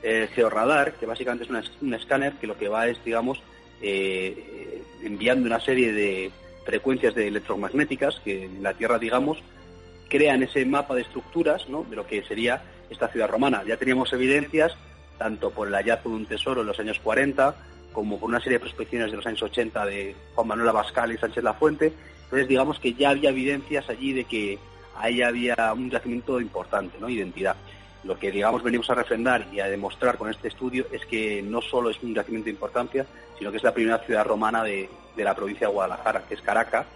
eh, 0.03 0.29
georradar, 0.35 0.93
que 0.95 1.07
básicamente 1.07 1.45
es 1.45 1.51
una- 1.51 1.65
un 1.81 1.95
escáner 1.95 2.35
que 2.35 2.47
lo 2.47 2.57
que 2.59 2.69
va 2.69 2.87
es, 2.89 3.03
digamos, 3.05 3.41
eh, 3.81 4.83
enviando 5.03 5.47
una 5.47 5.61
serie 5.61 5.93
de 5.93 6.31
frecuencias 6.65 7.15
de 7.15 7.29
electromagnéticas 7.29 8.21
que 8.25 8.45
en 8.45 8.63
la 8.63 8.75
Tierra, 8.75 8.99
digamos, 8.99 9.39
crean 10.09 10.43
ese 10.43 10.65
mapa 10.67 10.95
de 10.95 11.03
estructuras 11.03 11.69
¿no? 11.69 11.85
de 11.89 11.97
lo 11.97 12.07
que 12.07 12.23
sería 12.23 12.63
esta 12.91 13.09
ciudad 13.09 13.29
romana. 13.29 13.63
Ya 13.67 13.77
teníamos 13.77 14.13
evidencias, 14.13 14.77
tanto 15.19 15.51
por 15.51 15.69
el 15.69 15.75
hallazgo 15.75 16.11
de 16.11 16.17
un 16.17 16.27
tesoro 16.27 16.61
en 16.61 16.67
los 16.69 16.79
años 16.81 16.99
40, 17.01 17.55
como 17.93 18.19
por 18.19 18.29
una 18.29 18.39
serie 18.39 18.59
de 18.59 18.61
prospecciones 18.61 19.11
de 19.11 19.17
los 19.17 19.27
años 19.27 19.43
80 19.43 19.85
de 19.87 20.15
Juan 20.35 20.47
Manuel 20.47 20.69
Abascal 20.69 21.13
y 21.13 21.19
Sánchez 21.19 21.43
Lafuente. 21.43 21.93
Entonces, 22.25 22.49
digamos 22.49 22.79
que 22.79 22.95
ya 22.95 23.11
había 23.11 23.31
evidencias 23.31 23.89
allí 23.89 24.13
de 24.13 24.25
que 24.25 24.59
ahí 24.97 25.23
había 25.23 25.73
un 25.75 25.91
yacimiento 25.91 26.41
importante, 26.41 26.99
¿no? 27.01 27.09
Identidad. 27.09 27.57
Lo 28.05 28.19
que, 28.19 28.31
digamos, 28.31 28.63
venimos 28.63 28.89
a 28.91 28.95
refrendar 28.95 29.47
y 29.53 29.61
a 29.61 29.69
demostrar 29.69 30.17
con 30.17 30.31
este 30.31 30.49
estudio 30.49 30.87
es 30.93 31.05
que 31.07 31.43
no 31.43 31.61
solo 31.61 31.91
es 31.91 32.01
un 32.03 32.15
yacimiento 32.15 32.47
de 32.47 32.53
importancia, 32.53 33.07
sino 33.37 33.51
que 33.51 33.57
es 33.57 33.63
la 33.63 33.75
primera 33.75 33.99
ciudad 33.99 34.25
romana 34.25 34.63
de, 34.63 34.89
de 35.17 35.25
la 35.25 35.35
provincia 35.35 35.67
de 35.67 35.73
Guadalajara, 35.73 36.23
que 36.29 36.35
es 36.35 36.43
Caracas, 36.43 36.87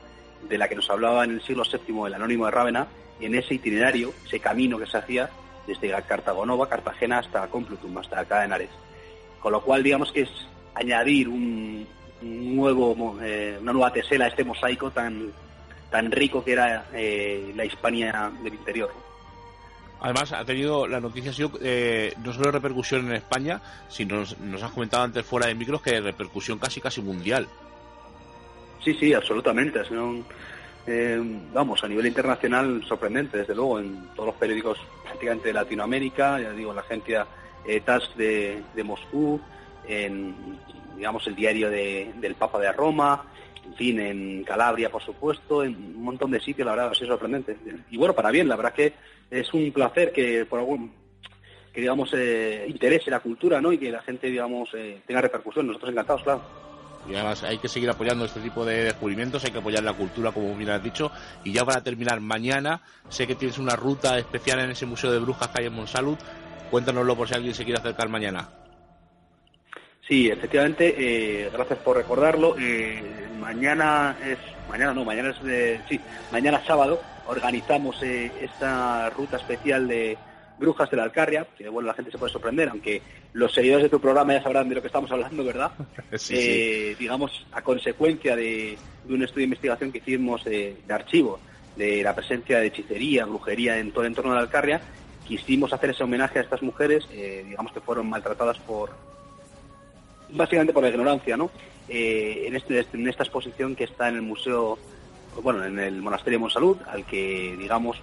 de 0.49 0.59
la 0.59 0.69
que 0.69 0.77
nos 0.77 0.89
hablaba 0.91 1.25
en 1.25 1.33
el 1.33 1.43
siglo 1.43 1.65
VII 1.65 2.07
el 2.07 2.15
anónimo 2.15 2.45
de 2.47 2.51
Rávena, 2.53 2.87
en 3.21 3.35
ese 3.35 3.55
itinerario, 3.55 4.13
ese 4.27 4.41
camino 4.41 4.79
que 4.79 4.87
se 4.87 4.99
hacía 4.99 5.29
desde 5.67 5.91
Cartagonova, 6.03 6.69
Cartagena 6.69 7.19
hasta 7.19 7.47
Complutum, 7.49 7.99
hasta 7.99 8.21
acá 8.21 8.45
Henares. 8.45 8.71
Con 9.41 9.53
lo 9.53 9.63
cual, 9.63 9.83
digamos 9.83 10.13
que 10.13 10.23
es 10.23 10.31
añadir 10.75 11.29
un, 11.29 11.87
un 12.23 12.57
nuevo, 12.57 13.19
eh, 13.23 13.59
una 13.61 13.73
nueva 13.73 13.93
tesela 13.93 14.27
a 14.27 14.29
este 14.29 14.45
mosaico 14.45 14.91
tan, 14.91 15.33
tan 15.91 16.11
rico 16.11 16.45
que 16.45 16.53
era 16.53 16.87
eh, 16.93 17.53
la 17.55 17.65
Hispania 17.65 18.31
del 18.43 18.55
interior. 18.55 18.91
Además, 20.01 20.33
ha 20.33 20.45
tenido 20.45 20.89
la 20.89 21.01
noticia 21.01 21.31
ha 21.31 21.35
sido, 21.35 21.53
eh, 21.63 22.13
no 22.25 22.33
solo 22.33 22.51
repercusión 22.51 23.07
en 23.07 23.15
España, 23.15 23.61
sino 23.89 24.17
nos, 24.17 24.39
nos 24.41 24.63
has 24.63 24.73
comentado 24.73 25.05
antes 25.05 25.25
fuera 25.25 25.47
de 25.47 25.55
micros 25.55 25.81
que 25.81 26.01
repercusión 26.01 26.59
casi 26.59 26.81
casi 26.81 27.01
mundial. 27.01 27.47
Sí, 28.83 28.95
sí, 28.95 29.15
absolutamente. 29.15 29.79
Ha 29.79 29.85
sido 29.85 30.05
un, 30.05 30.25
eh, 30.87 31.21
vamos, 31.53 31.83
a 31.85 31.89
nivel 31.89 32.07
internacional 32.07 32.83
sorprendente, 32.87 33.39
desde 33.39 33.55
luego, 33.55 33.79
en 33.81 34.09
todos 34.15 34.27
los 34.29 34.37
periódicos 34.37 34.79
prácticamente 35.05 35.49
de 35.49 35.55
Latinoamérica, 35.55 36.41
ya 36.41 36.53
digo, 36.53 36.71
en 36.71 36.77
la 36.77 36.83
agencia 36.83 37.27
eh, 37.65 37.81
TASS 37.81 38.17
de, 38.17 38.63
Moscú, 38.85 39.41
en, 39.87 40.35
digamos, 40.97 41.27
el 41.27 41.35
diario 41.37 41.71
de- 41.71 42.13
del 42.17 42.35
Papa 42.35 42.59
de 42.59 42.73
Roma, 42.73 43.25
en 43.65 43.75
fin, 43.77 44.01
en 44.01 44.45
Calabria, 44.45 44.91
por 44.91 45.03
supuesto, 45.03 45.63
en 45.63 45.75
un 45.77 46.03
montón 46.03 46.31
de 46.33 46.41
sitios, 46.41 46.67
la 46.67 46.73
verdad, 46.73 46.91
ha 46.91 46.95
sido 46.95 47.09
sorprendente. 47.09 47.57
Y 47.91 47.97
bueno, 47.97 48.13
para 48.15 48.31
bien, 48.33 48.49
la 48.49 48.57
verdad 48.57 48.73
que 48.75 48.93
es 49.31 49.55
un 49.55 49.71
placer 49.73 50.13
que 50.13 50.45
por 50.47 50.59
algún 50.59 50.93
que 51.73 51.81
digamos 51.81 52.13
eh, 52.15 52.67
interese 52.69 53.11
la 53.11 53.21
cultura, 53.21 53.59
¿no? 53.61 53.73
Y 53.73 53.79
que 53.79 53.91
la 53.91 54.03
gente, 54.03 54.27
digamos, 54.27 54.69
eh, 54.75 55.01
tenga 55.07 55.23
repercusión. 55.23 55.67
Nosotros 55.67 55.91
encantados, 55.93 56.23
claro. 56.23 56.43
Y 57.09 57.15
además 57.15 57.43
hay 57.43 57.59
que 57.59 57.69
seguir 57.69 57.91
apoyando 57.91 58.25
este 58.25 58.41
tipo 58.41 58.65
de 58.65 58.85
descubrimientos, 58.85 59.45
hay 59.45 59.51
que 59.51 59.59
apoyar 59.59 59.83
la 59.83 59.93
cultura, 59.93 60.33
como 60.33 60.55
bien 60.55 60.71
has 60.71 60.83
dicho. 60.83 61.11
Y 61.45 61.53
ya 61.53 61.65
para 61.65 61.83
terminar, 61.83 62.21
mañana 62.21 62.81
sé 63.09 63.27
que 63.27 63.35
tienes 63.35 63.59
una 63.59 63.77
ruta 63.77 64.19
especial 64.19 64.61
en 64.61 64.71
ese 64.71 64.87
Museo 64.87 65.11
de 65.11 65.19
Brujas 65.19 65.49
que 65.49 65.63
hay 65.63 65.67
en 65.67 65.75
Monsalud. 65.75 66.19
Cuéntanoslo 66.71 67.17
por 67.17 67.29
si 67.29 67.35
alguien 67.35 67.55
se 67.55 67.65
quiere 67.65 67.81
acercar 67.81 68.09
mañana. 68.09 68.49
Sí, 70.07 70.29
efectivamente, 70.29 70.95
eh, 70.99 71.51
gracias 71.53 71.79
por 71.81 71.97
recordarlo. 71.97 72.57
Eh, 72.59 73.03
mañana 73.39 74.17
es, 74.25 74.39
mañana 74.69 74.93
no, 74.93 75.05
mañana 75.05 75.31
es, 75.31 75.81
sí, 75.89 76.01
mañana 76.31 76.63
sábado 76.67 77.01
organizamos 77.27 78.03
eh, 78.03 78.33
esta 78.41 79.11
ruta 79.11 79.37
especial 79.37 79.87
de 79.87 80.19
Brujas 80.59 80.91
de 80.91 80.97
la 80.97 81.05
Alcarria, 81.05 81.47
que 81.57 81.69
bueno, 81.69 81.89
la 81.89 81.95
gente 81.95 82.11
se 82.11 82.19
puede 82.19 82.33
sorprender, 82.33 82.69
aunque 82.69 83.03
los 83.33 83.53
seguidores 83.53 83.85
de 83.85 83.89
tu 83.89 84.01
programa 84.01 84.35
ya 84.35 84.43
sabrán 84.43 84.69
de 84.69 84.75
lo 84.77 84.81
que 84.81 84.87
estamos 84.89 85.11
hablando, 85.11 85.45
¿verdad? 85.45 85.73
Sí, 86.17 86.35
Eh, 86.37 86.97
digamos, 86.99 87.47
a 87.53 87.63
consecuencia 87.63 88.37
de, 88.37 88.77
de 89.05 89.15
un 89.15 89.23
estudio 89.23 89.41
de 89.43 89.45
investigación 89.45 89.91
que 89.93 89.99
hicimos 89.99 90.43
eh, 90.47 90.77
de 90.87 90.95
archivo 90.95 91.41
de 91.77 92.03
la 92.03 92.15
presencia 92.15 92.59
de 92.59 92.67
hechicería, 92.67 93.25
brujería 93.25 93.79
en 93.79 93.93
todo 93.93 94.03
el 94.05 94.09
entorno 94.09 94.33
de 94.33 94.37
la 94.37 94.43
Alcarria, 94.43 94.81
quisimos 95.27 95.73
hacer 95.73 95.91
ese 95.91 96.05
homenaje 96.05 96.39
a 96.39 96.43
estas 96.43 96.63
mujeres, 96.63 97.09
eh, 97.13 97.45
digamos 97.49 97.73
que 97.73 97.81
fueron 97.81 98.09
maltratadas 98.11 98.59
por, 98.59 98.91
básicamente 100.31 100.73
por 100.73 100.83
la 100.83 100.91
ignorancia, 100.91 101.37
¿no? 101.37 101.51
Eh, 101.89 102.45
en, 102.47 102.57
este, 102.57 102.87
en 102.93 103.09
esta 103.09 103.23
exposición 103.23 103.75
que 103.75 103.85
está 103.85 104.09
en 104.09 104.17
el 104.17 104.23
museo, 104.23 104.79
bueno, 105.43 105.65
en 105.65 105.79
el 105.79 106.01
monasterio 106.03 106.39
de 106.39 106.43
Monsalud, 106.43 106.77
al 106.87 107.05
que, 107.07 107.57
digamos, 107.59 107.99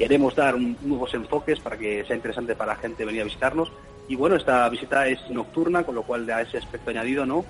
queremos 0.00 0.34
dar 0.34 0.54
un- 0.54 0.78
nuevos 0.80 1.12
enfoques 1.12 1.60
para 1.60 1.76
que 1.76 2.06
sea 2.06 2.16
interesante 2.16 2.56
para 2.56 2.72
la 2.72 2.78
gente 2.80 3.04
venir 3.04 3.20
a 3.20 3.24
visitarnos. 3.24 3.70
Y 4.08 4.16
bueno, 4.16 4.34
esta 4.36 4.66
visita 4.70 5.06
es 5.06 5.20
nocturna, 5.28 5.84
con 5.84 5.94
lo 5.94 6.04
cual 6.04 6.24
da 6.24 6.40
ese 6.40 6.56
aspecto 6.56 6.88
añadido, 6.88 7.26
¿no? 7.26 7.44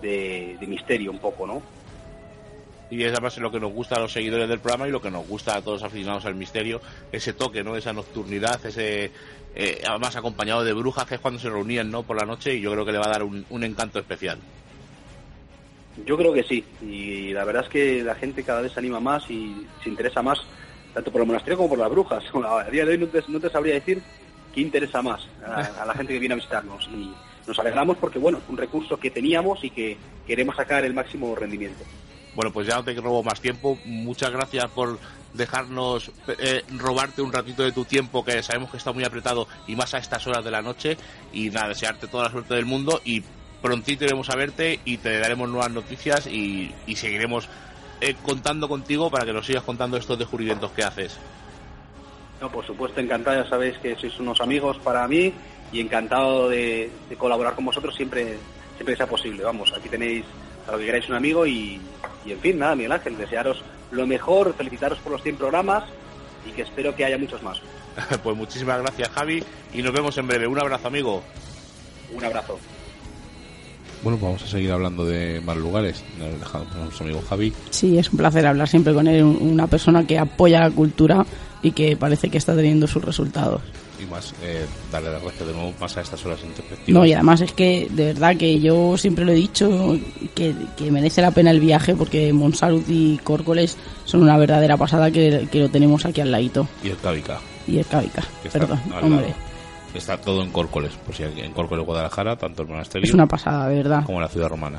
De, 0.00 0.56
de 0.58 0.66
misterio 0.66 1.10
un 1.10 1.18
poco, 1.18 1.46
¿no? 1.46 1.60
Y 2.90 3.04
es 3.04 3.12
además 3.12 3.36
lo 3.36 3.50
que 3.50 3.60
nos 3.60 3.70
gusta 3.70 3.96
a 3.96 4.00
los 4.00 4.12
seguidores 4.14 4.48
del 4.48 4.60
programa 4.60 4.88
y 4.88 4.90
lo 4.90 5.02
que 5.02 5.10
nos 5.10 5.28
gusta 5.28 5.56
a 5.56 5.60
todos 5.62 5.82
los 5.82 5.90
aficionados 5.90 6.24
al 6.24 6.34
misterio, 6.36 6.80
ese 7.12 7.34
toque, 7.34 7.62
¿no? 7.62 7.76
Esa 7.76 7.92
nocturnidad, 7.92 8.64
ese 8.64 9.12
eh, 9.54 9.82
además 9.86 10.16
acompañado 10.16 10.64
de 10.64 10.72
brujas, 10.72 11.04
que 11.06 11.16
es 11.16 11.20
cuando 11.20 11.38
se 11.38 11.50
reunían, 11.50 11.90
¿no? 11.90 12.02
Por 12.02 12.16
la 12.16 12.24
noche 12.24 12.54
y 12.54 12.62
yo 12.62 12.72
creo 12.72 12.86
que 12.86 12.92
le 12.92 12.98
va 12.98 13.06
a 13.08 13.10
dar 13.10 13.22
un, 13.24 13.44
un 13.50 13.62
encanto 13.62 13.98
especial. 13.98 14.38
Yo 16.06 16.16
creo 16.16 16.32
que 16.32 16.44
sí, 16.44 16.64
y 16.80 17.32
la 17.34 17.44
verdad 17.44 17.64
es 17.64 17.68
que 17.68 18.02
la 18.02 18.14
gente 18.14 18.42
cada 18.42 18.62
vez 18.62 18.72
se 18.72 18.78
anima 18.80 19.00
más 19.00 19.28
y 19.30 19.66
se 19.84 19.90
interesa 19.90 20.22
más, 20.22 20.38
tanto 20.94 21.10
por 21.10 21.20
el 21.20 21.26
monasterio 21.26 21.56
como 21.56 21.70
por 21.70 21.78
las 21.78 21.90
brujas. 21.90 22.24
A 22.34 22.70
día 22.70 22.84
de 22.84 22.92
hoy 22.92 22.98
no 22.98 23.06
te, 23.06 23.22
no 23.28 23.40
te 23.40 23.50
sabría 23.50 23.74
decir 23.74 24.02
qué 24.54 24.60
interesa 24.60 25.00
más 25.02 25.26
a, 25.44 25.84
la 25.84 25.94
gente 25.94 26.12
que 26.12 26.18
viene 26.18 26.34
a 26.34 26.36
visitarnos. 26.36 26.88
Y 26.92 27.12
nos 27.46 27.58
alegramos 27.58 27.96
porque, 27.98 28.18
bueno, 28.18 28.38
es 28.38 28.48
un 28.48 28.56
recurso 28.56 28.96
que 28.96 29.10
teníamos 29.10 29.62
y 29.64 29.70
que 29.70 29.96
queremos 30.26 30.56
sacar 30.56 30.84
el 30.84 30.94
máximo 30.94 31.34
rendimiento. 31.34 31.84
Bueno, 32.34 32.52
pues 32.52 32.66
ya 32.66 32.76
no 32.76 32.84
te 32.84 32.94
robo 32.94 33.22
más 33.22 33.40
tiempo. 33.40 33.78
Muchas 33.84 34.30
gracias 34.30 34.68
por 34.70 34.98
dejarnos 35.34 36.10
eh, 36.38 36.64
robarte 36.76 37.22
un 37.22 37.32
ratito 37.32 37.62
de 37.62 37.72
tu 37.72 37.84
tiempo, 37.84 38.24
que 38.24 38.42
sabemos 38.42 38.70
que 38.70 38.76
está 38.76 38.92
muy 38.92 39.04
apretado 39.04 39.46
y 39.66 39.76
más 39.76 39.94
a 39.94 39.98
estas 39.98 40.26
horas 40.26 40.44
de 40.44 40.50
la 40.50 40.62
noche. 40.62 40.96
Y 41.32 41.50
nada, 41.50 41.68
desearte 41.68 42.08
toda 42.08 42.24
la 42.24 42.30
suerte 42.30 42.54
del 42.54 42.66
mundo 42.66 43.00
y 43.04 43.22
prontito 43.62 44.04
iremos 44.04 44.30
a 44.30 44.36
verte 44.36 44.80
y 44.84 44.96
te 44.98 45.18
daremos 45.18 45.48
nuevas 45.48 45.70
noticias 45.70 46.26
y 46.26 46.72
seguiremos 46.94 47.48
eh, 48.00 48.16
contando 48.22 48.68
contigo 48.68 49.10
para 49.10 49.24
que 49.24 49.32
nos 49.32 49.46
sigas 49.46 49.62
contando 49.62 49.96
estos 49.96 50.18
descubrimientos 50.18 50.70
que 50.72 50.82
haces. 50.82 51.18
No, 52.40 52.50
por 52.50 52.66
supuesto, 52.66 53.00
encantado, 53.00 53.42
ya 53.42 53.48
sabéis 53.48 53.76
que 53.78 53.96
sois 53.96 54.18
unos 54.18 54.40
amigos 54.40 54.78
para 54.78 55.06
mí 55.06 55.32
y 55.72 55.80
encantado 55.80 56.48
de, 56.48 56.90
de 57.08 57.16
colaborar 57.16 57.54
con 57.54 57.66
vosotros 57.66 57.94
siempre, 57.94 58.38
siempre 58.76 58.94
que 58.94 58.96
sea 58.96 59.06
posible. 59.06 59.44
Vamos, 59.44 59.72
aquí 59.76 59.88
tenéis 59.88 60.24
a 60.66 60.72
lo 60.72 60.78
que 60.78 60.86
queráis 60.86 61.08
un 61.08 61.16
amigo 61.16 61.46
y, 61.46 61.80
y 62.24 62.32
en 62.32 62.40
fin, 62.40 62.58
nada, 62.58 62.74
Miguel 62.74 62.92
Ángel, 62.92 63.18
desearos 63.18 63.62
lo 63.90 64.06
mejor, 64.06 64.54
felicitaros 64.54 64.98
por 65.00 65.12
los 65.12 65.22
100 65.22 65.36
programas 65.36 65.84
y 66.46 66.52
que 66.52 66.62
espero 66.62 66.94
que 66.96 67.04
haya 67.04 67.18
muchos 67.18 67.42
más. 67.42 67.60
pues 68.22 68.36
muchísimas 68.36 68.80
gracias, 68.80 69.08
Javi, 69.10 69.42
y 69.74 69.82
nos 69.82 69.92
vemos 69.92 70.16
en 70.16 70.26
breve. 70.26 70.46
Un 70.46 70.58
abrazo, 70.58 70.88
amigo. 70.88 71.22
Un 72.12 72.24
abrazo. 72.24 72.58
Bueno, 74.02 74.18
pues 74.18 74.22
vamos 74.32 74.42
a 74.42 74.46
seguir 74.46 74.70
hablando 74.72 75.04
de 75.04 75.40
más 75.44 75.56
lugares. 75.56 76.02
Nos 76.18 76.38
dejamos 76.40 76.68
a 76.74 76.78
nuestro 76.78 77.04
amigo 77.04 77.22
Javi. 77.28 77.52
Sí, 77.70 77.98
es 77.98 78.10
un 78.10 78.16
placer 78.18 78.46
hablar 78.46 78.66
siempre 78.68 78.94
con 78.94 79.06
él, 79.06 79.22
un- 79.22 79.38
una 79.42 79.66
persona 79.66 80.06
que 80.06 80.18
apoya 80.18 80.60
la 80.60 80.70
cultura 80.70 81.26
y 81.62 81.72
que 81.72 81.96
parece 81.96 82.30
que 82.30 82.38
está 82.38 82.56
teniendo 82.56 82.86
sus 82.86 83.04
resultados. 83.04 83.60
Y 84.02 84.06
más, 84.10 84.32
eh, 84.42 84.64
darle 84.90 85.12
las 85.12 85.20
gracias 85.22 85.46
de 85.46 85.52
nuevo 85.52 85.74
más 85.78 85.94
a 85.98 86.00
estas 86.00 86.24
horas 86.24 86.38
introspectivas. 86.42 86.88
No, 86.98 87.04
y 87.04 87.12
además 87.12 87.42
es 87.42 87.52
que 87.52 87.86
de 87.90 88.06
verdad 88.06 88.34
que 88.38 88.58
yo 88.58 88.96
siempre 88.96 89.26
lo 89.26 89.32
he 89.32 89.34
dicho 89.34 89.98
que, 90.34 90.54
que 90.78 90.90
merece 90.90 91.20
la 91.20 91.32
pena 91.32 91.50
el 91.50 91.60
viaje 91.60 91.94
porque 91.94 92.32
Monsalud 92.32 92.82
y 92.88 93.18
Córcoles 93.18 93.76
son 94.06 94.22
una 94.22 94.38
verdadera 94.38 94.78
pasada 94.78 95.10
que, 95.10 95.46
que 95.52 95.58
lo 95.60 95.68
tenemos 95.68 96.06
aquí 96.06 96.22
al 96.22 96.30
ladito. 96.30 96.66
Y 96.82 96.88
el 96.88 96.96
Cávica, 96.96 97.38
Y 97.68 97.72
el 97.72 97.80
está 97.80 98.08
perdón, 98.58 98.80
hombre. 99.02 99.26
lado. 99.26 99.34
Está 99.94 100.16
todo 100.18 100.42
en 100.42 100.50
Córcoles. 100.50 100.92
Pues 101.04 101.16
sí, 101.18 101.24
en 101.24 101.52
Córcoles, 101.52 101.84
Guadalajara, 101.84 102.36
tanto 102.36 102.62
el 102.62 102.68
monasterio 102.68 103.06
Es 103.08 103.14
una 103.14 103.26
pasada, 103.26 103.68
de 103.68 103.76
verdad. 103.76 104.04
como 104.04 104.20
la 104.20 104.28
ciudad 104.28 104.48
romana. 104.48 104.78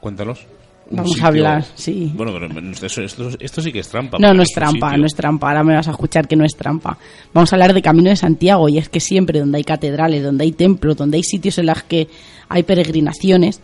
Cuéntanos. 0.00 0.46
un 0.90 0.98
Vamos 0.98 1.20
a 1.20 1.26
hablar, 1.26 1.64
sí. 1.74 2.12
Bueno, 2.14 2.32
pero 2.32 2.46
esto, 2.86 3.02
esto- 3.02 3.30
esto 3.40 3.60
sí 3.60 3.72
que 3.72 3.80
es 3.80 3.88
trampa. 3.88 4.18
No, 4.20 4.32
no 4.32 4.42
es 4.42 4.50
un 4.50 4.54
trampa, 4.54 4.86
sitio- 4.90 4.98
no 5.00 5.06
es 5.06 5.14
trampa. 5.14 5.48
Ahora 5.48 5.64
me 5.64 5.74
vas 5.74 5.88
a 5.88 5.90
escuchar 5.90 6.28
que 6.28 6.36
no 6.36 6.44
es 6.44 6.54
trampa. 6.54 6.96
Vamos 7.34 7.52
a 7.52 7.56
hablar 7.56 7.74
de 7.74 7.82
Camino 7.82 8.08
de 8.10 8.14
Santiago 8.16 8.68
y 8.68 8.78
es 8.78 8.88
que 8.88 9.00
siempre 9.00 9.40
donde 9.40 9.58
hay 9.58 9.64
catedrales, 9.64 10.22
donde 10.22 10.44
hay 10.44 10.52
templos, 10.52 10.96
donde 10.96 11.16
hay 11.16 11.24
sitios 11.24 11.58
en 11.58 11.66
los 11.66 11.82
que 11.82 12.06
hay 12.48 12.62
peregrinaciones, 12.62 13.60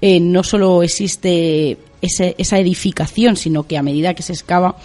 eh, 0.00 0.20
no 0.20 0.44
solo 0.44 0.84
existe 0.84 1.76
ese- 2.02 2.36
esa 2.38 2.58
edificación, 2.58 3.34
sino 3.36 3.64
que 3.64 3.76
a 3.76 3.82
medida 3.82 4.14
que 4.14 4.22
se 4.22 4.32
excava 4.34 4.76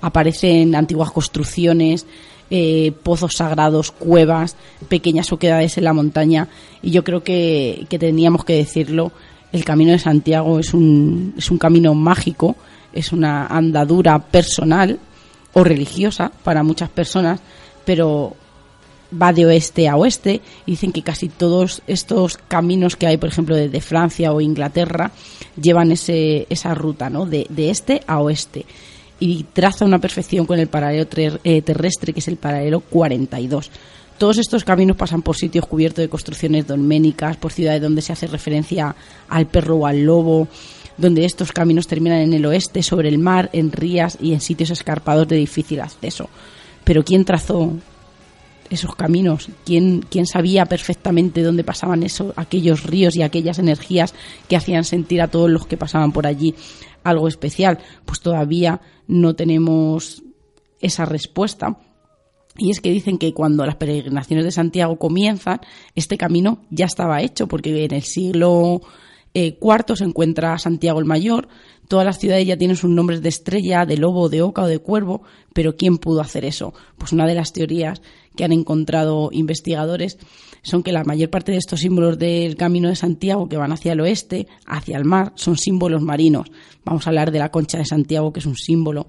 aparecen 0.00 0.74
antiguas 0.74 1.10
construcciones, 1.10 2.06
eh, 2.50 2.92
pozos 3.02 3.36
sagrados, 3.36 3.90
cuevas, 3.90 4.56
pequeñas 4.88 5.32
oquedades 5.32 5.78
en 5.78 5.84
la 5.84 5.92
montaña. 5.92 6.48
Y 6.82 6.90
yo 6.90 7.04
creo 7.04 7.22
que, 7.22 7.86
que 7.88 7.98
teníamos 7.98 8.44
que 8.44 8.56
decirlo, 8.56 9.12
el 9.52 9.64
Camino 9.64 9.92
de 9.92 9.98
Santiago 9.98 10.58
es 10.58 10.74
un, 10.74 11.34
es 11.38 11.50
un 11.50 11.58
camino 11.58 11.94
mágico, 11.94 12.56
es 12.92 13.12
una 13.12 13.46
andadura 13.46 14.18
personal 14.18 14.98
o 15.52 15.64
religiosa 15.64 16.32
para 16.42 16.62
muchas 16.62 16.90
personas, 16.90 17.40
pero 17.84 18.34
va 19.20 19.32
de 19.32 19.46
oeste 19.46 19.88
a 19.88 19.96
oeste 19.96 20.40
y 20.66 20.72
dicen 20.72 20.92
que 20.92 21.02
casi 21.02 21.28
todos 21.28 21.82
estos 21.86 22.36
caminos 22.36 22.96
que 22.96 23.06
hay, 23.06 23.16
por 23.16 23.28
ejemplo, 23.28 23.54
desde 23.54 23.80
Francia 23.80 24.32
o 24.32 24.40
Inglaterra, 24.40 25.12
llevan 25.60 25.92
ese, 25.92 26.46
esa 26.50 26.74
ruta, 26.74 27.10
¿no? 27.10 27.26
De, 27.26 27.46
de 27.48 27.70
este 27.70 28.02
a 28.06 28.20
oeste. 28.20 28.66
Y 29.20 29.44
traza 29.52 29.84
una 29.84 30.00
perfección 30.00 30.44
con 30.44 30.58
el 30.58 30.66
paralelo 30.66 31.06
eh, 31.44 31.62
terrestre, 31.62 32.12
que 32.12 32.20
es 32.20 32.28
el 32.28 32.36
paralelo 32.36 32.80
42. 32.80 33.70
Todos 34.18 34.38
estos 34.38 34.64
caminos 34.64 34.96
pasan 34.96 35.22
por 35.22 35.36
sitios 35.36 35.66
cubiertos 35.66 36.02
de 36.02 36.08
construcciones 36.08 36.66
dolménicas, 36.66 37.36
por 37.36 37.52
ciudades 37.52 37.82
donde 37.82 38.02
se 38.02 38.12
hace 38.12 38.28
referencia 38.28 38.94
al 39.28 39.46
perro 39.46 39.76
o 39.76 39.86
al 39.86 40.04
lobo, 40.04 40.46
donde 40.96 41.24
estos 41.24 41.50
caminos 41.50 41.88
terminan 41.88 42.20
en 42.20 42.32
el 42.32 42.46
oeste, 42.46 42.82
sobre 42.82 43.08
el 43.08 43.18
mar, 43.18 43.50
en 43.52 43.72
rías 43.72 44.16
y 44.20 44.32
en 44.32 44.40
sitios 44.40 44.70
escarpados 44.70 45.26
de 45.26 45.36
difícil 45.36 45.80
acceso. 45.80 46.28
Pero 46.84 47.04
¿quién 47.04 47.24
trazó 47.24 47.72
esos 48.70 48.94
caminos? 48.94 49.48
¿Quién, 49.64 50.04
quién 50.08 50.26
sabía 50.26 50.66
perfectamente 50.66 51.42
dónde 51.42 51.64
pasaban 51.64 52.04
esos, 52.04 52.32
aquellos 52.36 52.84
ríos 52.84 53.16
y 53.16 53.22
aquellas 53.22 53.58
energías 53.58 54.14
que 54.48 54.56
hacían 54.56 54.84
sentir 54.84 55.22
a 55.22 55.28
todos 55.28 55.50
los 55.50 55.66
que 55.66 55.76
pasaban 55.76 56.12
por 56.12 56.26
allí 56.26 56.54
algo 57.04 57.28
especial? 57.28 57.78
Pues 58.04 58.20
todavía 58.20 58.80
no 59.06 59.36
tenemos 59.36 60.22
esa 60.80 61.04
respuesta. 61.04 61.78
Y 62.56 62.70
es 62.70 62.80
que 62.80 62.90
dicen 62.90 63.18
que 63.18 63.34
cuando 63.34 63.66
las 63.66 63.76
peregrinaciones 63.76 64.44
de 64.44 64.52
Santiago 64.52 64.98
comienzan, 64.98 65.60
este 65.94 66.16
camino 66.16 66.62
ya 66.70 66.86
estaba 66.86 67.20
hecho, 67.20 67.48
porque 67.48 67.84
en 67.84 67.94
el 67.94 68.02
siglo 68.02 68.80
eh, 69.34 69.58
IV 69.60 69.96
se 69.96 70.04
encuentra 70.04 70.58
Santiago 70.58 71.00
el 71.00 71.04
Mayor, 71.04 71.48
todas 71.88 72.06
las 72.06 72.20
ciudades 72.20 72.46
ya 72.46 72.56
tienen 72.56 72.76
sus 72.76 72.90
nombres 72.90 73.22
de 73.22 73.28
estrella, 73.28 73.84
de 73.84 73.96
lobo, 73.96 74.28
de 74.28 74.42
oca 74.42 74.62
o 74.62 74.68
de 74.68 74.78
cuervo, 74.78 75.22
pero 75.52 75.76
¿quién 75.76 75.98
pudo 75.98 76.20
hacer 76.20 76.44
eso? 76.44 76.72
Pues 76.96 77.12
una 77.12 77.26
de 77.26 77.34
las 77.34 77.52
teorías 77.52 78.00
que 78.36 78.44
han 78.44 78.52
encontrado 78.52 79.30
investigadores 79.32 80.18
son 80.64 80.82
que 80.82 80.92
la 80.92 81.04
mayor 81.04 81.30
parte 81.30 81.52
de 81.52 81.58
estos 81.58 81.80
símbolos 81.80 82.18
del 82.18 82.56
Camino 82.56 82.88
de 82.88 82.96
Santiago 82.96 83.48
que 83.48 83.58
van 83.58 83.70
hacia 83.72 83.92
el 83.92 84.00
oeste, 84.00 84.48
hacia 84.66 84.96
el 84.96 85.04
mar, 85.04 85.32
son 85.36 85.58
símbolos 85.58 86.02
marinos. 86.02 86.50
Vamos 86.84 87.06
a 87.06 87.10
hablar 87.10 87.30
de 87.30 87.38
la 87.38 87.50
concha 87.50 87.78
de 87.78 87.84
Santiago, 87.84 88.32
que 88.32 88.40
es 88.40 88.46
un 88.46 88.56
símbolo 88.56 89.06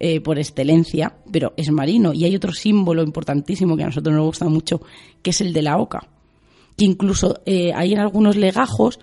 eh, 0.00 0.20
por 0.20 0.38
excelencia, 0.38 1.14
pero 1.30 1.52
es 1.58 1.70
marino. 1.70 2.14
Y 2.14 2.24
hay 2.24 2.34
otro 2.34 2.52
símbolo 2.52 3.02
importantísimo 3.02 3.76
que 3.76 3.82
a 3.82 3.86
nosotros 3.86 4.14
nos 4.14 4.24
gusta 4.24 4.48
mucho, 4.48 4.80
que 5.22 5.30
es 5.30 5.40
el 5.42 5.52
de 5.52 5.62
la 5.62 5.76
oca. 5.76 6.08
Que 6.78 6.86
incluso 6.86 7.40
eh, 7.44 7.72
hay 7.74 7.92
en 7.92 8.00
algunos 8.00 8.36
legajos 8.36 8.98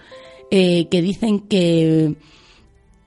eh, 0.50 0.88
que 0.89 1.02
dicen 1.04 1.41
que, 1.41 2.16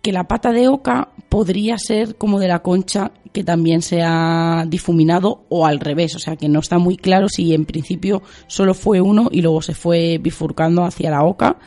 que 0.00 0.12
la 0.12 0.28
pata 0.28 0.52
de 0.52 0.68
oca 0.68 1.10
podría 1.28 1.76
ser 1.76 2.14
como 2.14 2.38
de 2.38 2.48
la 2.48 2.62
concha 2.62 3.10
que 3.36 3.44
también 3.44 3.82
se 3.82 4.00
ha 4.02 4.64
difuminado 4.66 5.44
o 5.50 5.66
al 5.66 5.78
revés, 5.78 6.16
o 6.16 6.18
sea 6.18 6.36
que 6.36 6.48
no 6.48 6.60
está 6.60 6.78
muy 6.78 6.96
claro 6.96 7.28
si 7.28 7.52
en 7.52 7.66
principio 7.66 8.22
solo 8.46 8.72
fue 8.72 9.02
uno 9.02 9.28
y 9.30 9.42
luego 9.42 9.60
se 9.60 9.74
fue 9.74 10.16
bifurcando 10.18 10.84
hacia 10.84 11.10
la 11.10 11.22
oca 11.22 11.58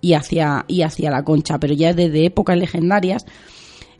y 0.00 0.14
hacia, 0.14 0.64
y 0.66 0.80
hacia 0.80 1.10
la 1.10 1.22
concha, 1.22 1.58
pero 1.60 1.74
ya 1.74 1.92
desde 1.92 2.24
épocas 2.24 2.56
legendarias 2.56 3.26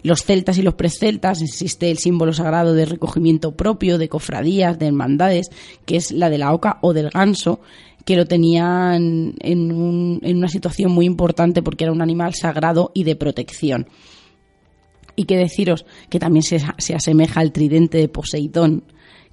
los 0.02 0.22
celtas 0.24 0.56
y 0.56 0.62
los 0.62 0.72
preceltas 0.76 1.42
existe 1.42 1.90
el 1.90 1.98
símbolo 1.98 2.32
sagrado 2.32 2.72
de 2.72 2.86
recogimiento 2.86 3.52
propio, 3.52 3.98
de 3.98 4.08
cofradías, 4.08 4.78
de 4.78 4.86
hermandades, 4.86 5.50
que 5.84 5.96
es 5.96 6.10
la 6.12 6.30
de 6.30 6.38
la 6.38 6.54
oca 6.54 6.78
o 6.80 6.94
del 6.94 7.10
ganso, 7.10 7.60
que 8.06 8.16
lo 8.16 8.24
tenían 8.24 9.34
en, 9.40 9.72
un- 9.72 10.20
en 10.22 10.38
una 10.38 10.48
situación 10.48 10.90
muy 10.92 11.04
importante 11.04 11.62
porque 11.62 11.84
era 11.84 11.92
un 11.92 12.00
animal 12.00 12.32
sagrado 12.34 12.92
y 12.94 13.04
de 13.04 13.14
protección. 13.14 13.88
Y 15.20 15.24
que 15.24 15.36
deciros 15.36 15.84
que 16.08 16.18
también 16.18 16.42
se, 16.42 16.60
se 16.78 16.94
asemeja 16.94 17.40
al 17.40 17.52
tridente 17.52 17.98
de 17.98 18.08
Poseidón, 18.08 18.84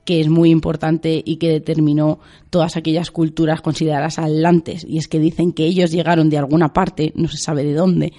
que 0.03 0.19
es 0.19 0.27
muy 0.27 0.49
importante 0.49 1.23
y 1.23 1.37
que 1.37 1.47
determinó 1.47 2.19
todas 2.49 2.75
aquellas 2.75 3.09
culturas 3.09 3.61
consideradas 3.61 4.19
atlantes. 4.19 4.85
Y 4.85 4.97
es 4.97 5.07
que 5.07 5.17
dicen 5.19 5.53
que 5.53 5.63
ellos 5.63 5.91
llegaron 5.91 6.29
de 6.29 6.37
alguna 6.37 6.73
parte, 6.73 7.13
no 7.15 7.29
se 7.29 7.37
sabe 7.37 7.63
de 7.63 7.73
dónde, 7.73 8.11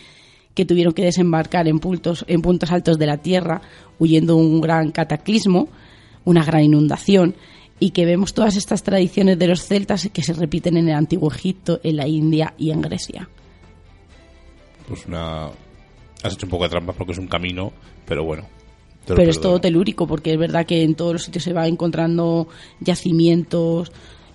que 0.55 0.65
tuvieron 0.65 0.95
que 0.95 1.05
desembarcar 1.05 1.69
en 1.69 1.79
puntos, 1.79 2.25
en 2.27 2.41
puntos 2.41 2.73
altos 2.73 2.99
de 2.99 3.07
la 3.07 3.19
Tierra, 3.19 3.61
huyendo 3.99 4.35
de 4.35 4.41
un 4.41 4.61
gran 4.63 4.93
cataclismo, 4.93 5.69
una 6.25 6.43
gran 6.43 6.63
inundación, 6.63 7.35
y 7.81 7.91
que 7.91 8.07
vemos 8.07 8.35
todas 8.35 8.57
estas 8.57 8.83
tradiciones 8.83 9.39
de 9.39 9.47
los 9.47 9.63
celtas 9.63 10.09
que 10.13 10.23
se 10.23 10.33
repiten 10.33 10.77
en 10.77 10.89
el 10.89 10.95
Antiguo 10.95 11.31
Egipto, 11.31 11.81
en 11.83 11.97
la 11.97 12.09
India 12.09 12.55
y 12.57 12.71
en 12.71 12.81
Grecia. 12.81 13.29
Pues 14.89 15.07
una. 15.07 15.49
Has 16.23 16.35
hecho 16.35 16.47
un 16.47 16.51
poco 16.51 16.65
de 16.65 16.71
trampas 16.71 16.97
porque 16.97 17.13
es 17.13 17.19
un 17.19 17.29
camino, 17.29 17.73
pero 18.07 18.25
bueno. 18.25 18.45
Pero 19.07 19.31
es 19.31 19.41
todo 19.41 19.61
telúrico, 19.61 20.07
porque 20.07 20.33
es 20.33 20.39
verdad 20.39 20.67
que 20.67 20.83
en 20.83 20.95
todos 20.95 21.13
los 21.15 21.23
sitios 21.25 21.45
se 21.45 21.53
va 21.53 21.67
encontrando 21.67 22.49
yacimientos, 22.81 23.91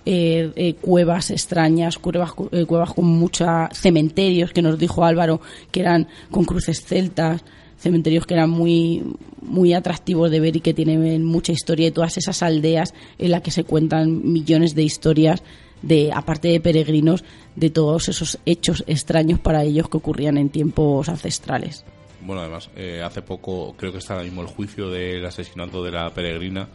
eh, 0.06 0.50
eh, 0.56 0.74
cuevas 0.74 1.30
extrañas, 1.30 1.98
cuevas, 1.98 2.32
cu- 2.32 2.48
eh, 2.52 2.64
cuevas 2.66 2.92
con 2.92 3.04
mucha 3.06 3.68
cementerios, 3.72 4.52
que 4.52 4.62
nos 4.62 4.78
dijo 4.78 5.04
Álvaro, 5.04 5.40
que 5.70 5.80
eran 5.80 6.08
con 6.30 6.44
cruces 6.44 6.84
celtas, 6.84 7.42
cementerios 7.78 8.26
que 8.26 8.34
eran 8.34 8.50
muy, 8.50 9.02
muy 9.42 9.74
atractivos 9.74 10.30
de 10.30 10.40
ver 10.40 10.56
y 10.56 10.60
que 10.60 10.74
tienen 10.74 11.24
mucha 11.24 11.52
historia, 11.52 11.88
y 11.88 11.90
todas 11.90 12.16
esas 12.16 12.42
aldeas 12.42 12.94
en 13.18 13.30
las 13.30 13.42
que 13.42 13.50
se 13.50 13.64
cuentan 13.64 14.30
millones 14.32 14.74
de 14.74 14.82
historias 14.82 15.42
de 15.82 16.10
aparte 16.12 16.48
de 16.48 16.60
peregrinos 16.60 17.24
de 17.56 17.70
todos 17.70 18.08
esos 18.08 18.38
hechos 18.46 18.84
extraños 18.86 19.38
para 19.38 19.62
ellos 19.64 19.88
que 19.88 19.96
ocurrían 19.98 20.38
en 20.38 20.48
tiempos 20.50 21.08
ancestrales. 21.08 21.84
Bueno, 22.22 22.40
además, 22.40 22.70
eh, 22.74 23.02
hace 23.04 23.20
poco 23.22 23.74
creo 23.76 23.92
que 23.92 23.98
está 23.98 24.14
ahora 24.14 24.24
mismo 24.24 24.40
el 24.42 24.48
juicio 24.48 24.88
del 24.88 25.24
asesinato 25.26 25.84
de 25.84 25.90
la 25.92 26.08
peregrina, 26.10 26.68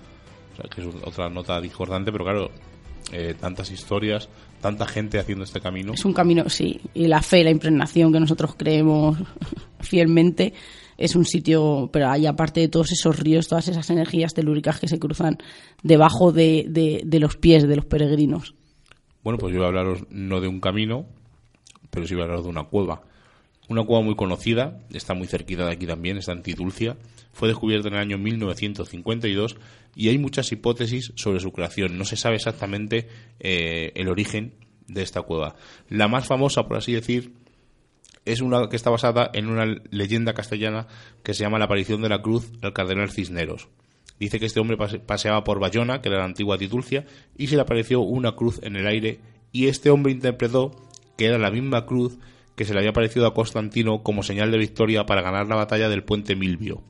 o 0.54 0.56
sea, 0.56 0.70
que 0.70 0.82
es 0.82 0.88
otra 1.04 1.30
nota 1.30 1.60
discordante, 1.60 2.12
pero 2.12 2.24
claro, 2.24 2.52
eh, 3.12 3.34
tantas 3.40 3.72
historias, 3.72 4.30
tanta 4.62 4.86
gente 4.86 5.18
haciendo 5.18 5.44
este 5.44 5.60
camino. 5.60 5.94
Es 5.94 6.06
un 6.06 6.14
camino, 6.14 6.48
sí, 6.50 6.80
y 6.94 7.08
la 7.08 7.24
fe, 7.24 7.44
la 7.44 7.50
impregnación 7.50 8.14
que 8.14 8.20
nosotros 8.20 8.54
creemos 8.56 9.18
fielmente 9.80 10.54
es 10.98 11.16
un 11.16 11.26
sitio, 11.26 11.90
pero 11.92 12.10
hay 12.10 12.26
aparte 12.28 12.60
de 12.60 12.68
todos 12.68 12.92
esos 12.92 13.18
ríos, 13.18 13.48
todas 13.48 13.68
esas 13.70 13.90
energías 13.90 14.34
telúricas 14.34 14.80
que 14.80 14.88
se 14.88 15.00
cruzan 15.00 15.38
debajo 15.82 16.32
de, 16.32 16.66
de- 16.70 17.02
de 17.06 17.20
los 17.20 17.38
pies 17.38 17.68
de 17.68 17.76
los 17.78 17.86
peregrinos. 17.86 18.54
Bueno, 19.30 19.38
pues 19.38 19.54
yo 19.54 19.60
voy 19.60 19.66
a 19.66 19.68
hablaros 19.68 20.08
no 20.10 20.42
de 20.42 20.48
un 20.48 20.60
camino, 20.60 21.06
pero 21.92 22.08
sí 22.08 22.16
voy 22.16 22.22
a 22.22 22.24
hablaros 22.24 22.46
de 22.46 22.50
una 22.50 22.64
cueva. 22.64 23.04
Una 23.68 23.84
cueva 23.84 24.02
muy 24.02 24.16
conocida, 24.16 24.80
está 24.92 25.14
muy 25.14 25.28
cerquita 25.28 25.68
de 25.68 25.72
aquí 25.72 25.86
también, 25.86 26.18
está 26.18 26.32
en 26.32 26.42
Tidulcia. 26.42 26.98
Fue 27.32 27.48
descubierta 27.48 27.90
en 27.90 27.94
el 27.94 28.00
año 28.00 28.18
1952 28.18 29.58
y 29.96 30.10
hay 30.10 30.18
muchas 30.18 30.52
hipótesis 30.52 31.14
sobre 31.14 31.42
su 31.42 31.52
creación. 31.52 31.96
No 31.96 32.06
se 32.06 32.16
sabe 32.16 32.38
exactamente 32.38 33.08
eh, 33.40 33.92
el 33.94 34.08
origen 34.08 34.56
de 34.88 35.04
esta 35.04 35.22
cueva. 35.22 35.54
La 35.90 36.08
más 36.08 36.26
famosa, 36.26 36.68
por 36.68 36.78
así 36.78 36.94
decir, 36.94 37.32
es 38.26 38.42
una 38.42 38.68
que 38.68 38.78
está 38.78 38.90
basada 38.90 39.30
en 39.36 39.48
una 39.48 39.68
leyenda 39.92 40.34
castellana 40.34 40.88
que 41.22 41.36
se 41.36 41.44
llama 41.44 41.60
La 41.60 41.66
aparición 41.66 42.02
de 42.02 42.10
la 42.10 42.24
cruz 42.24 42.52
al 42.64 42.74
cardenal 42.74 43.12
Cisneros. 43.12 43.68
Dice 44.20 44.40
que 44.40 44.46
este 44.48 44.60
hombre 44.60 44.78
pase- 44.78 45.00
paseaba 45.00 45.44
por 45.44 45.60
Bayona, 45.60 46.02
que 46.02 46.10
era 46.10 46.20
la 46.20 46.26
antigua 46.26 46.58
Tidulcia, 46.58 47.06
y 47.38 47.48
se 47.48 47.56
le 47.56 47.62
apareció 47.62 48.02
una 48.02 48.36
cruz 48.36 48.60
en 48.64 48.76
el 48.76 48.86
aire, 48.86 49.20
y 49.52 49.68
este 49.68 49.90
hombre 49.90 50.12
interpretó 50.12 50.72
que 51.18 51.26
era 51.26 51.38
la 51.38 51.52
misma 51.52 51.86
cruz 51.86 52.18
que 52.56 52.66
se 52.66 52.74
le 52.74 52.80
había 52.80 52.92
aparecido 52.92 53.26
a 53.26 53.34
Constantino 53.34 54.04
como 54.04 54.22
señal 54.24 54.52
de 54.52 54.58
victoria 54.58 55.06
para 55.06 55.22
ganar 55.22 55.48
la 55.48 55.56
batalla 55.56 55.88
del 55.88 56.04
puente 56.04 56.36
Milvio. 56.36 56.84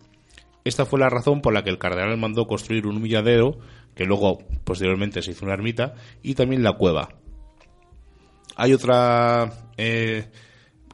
Esta 0.64 0.86
fue 0.86 1.00
la 1.00 1.10
razón 1.10 1.42
por 1.42 1.54
la 1.54 1.64
que 1.64 1.70
el 1.70 1.78
cardenal 1.78 2.18
mandó 2.18 2.48
construir 2.48 2.88
un 2.88 2.98
humilladero, 2.98 3.60
que 3.96 4.06
luego 4.06 4.40
posteriormente 4.64 5.22
se 5.22 5.32
hizo 5.32 5.46
una 5.46 5.54
ermita, 5.54 5.94
y 6.24 6.34
también 6.34 6.64
la 6.64 6.74
cueva. 6.74 7.10
Hay 8.56 8.74
otra 8.74 9.72
eh, 9.78 10.28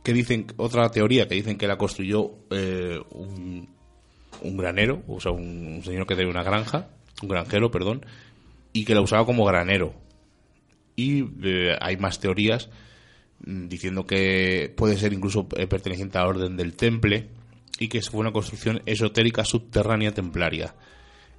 que 0.04 0.14
dicen 0.14 0.48
otra 0.58 0.90
teoría 0.92 1.28
que 1.28 1.36
dicen 1.36 1.58
que 1.58 1.68
la 1.68 1.78
construyó 1.78 2.32
eh, 2.52 3.00
un, 3.12 3.75
un 4.42 4.58
granero, 4.58 5.04
o 5.08 5.20
sea, 5.20 5.32
un, 5.32 5.82
señor 5.84 6.08
que 6.08 6.16
tenía 6.16 6.32
una 6.32 6.44
granja, 6.44 6.90
un 7.22 7.30
granjero, 7.30 7.72
perdón, 7.72 8.06
y 8.74 8.86
que 8.86 8.96
la 8.96 9.02
usaba 9.02 9.26
como 9.26 9.46
granero. 9.46 9.94
Y 10.96 11.26
eh, 11.44 11.76
hay 11.80 11.98
más 11.98 12.20
teorías 12.20 12.70
mm, 13.46 13.68
diciendo 13.68 14.06
que 14.06 14.74
puede 14.76 14.98
ser 14.98 15.14
incluso 15.14 15.48
eh, 15.58 15.68
perteneciente 15.68 16.18
a 16.18 16.22
la 16.22 16.28
orden 16.28 16.58
del 16.58 16.76
Temple 16.76 17.30
y 17.80 17.88
que 17.88 18.02
fue 18.02 18.22
una 18.22 18.32
construcción 18.32 18.82
esotérica 18.86 19.44
subterránea 19.44 20.14
templaria. 20.14 20.76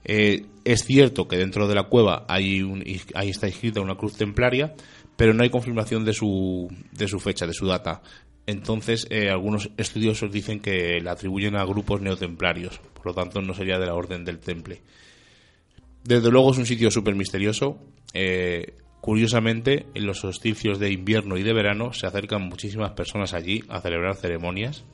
Eh, 0.05 0.47
es 0.65 0.85
cierto 0.85 1.27
que 1.27 1.37
dentro 1.37 1.67
de 1.67 1.75
la 1.75 1.85
cueva 1.85 2.27
hay 2.29 2.63
un, 2.63 2.85
ahí 3.15 3.31
está 3.31 3.49
escrita 3.49 3.81
una 3.81 3.97
cruz 3.97 4.17
templaria, 4.17 4.75
pero 5.17 5.35
no 5.35 5.43
hay 5.43 5.51
confirmación 5.51 6.05
de 6.05 6.13
su, 6.13 6.69
de 6.93 7.09
su 7.09 7.19
fecha, 7.19 7.47
de 7.47 7.55
su 7.55 7.67
data. 7.67 8.03
Entonces, 8.47 9.09
eh, 9.11 9.29
algunos 9.29 9.71
estudiosos 9.77 10.31
dicen 10.31 10.61
que 10.61 11.01
la 11.01 11.13
atribuyen 11.13 11.57
a 11.57 11.65
grupos 11.65 12.01
neotemplarios, 12.01 12.79
por 12.95 13.07
lo 13.07 13.15
tanto 13.15 13.43
no 13.43 13.55
sería 13.55 13.79
de 13.79 13.87
la 13.87 13.95
orden 13.95 14.25
del 14.25 14.39
temple. 14.39 14.81
Desde 16.05 16.31
luego 16.31 16.53
es 16.53 16.59
un 16.59 16.67
sitio 16.67 16.91
súper 16.91 17.17
misterioso. 17.17 17.79
Eh, 18.15 18.75
curiosamente, 19.01 19.87
en 19.95 20.07
los 20.07 20.21
solsticios 20.21 20.79
de 20.79 20.93
invierno 20.93 21.37
y 21.37 21.43
de 21.43 21.53
verano 21.53 21.93
se 21.93 22.07
acercan 22.07 22.43
muchísimas 22.43 22.93
personas 22.93 23.35
allí 23.35 23.65
a 23.69 23.81
celebrar 23.81 24.15
ceremonias. 24.15 24.85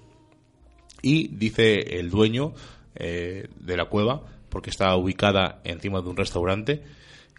Y 1.03 1.29
dice 1.29 1.99
el 1.99 2.09
dueño 2.09 2.55
eh, 2.95 3.49
de 3.61 3.77
la 3.77 3.87
cueva, 3.87 4.23
porque 4.49 4.71
está 4.71 4.97
ubicada 4.97 5.61
encima 5.65 6.01
de 6.01 6.09
un 6.09 6.17
restaurante, 6.17 6.83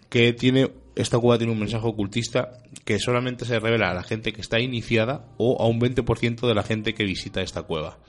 que 0.10 0.34
tiene 0.34 0.70
esta 0.96 1.18
cueva 1.18 1.38
tiene 1.38 1.54
un 1.54 1.60
mensaje 1.60 1.88
ocultista 1.88 2.60
que 2.86 3.00
solamente 3.00 3.46
se 3.46 3.60
revela 3.60 3.90
a 3.90 3.94
la 3.94 4.04
gente 4.04 4.32
que 4.32 4.42
está 4.42 4.60
iniciada 4.60 5.26
o 5.38 5.62
a 5.62 5.68
un 5.68 5.80
20% 5.80 6.48
de 6.48 6.54
la 6.54 6.64
gente 6.64 6.94
que 6.94 7.04
visita 7.04 7.42
esta 7.42 7.64
cueva. 7.64 8.00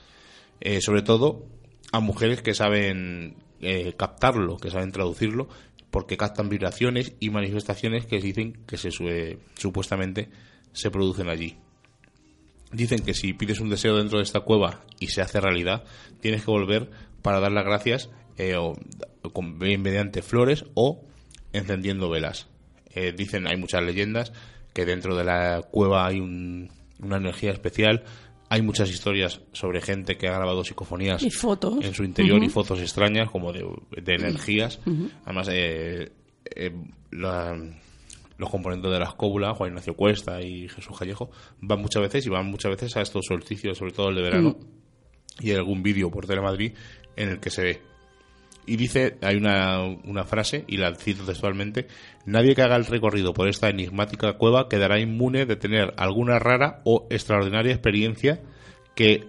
Eh, 0.61 0.81
sobre 0.81 1.01
todo 1.01 1.47
a 1.91 1.99
mujeres 1.99 2.41
que 2.41 2.53
saben 2.53 3.37
eh, 3.61 3.93
captarlo, 3.97 4.57
que 4.57 4.69
saben 4.69 4.91
traducirlo, 4.91 5.47
porque 5.89 6.17
captan 6.17 6.49
vibraciones 6.49 7.13
y 7.19 7.29
manifestaciones 7.29 8.05
que 8.05 8.19
dicen 8.19 8.59
que 8.67 8.77
se 8.77 8.89
supuestamente 8.91 10.29
se 10.73 10.91
producen 10.91 11.29
allí. 11.29 11.57
Dicen 12.71 12.99
que 12.99 13.13
si 13.13 13.33
pides 13.33 13.61
un 13.61 13.69
deseo 13.69 13.95
dentro 13.95 14.17
de 14.17 14.23
esta 14.23 14.41
cueva 14.41 14.81
y 14.99 15.07
se 15.07 15.21
hace 15.21 15.39
realidad, 15.39 15.85
tienes 16.19 16.43
que 16.43 16.51
volver 16.51 16.91
para 17.21 17.39
dar 17.39 17.51
las 17.51 17.63
gracias 17.63 18.09
eh, 18.37 18.57
o, 18.57 18.73
con, 19.31 19.57
mediante 19.57 20.21
flores 20.21 20.65
o 20.73 21.05
encendiendo 21.53 22.09
velas. 22.09 22.49
Eh, 22.95 23.13
dicen, 23.15 23.45
hay 23.45 23.57
muchas 23.57 23.83
leyendas, 23.83 24.31
que 24.73 24.85
dentro 24.85 25.15
de 25.15 25.23
la 25.25 25.61
cueva 25.69 26.07
hay 26.07 26.19
una 26.19 27.17
energía 27.17 27.51
especial. 27.51 28.03
Hay 28.47 28.61
muchas 28.61 28.89
historias 28.89 29.41
sobre 29.53 29.81
gente 29.81 30.17
que 30.17 30.27
ha 30.27 30.33
grabado 30.33 30.63
psicofonías 30.63 31.21
en 31.81 31.93
su 31.93 32.03
interior 32.03 32.43
y 32.43 32.49
fotos 32.49 32.79
extrañas, 32.79 33.29
como 33.29 33.51
de, 33.51 33.65
energías. 34.05 34.79
Además, 35.25 35.49
eh, 35.51 36.11
eh, 36.55 36.71
los 37.11 38.49
componentes 38.49 38.91
de 38.91 38.99
la 38.99 39.05
escóbula, 39.05 39.53
Juan 39.55 39.71
Ignacio 39.71 39.95
Cuesta 39.95 40.41
y 40.41 40.69
Jesús 40.69 40.97
Callejo, 40.97 41.31
van 41.59 41.81
muchas 41.81 42.03
veces 42.03 42.25
y 42.27 42.29
van 42.29 42.45
muchas 42.45 42.71
veces 42.71 42.95
a 42.97 43.01
estos 43.01 43.25
solsticios, 43.25 43.77
sobre 43.77 43.93
todo 43.93 44.09
el 44.09 44.15
de 44.15 44.21
verano. 44.21 44.57
Y 45.39 45.49
hay 45.49 45.57
algún 45.57 45.83
vídeo 45.83 46.09
por 46.11 46.27
Telemadrid 46.27 46.73
en 47.15 47.29
el 47.29 47.39
que 47.39 47.49
se 47.49 47.63
ve 47.63 47.81
y 48.65 48.77
dice, 48.77 49.17
hay 49.21 49.35
una, 49.35 49.81
una, 49.83 50.23
frase, 50.23 50.63
y 50.67 50.77
la 50.77 50.93
cito 50.95 51.25
textualmente, 51.25 51.87
nadie 52.25 52.55
que 52.55 52.61
haga 52.61 52.75
el 52.75 52.85
recorrido 52.85 53.33
por 53.33 53.47
esta 53.47 53.69
enigmática 53.69 54.33
cueva 54.33 54.67
quedará 54.69 54.99
inmune 54.99 55.45
de 55.45 55.55
tener 55.55 55.93
alguna 55.97 56.39
rara 56.39 56.81
o 56.83 57.07
extraordinaria 57.09 57.73
experiencia 57.73 58.41
que 58.95 59.25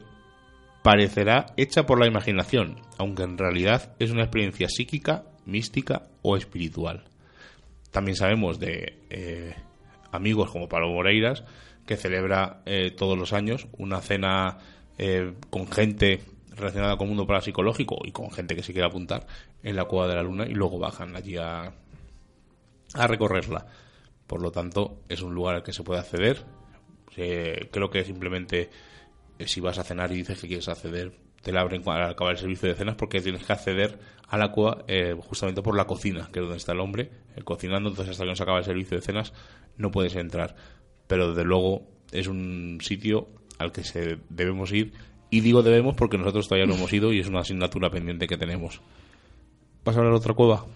parecerá 0.82 1.46
hecha 1.56 1.84
por 1.84 1.98
la 1.98 2.06
imaginación, 2.06 2.76
aunque 2.96 3.24
en 3.24 3.36
realidad 3.36 3.94
es 3.98 4.10
una 4.10 4.22
experiencia 4.22 4.68
psíquica, 4.68 5.24
mística 5.44 6.08
o 6.22 6.36
espiritual. 6.36 7.04
También 7.90 8.16
sabemos 8.16 8.60
de 8.60 8.98
eh, 9.10 9.54
amigos 10.12 10.50
como 10.50 10.68
Pablo 10.68 10.92
Moreiras, 10.92 11.44
que 11.86 11.96
celebra 11.96 12.62
eh, 12.66 12.90
todos 12.90 13.18
los 13.18 13.32
años 13.32 13.68
una 13.78 14.00
cena 14.00 14.58
eh, 14.98 15.32
con 15.50 15.66
gente 15.66 16.20
relacionada 16.56 16.96
con 16.96 17.08
mundo 17.08 17.26
parapsicológico 17.26 17.98
y 18.04 18.12
con 18.12 18.30
gente 18.30 18.56
que 18.56 18.62
se 18.62 18.72
quiere 18.72 18.86
apuntar 18.86 19.26
en 19.62 19.76
la 19.76 19.84
cueva 19.84 20.08
de 20.08 20.14
la 20.14 20.22
luna 20.22 20.46
y 20.46 20.54
luego 20.54 20.78
bajan 20.78 21.14
allí 21.14 21.36
a, 21.36 21.72
a 22.94 23.06
recorrerla. 23.06 23.66
Por 24.26 24.42
lo 24.42 24.50
tanto, 24.50 25.02
es 25.08 25.22
un 25.22 25.34
lugar 25.34 25.56
al 25.56 25.62
que 25.62 25.72
se 25.72 25.82
puede 25.82 26.00
acceder. 26.00 26.44
creo 27.14 27.90
que 27.90 28.04
simplemente 28.04 28.70
eh, 29.38 29.46
si 29.46 29.60
vas 29.60 29.78
a 29.78 29.84
cenar 29.84 30.10
y 30.12 30.16
dices 30.16 30.40
que 30.40 30.48
quieres 30.48 30.68
acceder, 30.68 31.12
te 31.42 31.52
la 31.52 31.60
abren 31.60 31.82
al 31.88 32.10
acabar 32.10 32.32
el 32.32 32.38
servicio 32.38 32.68
de 32.68 32.74
cenas 32.74 32.96
porque 32.96 33.20
tienes 33.20 33.44
que 33.44 33.52
acceder 33.52 33.98
a 34.28 34.36
la 34.36 34.50
cueva 34.50 34.84
eh, 34.88 35.14
justamente 35.28 35.62
por 35.62 35.76
la 35.76 35.84
cocina, 35.84 36.28
que 36.32 36.40
es 36.40 36.44
donde 36.44 36.56
está 36.56 36.72
el 36.72 36.80
hombre 36.80 37.10
eh, 37.36 37.42
cocinando. 37.42 37.90
Entonces, 37.90 38.12
hasta 38.12 38.24
que 38.24 38.30
no 38.30 38.36
se 38.36 38.42
acaba 38.42 38.58
el 38.58 38.64
servicio 38.64 38.96
de 38.96 39.02
cenas, 39.02 39.32
no 39.76 39.90
puedes 39.90 40.16
entrar. 40.16 40.56
Pero 41.06 41.28
desde 41.28 41.44
luego 41.44 41.86
es 42.10 42.26
un 42.26 42.78
sitio 42.82 43.28
al 43.58 43.72
que 43.72 43.84
se 43.84 44.18
debemos 44.28 44.72
ir 44.72 44.92
y 45.30 45.40
digo 45.40 45.62
debemos 45.62 45.96
porque 45.96 46.18
nosotros 46.18 46.48
todavía 46.48 46.66
no 46.66 46.74
hemos 46.74 46.92
ido 46.92 47.12
y 47.12 47.20
es 47.20 47.28
una 47.28 47.40
asignatura 47.40 47.90
pendiente 47.90 48.26
que 48.26 48.36
tenemos. 48.36 48.80
¿Vas 49.84 49.96
a 49.96 49.98
hablar 49.98 50.14
de 50.14 50.18
otra 50.18 50.34
cueva? 50.34 50.66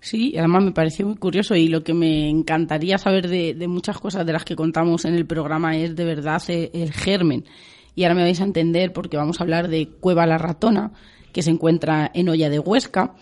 Sí, 0.00 0.34
además 0.38 0.64
me 0.64 0.72
pareció 0.72 1.06
muy 1.06 1.16
curioso 1.16 1.54
y 1.54 1.68
lo 1.68 1.84
que 1.84 1.92
me 1.92 2.28
encantaría 2.28 2.96
saber 2.96 3.28
de, 3.28 3.68
muchas 3.68 3.98
cosas 3.98 4.24
de 4.24 4.32
las 4.32 4.44
que 4.44 4.56
contamos 4.56 5.04
en 5.04 5.14
el 5.14 5.26
programa 5.26 5.76
es 5.76 5.94
de 5.94 6.04
verdad 6.04 6.42
eh, 6.48 6.70
el, 6.72 6.92
germen. 6.92 7.44
Y 7.94 8.04
ahora 8.04 8.14
me 8.14 8.22
vais 8.22 8.40
a 8.40 8.44
entender 8.44 8.92
porque 8.92 9.18
vamos 9.18 9.40
a 9.40 9.44
hablar 9.44 9.68
de 9.68 9.88
Cueva 9.88 10.26
La 10.26 10.38
Ratona, 10.38 10.92
que 11.32 11.42
se 11.42 11.50
encuentra 11.50 12.10
en 12.14 12.30
Olla 12.30 12.48
de 12.48 12.58
Huesca, 12.58 13.14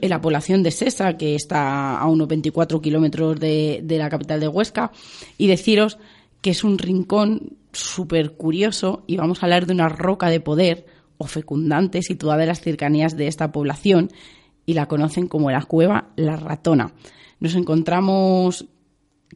en 0.00 0.08
la 0.08 0.20
población 0.20 0.62
de 0.62 0.70
Sesa, 0.70 1.18
que 1.18 1.34
está 1.34 1.98
a 1.98 2.06
unos 2.06 2.28
24 2.28 2.80
kilómetros 2.80 3.38
de, 3.38 3.80
de 3.82 3.98
la 3.98 4.08
capital 4.08 4.40
de 4.40 4.48
Huesca, 4.48 4.92
y 5.36 5.48
deciros 5.48 5.98
que 6.40 6.50
es 6.50 6.64
un 6.64 6.78
rincón 6.78 7.56
súper 7.76 8.32
curioso 8.32 9.04
y 9.06 9.16
vamos 9.16 9.42
a 9.42 9.46
hablar 9.46 9.66
de 9.66 9.74
una 9.74 9.88
roca 9.88 10.28
de 10.28 10.40
poder 10.40 10.86
o 11.18 11.26
fecundante 11.26 12.02
situada 12.02 12.42
en 12.42 12.48
las 12.48 12.60
cercanías 12.60 13.16
de 13.16 13.26
esta 13.26 13.52
población 13.52 14.10
y 14.66 14.74
la 14.74 14.86
conocen 14.86 15.28
como 15.28 15.50
la 15.50 15.62
cueva 15.62 16.08
La 16.16 16.36
Ratona. 16.36 16.92
Nos 17.40 17.54
encontramos 17.54 18.66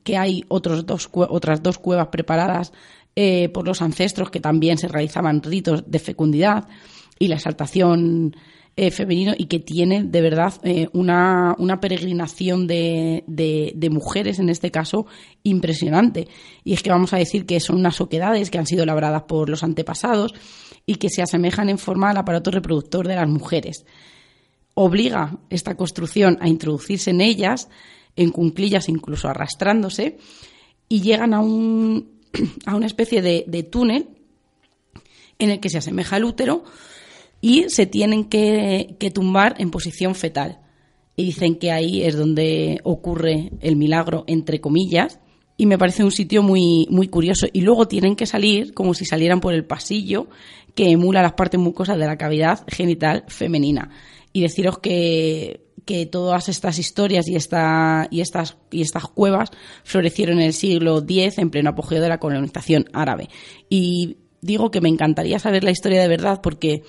que 0.03 0.17
hay 0.17 0.45
otros 0.49 0.87
dos, 0.87 1.09
otras 1.13 1.63
dos 1.63 1.79
cuevas 1.79 2.09
preparadas 2.09 2.73
eh, 3.17 3.49
por 3.49 3.67
los 3.67 3.83
ancestros 3.83 4.31
que 4.31 4.41
también 4.41 4.79
se 4.79 4.89
realizaban 4.89 5.43
ritos 5.43 5.91
de 5.91 5.99
fecundidad 5.99 6.69
y 7.19 7.29
la 7.29 7.37
exaltación 7.37 8.35
eh, 8.83 8.91
femenino 8.91 9.35
y 9.37 9.45
que 9.45 9.59
tiene 9.59 10.05
de 10.05 10.23
verdad 10.23 10.55
eh, 10.63 10.89
una, 10.95 11.55
una, 11.59 11.81
peregrinación 11.81 12.67
de, 12.67 13.25
de, 13.27 13.91
mujeres, 13.91 14.39
en 14.39 14.49
este 14.49 14.71
caso, 14.71 15.05
impresionante. 15.43 16.29
Y 16.65 16.73
es 16.73 16.83
que 16.83 16.89
vamos 16.89 17.13
a 17.13 17.19
decir 17.19 17.45
que 17.45 17.61
son 17.61 17.77
unas 17.77 18.01
oquedades 18.01 18.51
que 18.51 18.57
han 18.57 18.65
sido 18.65 18.87
labradas 18.87 19.25
por 19.25 19.51
los 19.51 19.65
antepasados 19.65 20.33
y 20.87 20.95
que 20.95 21.11
se 21.11 21.21
asemejan 21.21 21.69
en 21.69 21.77
forma 21.77 22.09
al 22.09 22.17
aparato 22.17 22.51
reproductor 22.51 23.07
de 23.07 23.17
las 23.17 23.29
mujeres. 23.29 23.85
Obliga 24.73 25.37
esta 25.51 25.77
construcción 25.77 26.39
a 26.41 26.49
introducirse 26.49 27.11
en 27.11 27.21
ellas, 27.21 27.69
en 28.17 28.31
cunclillas 28.31 28.89
incluso 28.89 29.29
arrastrándose, 29.29 30.17
y 30.89 31.03
llegan 31.03 31.35
a, 31.35 31.41
un, 31.41 32.23
a 32.65 32.77
una 32.77 32.87
especie 32.87 33.21
de, 33.21 33.45
de 33.47 33.63
túnel 33.63 34.09
en 35.39 35.51
el 35.51 35.61
que 35.61 35.69
se 35.69 35.77
asemeja 35.77 36.17
al 36.17 36.25
útero, 36.25 36.65
y 37.41 37.69
se 37.69 37.87
tienen 37.87 38.25
que, 38.25 38.97
tumbar 39.15 39.57
en 39.59 39.71
posición 39.71 40.15
fetal. 40.15 40.61
Y 41.17 41.25
dicen 41.25 41.57
que 41.57 41.73
ahí 41.73 42.03
es 42.03 42.17
donde 42.17 42.81
ocurre 42.83 43.51
el 43.61 43.77
milagro, 43.77 44.25
entre 44.27 44.61
comillas, 44.61 45.21
y 45.57 45.67
me 45.67 45.77
parece 45.77 46.05
un 46.05 46.13
sitio 46.13 46.43
muy, 46.43 46.87
muy 46.91 47.09
curioso. 47.09 47.47
Y 47.53 47.61
luego 47.61 47.87
tienen 47.87 48.17
que 48.17 48.27
salir 48.27 48.73
como 48.73 48.95
si 48.95 49.05
salieran 49.05 49.41
por 49.41 49.53
el 49.53 49.65
pasillo 49.65 50.29
que 50.75 50.91
emula 50.91 51.23
las 51.23 51.35
partes 51.35 51.61
mucosas 51.61 51.99
de 51.99 52.07
la 52.07 52.17
cavidad 52.17 52.65
genital 52.69 53.25
femenina. 53.29 53.91
Y 54.33 54.41
deciros 54.41 54.79
que, 54.79 55.67
que 55.85 56.07
todas 56.07 56.49
estas 56.49 56.79
historias 56.79 57.29
y, 57.29 57.37
esta, 57.37 58.07
y, 58.11 58.21
estas, 58.21 58.57
y 58.71 58.81
estas 58.81 59.05
cuevas 59.09 59.51
florecieron 59.85 60.39
en 60.39 60.47
el 60.47 60.53
siglo 60.53 60.99
X 60.99 61.37
en 61.39 61.51
pleno 61.51 61.71
apogeo 61.71 62.01
de 62.01 62.09
la 62.09 62.21
colonización 62.21 62.87
árabe. 62.93 63.29
Y 63.69 64.19
digo 64.41 64.71
que 64.71 64.81
me 64.81 64.89
encantaría 64.89 65.39
saber 65.39 65.65
la 65.65 65.73
historia 65.73 66.01
de 66.01 66.09
verdad 66.09 66.41
porque 66.43 66.85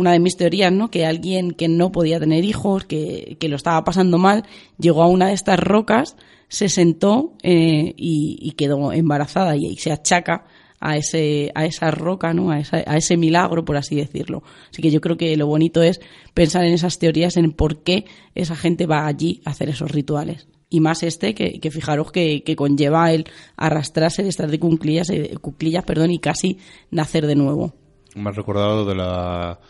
una 0.00 0.12
de 0.12 0.20
mis 0.20 0.36
teorías, 0.36 0.72
¿no? 0.72 0.90
Que 0.90 1.06
alguien 1.06 1.52
que 1.52 1.68
no 1.68 1.92
podía 1.92 2.18
tener 2.18 2.44
hijos, 2.44 2.84
que, 2.84 3.36
lo 3.40 3.56
estaba 3.56 3.84
pasando 3.84 4.18
mal, 4.18 4.44
llegó 4.78 5.02
a 5.02 5.06
una 5.06 5.28
de 5.28 5.34
estas 5.34 5.58
rocas, 5.60 6.16
se 6.48 6.68
sentó 6.68 7.34
eh, 7.42 7.94
y, 7.96 8.52
quedó 8.56 8.92
embarazada 8.92 9.56
y, 9.56 9.76
se 9.76 9.92
achaca 9.92 10.44
a 10.80 10.96
ese 10.96 11.52
a 11.54 11.66
esa 11.66 11.90
roca, 11.90 12.32
¿no? 12.32 12.50
A, 12.50 12.56
a, 12.56 12.96
ese 12.96 13.16
milagro, 13.16 13.64
por 13.64 13.76
así 13.76 13.96
decirlo. 13.96 14.42
Así 14.70 14.82
que 14.82 14.90
yo 14.90 15.00
creo 15.00 15.16
que 15.16 15.36
lo 15.36 15.46
bonito 15.46 15.82
es 15.82 16.00
pensar 16.32 16.64
en 16.64 16.72
esas 16.72 16.98
teorías, 16.98 17.36
en 17.36 17.52
por 17.52 17.82
qué 17.82 18.06
esa 18.34 18.56
gente 18.56 18.86
va 18.86 19.06
allí 19.06 19.42
a 19.44 19.50
hacer 19.50 19.68
esos 19.68 19.90
rituales. 19.90 20.48
Y 20.72 20.80
más 20.80 21.02
este, 21.02 21.34
que, 21.34 21.58
que 21.58 21.70
fijaros 21.70 22.12
que, 22.12 22.44
que, 22.44 22.54
conlleva 22.54 23.12
el 23.12 23.24
arrastrarse, 23.56 24.26
estar 24.26 24.48
de 24.48 24.60
cuclillas, 24.60 25.10
eh, 25.10 25.34
cuclillas 25.40 25.84
perdón, 25.84 26.12
y 26.12 26.20
casi 26.20 26.58
nacer 26.92 27.26
de 27.26 27.34
nuevo. 27.34 27.74
Me 28.14 28.30
has 28.30 28.36
recordado 28.36 28.84
de 28.84 28.94
la 28.94 29.60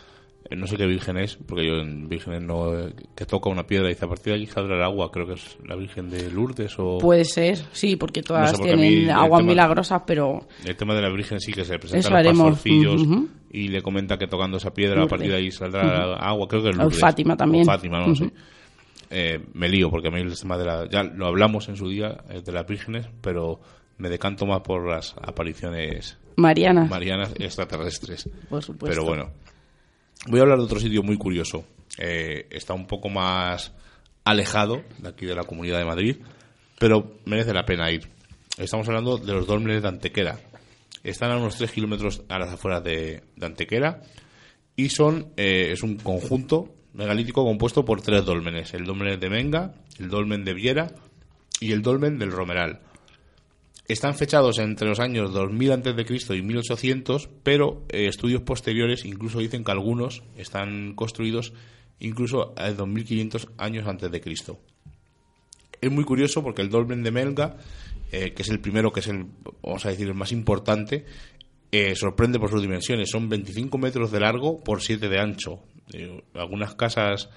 no 0.55 0.67
sé 0.67 0.77
qué 0.77 0.85
virgen 0.85 1.17
es, 1.17 1.37
porque 1.37 1.65
yo 1.65 1.75
en 1.77 2.09
vírgenes 2.09 2.41
no. 2.41 2.71
que 3.15 3.25
toca 3.25 3.49
una 3.49 3.65
piedra 3.65 3.87
y 3.87 3.93
dice 3.93 4.05
a 4.05 4.07
partir 4.07 4.33
de 4.33 4.39
allí 4.39 4.47
saldrá 4.47 4.75
el 4.75 4.83
agua, 4.83 5.11
creo 5.11 5.25
que 5.25 5.33
es 5.33 5.57
la 5.65 5.75
Virgen 5.75 6.09
de 6.09 6.29
Lourdes 6.29 6.77
o. 6.77 6.97
Puede 6.97 7.25
ser, 7.25 7.57
sí, 7.71 7.95
porque 7.95 8.21
todas 8.21 8.59
tienen 8.59 9.09
aguas 9.09 9.43
milagrosas, 9.43 10.01
pero. 10.05 10.47
El 10.65 10.75
tema 10.75 10.93
de 10.93 11.01
la 11.01 11.09
Virgen 11.09 11.39
sí 11.39 11.53
que 11.53 11.63
se 11.63 11.79
presenta 11.79 12.21
los 12.21 12.37
pastorcillos 12.37 13.01
y 13.51 13.67
le 13.69 13.81
comenta 13.81 14.17
que 14.17 14.27
tocando 14.27 14.57
esa 14.57 14.73
piedra 14.73 15.03
a 15.03 15.07
partir 15.07 15.29
de 15.29 15.37
ahí 15.37 15.51
saldrá 15.51 16.15
agua, 16.15 16.47
creo 16.47 16.63
que 16.63 16.69
es 16.69 16.75
Lourdes. 16.75 16.97
O 16.97 16.99
Fátima 16.99 17.37
también. 17.37 17.65
Fátima, 17.65 18.05
no 18.05 18.15
sé. 18.15 18.31
Eh, 19.09 19.39
me 19.53 19.67
lío 19.67 19.89
porque 19.89 20.07
a 20.07 20.11
mí 20.11 20.21
el 20.21 20.37
tema 20.39 20.57
de 20.57 20.65
la. 20.65 20.89
Ya 20.89 21.03
lo 21.03 21.27
hablamos 21.27 21.67
en 21.69 21.75
su 21.75 21.89
día 21.89 22.17
eh, 22.29 22.41
de 22.41 22.51
las 22.51 22.65
vírgenes, 22.65 23.07
pero 23.21 23.59
me 23.97 24.09
decanto 24.09 24.45
más 24.45 24.61
por 24.61 24.89
las 24.89 25.15
apariciones 25.21 26.17
Mariana, 26.37 26.85
marianas 26.85 27.33
extraterrestres. 27.37 28.29
por 28.49 28.63
supuesto. 28.63 28.95
Pero 28.95 29.05
bueno, 29.05 29.31
voy 30.27 30.39
a 30.39 30.43
hablar 30.43 30.57
de 30.57 30.65
otro 30.65 30.79
sitio 30.79 31.03
muy 31.03 31.17
curioso. 31.17 31.65
Eh, 31.97 32.47
está 32.49 32.73
un 32.73 32.87
poco 32.87 33.09
más 33.09 33.73
alejado 34.23 34.83
de 34.99 35.09
aquí 35.09 35.25
de 35.25 35.35
la 35.35 35.43
Comunidad 35.43 35.79
de 35.79 35.85
Madrid, 35.85 36.17
pero 36.79 37.17
merece 37.25 37.53
la 37.53 37.65
pena 37.65 37.91
ir. 37.91 38.07
Estamos 38.57 38.87
hablando 38.87 39.17
de 39.17 39.33
los 39.33 39.47
dólmenes 39.47 39.81
de 39.81 39.87
Antequera. 39.87 40.39
Están 41.03 41.31
a 41.31 41.37
unos 41.37 41.57
3 41.57 41.71
kilómetros 41.71 42.23
a 42.29 42.37
las 42.37 42.49
afueras 42.49 42.83
de, 42.83 43.23
Antequera 43.41 44.01
y 44.75 44.89
son 44.89 45.33
eh, 45.35 45.71
es 45.71 45.83
un 45.83 45.97
conjunto 45.97 46.75
megalítico 46.93 47.43
compuesto 47.43 47.85
por 47.85 48.01
tres 48.01 48.25
dólmenes. 48.25 48.73
El 48.73 48.85
dolmen 48.85 49.19
de 49.19 49.29
Menga, 49.29 49.73
el 49.99 50.09
dolmen 50.09 50.43
de 50.43 50.53
Viera 50.53 50.91
y 51.59 51.71
el 51.71 51.81
dolmen 51.81 52.19
del 52.19 52.31
Romeral. 52.31 52.81
Están 53.91 54.15
fechados 54.15 54.57
entre 54.59 54.87
los 54.87 55.01
años 55.01 55.33
2000 55.33 55.71
a.C. 55.73 56.37
y 56.37 56.41
1800, 56.41 57.29
pero 57.43 57.83
eh, 57.89 58.07
estudios 58.07 58.41
posteriores 58.41 59.03
incluso 59.03 59.39
dicen 59.39 59.65
que 59.65 59.71
algunos 59.71 60.23
están 60.37 60.95
construidos 60.95 61.51
incluso 61.99 62.53
a 62.55 62.71
2500 62.71 63.49
años 63.57 63.85
antes 63.85 64.09
de 64.09 64.21
Cristo. 64.21 64.61
Es 65.81 65.91
muy 65.91 66.05
curioso 66.05 66.41
porque 66.41 66.61
el 66.61 66.69
dolmen 66.69 67.03
de 67.03 67.11
Melga, 67.11 67.57
eh, 68.13 68.31
que 68.31 68.43
es 68.43 68.49
el 68.49 68.61
primero, 68.61 68.93
que 68.93 69.01
es 69.01 69.07
el, 69.07 69.25
vamos 69.61 69.85
a 69.85 69.89
decir, 69.89 70.07
el 70.07 70.13
más 70.13 70.31
importante, 70.31 71.03
eh, 71.69 71.93
sorprende 71.93 72.39
por 72.39 72.49
sus 72.49 72.61
dimensiones. 72.61 73.09
Son 73.09 73.27
25 73.27 73.77
metros 73.77 74.09
de 74.09 74.21
largo 74.21 74.63
por 74.63 74.81
7 74.81 75.09
de 75.09 75.19
ancho. 75.19 75.59
Algunas 76.33 76.75
casas, 76.75 77.29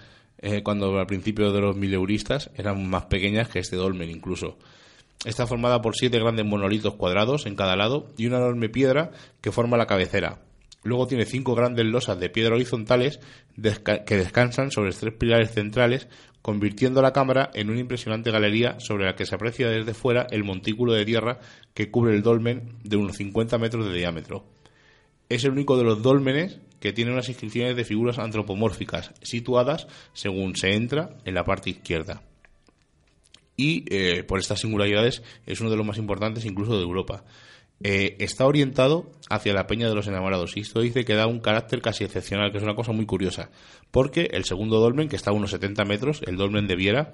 cuando 0.62 1.00
al 1.00 1.06
principio 1.06 1.50
de 1.50 1.60
los 1.60 1.76
mileuristas, 1.76 2.52
eran 2.54 2.88
más 2.88 3.06
pequeñas 3.06 3.48
que 3.48 3.58
este 3.58 3.74
dolmen 3.74 4.08
incluso. 4.08 4.56
Está 5.24 5.46
formada 5.46 5.80
por 5.80 5.96
siete 5.96 6.18
grandes 6.18 6.44
monolitos 6.44 6.94
cuadrados 6.94 7.46
en 7.46 7.56
cada 7.56 7.76
lado 7.76 8.12
y 8.18 8.26
una 8.26 8.36
enorme 8.36 8.68
piedra 8.68 9.10
que 9.40 9.52
forma 9.52 9.78
la 9.78 9.86
cabecera. 9.86 10.40
Luego 10.82 11.06
tiene 11.06 11.24
cinco 11.24 11.54
grandes 11.54 11.86
losas 11.86 12.20
de 12.20 12.28
piedra 12.28 12.54
horizontales 12.54 13.18
que 13.56 14.16
descansan 14.16 14.70
sobre 14.70 14.92
tres 14.92 15.14
pilares 15.14 15.50
centrales, 15.50 16.08
convirtiendo 16.42 17.00
la 17.00 17.14
cámara 17.14 17.50
en 17.54 17.70
una 17.70 17.80
impresionante 17.80 18.30
galería 18.30 18.78
sobre 18.80 19.06
la 19.06 19.16
que 19.16 19.24
se 19.24 19.34
aprecia 19.34 19.70
desde 19.70 19.94
fuera 19.94 20.26
el 20.30 20.44
montículo 20.44 20.92
de 20.92 21.06
tierra 21.06 21.40
que 21.72 21.90
cubre 21.90 22.14
el 22.14 22.22
dolmen 22.22 22.76
de 22.84 22.98
unos 22.98 23.16
50 23.16 23.56
metros 23.56 23.86
de 23.86 23.94
diámetro. 23.94 24.44
Es 25.30 25.42
el 25.44 25.52
único 25.52 25.78
de 25.78 25.84
los 25.84 26.02
dólmenes 26.02 26.60
que 26.80 26.92
tiene 26.92 27.12
unas 27.12 27.30
inscripciones 27.30 27.76
de 27.76 27.84
figuras 27.86 28.18
antropomórficas 28.18 29.14
situadas 29.22 29.86
según 30.12 30.54
se 30.54 30.74
entra 30.74 31.16
en 31.24 31.32
la 31.32 31.44
parte 31.44 31.70
izquierda 31.70 32.22
y 33.56 33.84
eh, 33.88 34.24
por 34.24 34.38
estas 34.38 34.60
singularidades 34.60 35.22
es 35.46 35.60
uno 35.60 35.70
de 35.70 35.76
los 35.76 35.86
más 35.86 35.98
importantes 35.98 36.44
incluso 36.44 36.76
de 36.76 36.82
Europa. 36.82 37.24
Eh, 37.82 38.16
está 38.20 38.46
orientado 38.46 39.10
hacia 39.28 39.52
la 39.52 39.66
Peña 39.66 39.88
de 39.88 39.94
los 39.94 40.06
Enamorados 40.06 40.56
y 40.56 40.60
esto 40.60 40.80
dice 40.80 41.04
que 41.04 41.14
da 41.14 41.26
un 41.26 41.40
carácter 41.40 41.82
casi 41.82 42.04
excepcional, 42.04 42.50
que 42.50 42.58
es 42.58 42.64
una 42.64 42.76
cosa 42.76 42.92
muy 42.92 43.04
curiosa, 43.04 43.50
porque 43.90 44.28
el 44.32 44.44
segundo 44.44 44.78
dolmen, 44.80 45.08
que 45.08 45.16
está 45.16 45.30
a 45.30 45.34
unos 45.34 45.50
70 45.50 45.84
metros, 45.84 46.22
el 46.26 46.36
dolmen 46.36 46.66
de 46.66 46.76
Viera, 46.76 47.12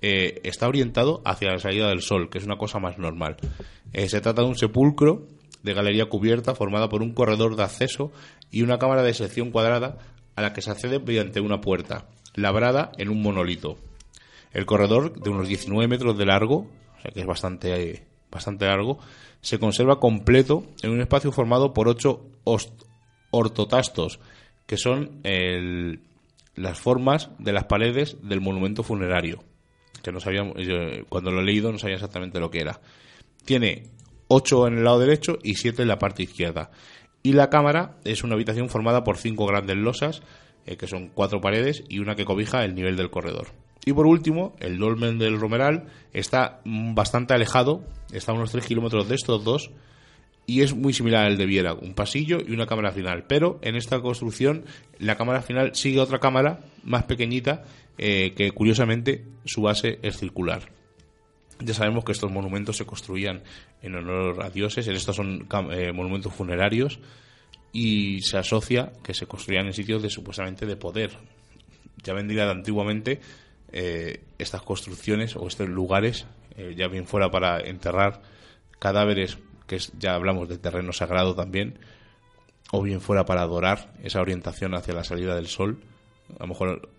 eh, 0.00 0.40
está 0.44 0.68
orientado 0.68 1.22
hacia 1.24 1.52
la 1.52 1.58
salida 1.58 1.88
del 1.88 2.02
sol, 2.02 2.30
que 2.30 2.38
es 2.38 2.44
una 2.44 2.56
cosa 2.56 2.78
más 2.78 2.98
normal. 2.98 3.36
Se 3.92 4.20
trata 4.20 4.42
de 4.42 4.48
un 4.48 4.56
sepulcro 4.56 5.26
de 5.62 5.74
galería 5.74 6.06
cubierta 6.06 6.54
formada 6.54 6.88
por 6.88 7.02
un 7.02 7.12
corredor 7.12 7.56
de 7.56 7.64
acceso 7.64 8.12
y 8.50 8.62
una 8.62 8.78
cámara 8.78 9.02
de 9.02 9.14
sección 9.14 9.50
cuadrada 9.50 9.98
a 10.36 10.42
la 10.42 10.52
que 10.52 10.62
se 10.62 10.70
accede 10.70 11.00
mediante 11.00 11.40
una 11.40 11.60
puerta, 11.60 12.06
labrada 12.34 12.92
en 12.96 13.08
un 13.08 13.22
monolito. 13.22 13.76
El 14.52 14.66
corredor, 14.66 15.20
de 15.20 15.30
unos 15.30 15.48
19 15.48 15.88
metros 15.88 16.16
de 16.18 16.26
largo, 16.26 16.66
o 16.98 17.00
sea 17.02 17.10
que 17.12 17.20
es 17.20 17.26
bastante, 17.26 18.06
bastante 18.30 18.66
largo, 18.66 18.98
se 19.40 19.58
conserva 19.58 20.00
completo 20.00 20.64
en 20.82 20.90
un 20.90 21.00
espacio 21.00 21.32
formado 21.32 21.72
por 21.74 21.88
ocho 21.88 22.26
os- 22.44 22.72
ortotastos, 23.30 24.20
que 24.66 24.76
son 24.76 25.20
el- 25.22 26.00
las 26.56 26.78
formas 26.78 27.30
de 27.38 27.52
las 27.52 27.64
paredes 27.64 28.16
del 28.22 28.40
monumento 28.40 28.82
funerario. 28.82 29.44
Que 30.02 30.12
no 30.12 30.20
sabíamos, 30.20 30.54
cuando 31.08 31.30
lo 31.30 31.40
he 31.40 31.44
leído 31.44 31.70
no 31.72 31.78
sabía 31.78 31.96
exactamente 31.96 32.40
lo 32.40 32.50
que 32.50 32.60
era. 32.60 32.80
Tiene 33.44 33.90
ocho 34.28 34.66
en 34.66 34.78
el 34.78 34.84
lado 34.84 34.98
derecho 34.98 35.38
y 35.42 35.54
siete 35.54 35.82
en 35.82 35.88
la 35.88 35.98
parte 35.98 36.22
izquierda. 36.22 36.70
Y 37.22 37.32
la 37.32 37.50
cámara 37.50 37.96
es 38.04 38.22
una 38.24 38.34
habitación 38.34 38.68
formada 38.68 39.04
por 39.04 39.16
cinco 39.18 39.46
grandes 39.46 39.76
losas, 39.76 40.22
eh, 40.66 40.76
que 40.76 40.86
son 40.86 41.08
cuatro 41.08 41.40
paredes 41.40 41.84
y 41.88 41.98
una 41.98 42.14
que 42.14 42.24
cobija 42.24 42.64
el 42.64 42.74
nivel 42.74 42.96
del 42.96 43.10
corredor. 43.10 43.48
Y 43.84 43.92
por 43.92 44.06
último, 44.06 44.54
el 44.60 44.78
dolmen 44.78 45.18
del 45.18 45.38
Romeral 45.38 45.86
está 46.12 46.60
bastante 46.64 47.34
alejado, 47.34 47.84
está 48.12 48.32
a 48.32 48.34
unos 48.34 48.52
3 48.52 48.66
kilómetros 48.66 49.08
de 49.08 49.14
estos 49.14 49.44
dos, 49.44 49.70
y 50.46 50.62
es 50.62 50.74
muy 50.74 50.94
similar 50.94 51.26
al 51.26 51.36
de 51.36 51.44
Viera, 51.44 51.74
un 51.74 51.94
pasillo 51.94 52.38
y 52.46 52.52
una 52.52 52.66
cámara 52.66 52.90
final. 52.90 53.24
Pero 53.28 53.58
en 53.62 53.76
esta 53.76 54.00
construcción, 54.00 54.64
la 54.98 55.16
cámara 55.16 55.42
final 55.42 55.74
sigue 55.74 56.00
otra 56.00 56.20
cámara 56.20 56.60
más 56.84 57.04
pequeñita, 57.04 57.64
eh, 57.98 58.32
que 58.34 58.50
curiosamente 58.52 59.26
su 59.44 59.60
base 59.60 59.98
es 60.02 60.16
circular. 60.16 60.70
Ya 61.60 61.74
sabemos 61.74 62.04
que 62.04 62.12
estos 62.12 62.30
monumentos 62.30 62.76
se 62.76 62.86
construían 62.86 63.42
en 63.82 63.96
honor 63.96 64.42
a 64.42 64.48
dioses, 64.48 64.86
estos 64.86 65.16
son 65.16 65.46
eh, 65.70 65.92
monumentos 65.92 66.32
funerarios, 66.32 66.98
y 67.72 68.22
se 68.22 68.38
asocia 68.38 68.92
que 69.02 69.12
se 69.14 69.26
construían 69.26 69.66
en 69.66 69.74
sitios 69.74 70.02
de 70.02 70.08
supuestamente 70.08 70.64
de 70.64 70.76
poder. 70.76 71.10
Ya 72.02 72.14
vendría 72.14 72.46
de 72.46 72.52
antiguamente 72.52 73.20
eh, 73.72 74.24
estas 74.38 74.62
construcciones 74.62 75.36
o 75.36 75.46
estos 75.46 75.68
lugares, 75.68 76.26
eh, 76.56 76.74
ya 76.76 76.88
bien 76.88 77.06
fuera 77.06 77.30
para 77.30 77.60
enterrar 77.60 78.22
cadáveres, 78.78 79.38
que 79.66 79.76
es- 79.76 79.92
ya 79.98 80.14
hablamos 80.14 80.48
de 80.48 80.58
terreno 80.58 80.92
sagrado 80.92 81.34
también, 81.34 81.78
o 82.70 82.82
bien 82.82 83.00
fuera 83.00 83.24
para 83.24 83.42
adorar 83.42 83.92
esa 84.02 84.20
orientación 84.20 84.74
hacia 84.74 84.94
la 84.94 85.04
salida 85.04 85.34
del 85.34 85.46
sol. 85.48 85.80
A 86.38 86.42
lo 86.42 86.48
mejor, 86.48 86.90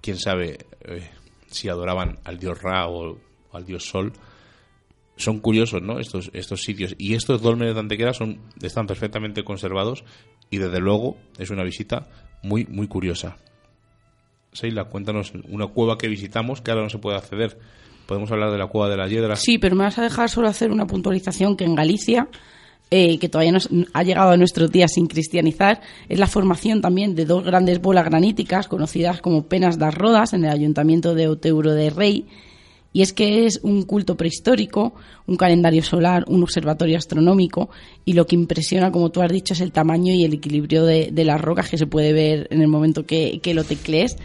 quién 0.00 0.18
sabe 0.18 0.58
eh, 0.82 1.10
si 1.50 1.68
adoraban 1.68 2.18
al 2.24 2.38
dios 2.38 2.60
Ra 2.62 2.88
o 2.88 3.18
al 3.52 3.64
dios 3.64 3.84
Sol. 3.84 4.12
Son 5.18 5.40
curiosos, 5.40 5.80
¿no? 5.80 5.98
Estos, 5.98 6.30
estos 6.34 6.62
sitios. 6.62 6.94
Y 6.98 7.14
estos 7.14 7.40
dólmenes 7.40 7.74
de 7.74 7.80
Antequera 7.80 8.12
son, 8.12 8.40
están 8.60 8.86
perfectamente 8.86 9.44
conservados 9.44 10.04
y 10.50 10.58
desde 10.58 10.78
luego 10.78 11.16
es 11.38 11.48
una 11.50 11.64
visita 11.64 12.08
muy, 12.42 12.66
muy 12.66 12.86
curiosa. 12.86 13.38
Seila, 14.56 14.84
cuéntanos 14.84 15.32
una 15.50 15.66
cueva 15.66 15.98
que 15.98 16.08
visitamos 16.08 16.62
que 16.62 16.70
ahora 16.70 16.82
no 16.82 16.88
se 16.88 16.98
puede 16.98 17.18
acceder. 17.18 17.58
Podemos 18.06 18.30
hablar 18.32 18.50
de 18.50 18.58
la 18.58 18.68
cueva 18.68 18.88
de 18.88 18.96
la 18.96 19.06
Hiedra. 19.06 19.36
Sí, 19.36 19.58
pero 19.58 19.76
me 19.76 19.84
vas 19.84 19.98
a 19.98 20.02
dejar 20.02 20.30
solo 20.30 20.48
hacer 20.48 20.70
una 20.70 20.86
puntualización 20.86 21.56
que 21.56 21.64
en 21.64 21.74
Galicia, 21.74 22.28
eh, 22.90 23.18
que 23.18 23.28
todavía 23.28 23.52
no 23.52 23.58
ha 23.92 24.02
llegado 24.02 24.30
a 24.30 24.36
nuestros 24.36 24.70
días 24.70 24.92
sin 24.94 25.08
cristianizar, 25.08 25.82
es 26.08 26.18
la 26.18 26.26
formación 26.26 26.80
también 26.80 27.14
de 27.14 27.26
dos 27.26 27.44
grandes 27.44 27.82
bolas 27.82 28.06
graníticas 28.06 28.66
conocidas 28.66 29.20
como 29.20 29.46
penas 29.46 29.78
das 29.78 29.94
rodas 29.94 30.32
en 30.32 30.44
el 30.44 30.50
ayuntamiento 30.50 31.14
de 31.14 31.28
Oteuro 31.28 31.74
de 31.74 31.90
Rey. 31.90 32.26
Y 32.96 33.02
es 33.02 33.12
que 33.12 33.44
es 33.44 33.60
un 33.62 33.82
culto 33.82 34.16
prehistórico, 34.16 34.94
un 35.26 35.36
calendario 35.36 35.82
solar, 35.82 36.24
un 36.28 36.42
observatorio 36.42 36.96
astronómico 36.96 37.68
y 38.06 38.14
lo 38.14 38.26
que 38.26 38.36
impresiona, 38.36 38.90
como 38.90 39.10
tú 39.10 39.20
has 39.20 39.30
dicho, 39.30 39.52
es 39.52 39.60
el 39.60 39.70
tamaño 39.70 40.14
y 40.14 40.24
el 40.24 40.32
equilibrio 40.32 40.82
de, 40.86 41.10
de 41.12 41.24
las 41.26 41.38
rocas 41.38 41.68
que 41.68 41.76
se 41.76 41.86
puede 41.86 42.14
ver 42.14 42.48
en 42.50 42.62
el 42.62 42.68
momento 42.68 43.04
que, 43.04 43.40
que 43.42 43.52
lo 43.52 43.64
teclees. 43.64 44.16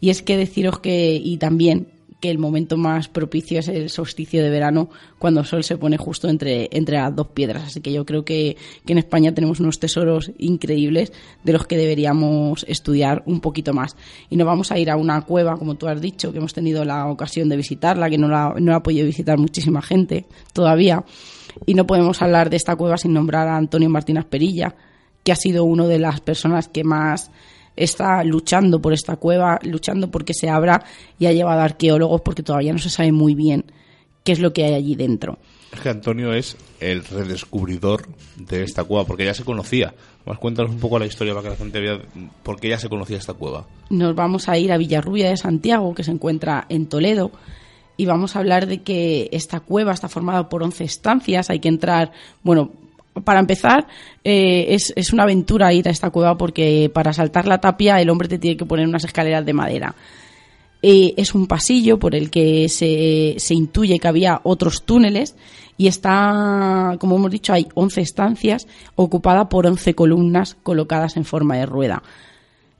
Y 0.00 0.10
es 0.10 0.22
que 0.22 0.36
deciros 0.36 0.80
que, 0.80 1.14
y 1.14 1.36
también 1.36 1.86
que 2.20 2.30
el 2.30 2.38
momento 2.38 2.76
más 2.76 3.08
propicio 3.08 3.60
es 3.60 3.68
el 3.68 3.90
solsticio 3.90 4.42
de 4.42 4.50
verano, 4.50 4.90
cuando 5.18 5.40
el 5.40 5.46
sol 5.46 5.62
se 5.62 5.76
pone 5.76 5.96
justo 5.96 6.28
entre, 6.28 6.68
entre 6.72 6.96
las 6.96 7.14
dos 7.14 7.28
piedras. 7.28 7.64
Así 7.64 7.80
que 7.80 7.92
yo 7.92 8.04
creo 8.04 8.24
que, 8.24 8.56
que 8.84 8.92
en 8.92 8.98
España 8.98 9.32
tenemos 9.32 9.60
unos 9.60 9.78
tesoros 9.78 10.32
increíbles 10.38 11.12
de 11.44 11.52
los 11.52 11.66
que 11.66 11.76
deberíamos 11.76 12.64
estudiar 12.68 13.22
un 13.26 13.40
poquito 13.40 13.72
más. 13.72 13.96
Y 14.30 14.36
nos 14.36 14.46
vamos 14.46 14.72
a 14.72 14.78
ir 14.78 14.90
a 14.90 14.96
una 14.96 15.22
cueva, 15.22 15.56
como 15.56 15.76
tú 15.76 15.86
has 15.86 16.00
dicho, 16.00 16.32
que 16.32 16.38
hemos 16.38 16.54
tenido 16.54 16.84
la 16.84 17.06
ocasión 17.06 17.48
de 17.48 17.56
visitarla, 17.56 18.10
que 18.10 18.18
no 18.18 18.28
la, 18.28 18.54
no 18.58 18.72
la 18.72 18.78
ha 18.78 18.82
podido 18.82 19.06
visitar 19.06 19.38
muchísima 19.38 19.80
gente 19.80 20.26
todavía. 20.52 21.04
Y 21.66 21.74
no 21.74 21.86
podemos 21.86 22.20
hablar 22.20 22.50
de 22.50 22.56
esta 22.56 22.74
cueva 22.74 22.96
sin 22.96 23.12
nombrar 23.12 23.46
a 23.46 23.56
Antonio 23.56 23.88
Martínez 23.88 24.24
Perilla, 24.24 24.74
que 25.22 25.32
ha 25.32 25.36
sido 25.36 25.64
una 25.64 25.86
de 25.86 25.98
las 25.98 26.20
personas 26.20 26.68
que 26.68 26.82
más 26.82 27.30
está 27.78 28.22
luchando 28.24 28.80
por 28.80 28.92
esta 28.92 29.16
cueva, 29.16 29.58
luchando 29.62 30.10
porque 30.10 30.34
se 30.34 30.48
abra 30.48 30.84
y 31.18 31.26
ha 31.26 31.32
llevado 31.32 31.60
arqueólogos 31.60 32.20
porque 32.20 32.42
todavía 32.42 32.72
no 32.72 32.78
se 32.78 32.90
sabe 32.90 33.12
muy 33.12 33.34
bien 33.34 33.64
qué 34.24 34.32
es 34.32 34.40
lo 34.40 34.52
que 34.52 34.64
hay 34.64 34.74
allí 34.74 34.94
dentro. 34.94 35.38
Es 35.72 35.80
que 35.80 35.88
Antonio 35.90 36.32
es 36.32 36.56
el 36.80 37.04
redescubridor 37.04 38.08
de 38.36 38.62
esta 38.62 38.84
cueva, 38.84 39.04
porque 39.04 39.24
ya 39.24 39.34
se 39.34 39.44
conocía. 39.44 39.94
Más 40.24 40.38
cuéntanos 40.38 40.70
un 40.72 40.80
poco 40.80 40.98
la 40.98 41.06
historia 41.06 41.34
para 41.34 41.44
que 41.44 41.50
la 41.50 41.56
gente 41.56 41.80
vea 41.80 42.00
por 42.42 42.58
qué 42.58 42.70
ya 42.70 42.78
se 42.78 42.88
conocía 42.88 43.18
esta 43.18 43.34
cueva. 43.34 43.66
Nos 43.90 44.14
vamos 44.14 44.48
a 44.48 44.56
ir 44.56 44.72
a 44.72 44.78
Villarrubia 44.78 45.28
de 45.28 45.36
Santiago, 45.36 45.94
que 45.94 46.04
se 46.04 46.10
encuentra 46.10 46.66
en 46.68 46.86
Toledo, 46.86 47.32
y 47.96 48.06
vamos 48.06 48.34
a 48.34 48.38
hablar 48.38 48.66
de 48.66 48.82
que 48.82 49.28
esta 49.32 49.60
cueva 49.60 49.92
está 49.92 50.08
formada 50.08 50.48
por 50.48 50.62
11 50.62 50.84
estancias. 50.84 51.50
Hay 51.50 51.60
que 51.60 51.68
entrar, 51.68 52.12
bueno, 52.42 52.72
para 53.24 53.40
empezar, 53.40 53.86
eh, 54.24 54.66
es, 54.68 54.92
es 54.96 55.12
una 55.12 55.24
aventura 55.24 55.72
ir 55.72 55.88
a 55.88 55.90
esta 55.90 56.10
cueva 56.10 56.36
porque 56.36 56.90
para 56.92 57.12
saltar 57.12 57.46
la 57.46 57.58
tapia 57.60 58.00
el 58.00 58.10
hombre 58.10 58.28
te 58.28 58.38
tiene 58.38 58.56
que 58.56 58.66
poner 58.66 58.86
unas 58.86 59.04
escaleras 59.04 59.44
de 59.44 59.52
madera. 59.52 59.94
Eh, 60.80 61.14
es 61.16 61.34
un 61.34 61.46
pasillo 61.46 61.98
por 61.98 62.14
el 62.14 62.30
que 62.30 62.68
se, 62.68 63.34
se 63.38 63.54
intuye 63.54 63.98
que 63.98 64.08
había 64.08 64.40
otros 64.44 64.84
túneles 64.84 65.34
y 65.76 65.88
está, 65.88 66.96
como 66.98 67.16
hemos 67.16 67.30
dicho, 67.30 67.52
hay 67.52 67.66
11 67.74 68.00
estancias 68.00 68.66
ocupada 68.94 69.48
por 69.48 69.66
11 69.66 69.94
columnas 69.94 70.56
colocadas 70.62 71.16
en 71.16 71.24
forma 71.24 71.56
de 71.56 71.66
rueda. 71.66 72.02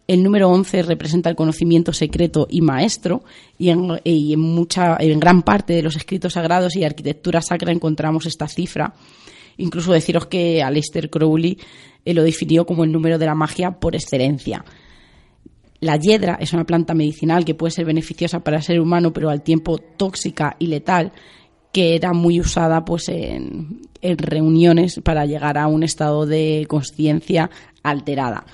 El 0.09 0.23
número 0.23 0.49
11 0.49 0.83
representa 0.85 1.29
el 1.29 1.37
conocimiento 1.37 1.93
secreto 1.93 2.47
y 2.49 2.63
maestro, 2.63 3.23
y 3.59 3.69
en, 3.69 4.01
y 4.05 4.33
en 4.33 4.41
mucha, 4.41 4.97
en 4.99 5.21
gran 5.21 5.43
parte 5.43 5.75
de 5.75 5.83
los 5.83 5.97
escritos 5.97 6.33
sagrados 6.33 6.77
y 6.77 6.85
arquitectura 6.85 7.43
sacra 7.43 7.73
encontramos 7.73 8.25
esta 8.25 8.49
cifra. 8.49 8.95
Incluso 9.59 9.93
deciros 9.93 10.27
que 10.27 10.63
Aleister 10.63 11.11
Crowley 11.11 11.59
eh, 12.05 12.15
lo 12.15 12.23
definió 12.23 12.65
como 12.65 12.85
el 12.85 12.93
número 12.93 13.19
de 13.19 13.27
la 13.27 13.35
magia 13.35 13.73
por 13.73 13.95
excelencia. 13.95 14.65
La 15.81 15.97
hiedra 15.97 16.39
es 16.41 16.53
una 16.53 16.65
planta 16.65 16.95
medicinal 16.95 17.45
que 17.45 17.55
puede 17.55 17.71
ser 17.71 17.85
beneficiosa 17.85 18.41
para 18.41 18.57
el 18.57 18.63
ser 18.63 18.81
humano, 18.81 19.13
pero 19.13 19.31
al 19.31 19.43
tiempo 19.43 19.79
tóxica 19.79 20.57
y 20.59 20.67
letal, 20.67 21.13
que 21.73 21.95
era 21.95 22.13
muy 22.13 22.41
usada 22.41 22.85
pues 22.85 23.09
en, 23.09 23.83
en 24.01 24.19
reuniones 24.19 25.01
para 25.05 25.27
llegar 25.27 25.59
a 25.59 25.69
un 25.69 25.83
estado 25.83 26.27
de 26.27 26.65
conciencia 26.69 27.51
alterada 27.83 28.45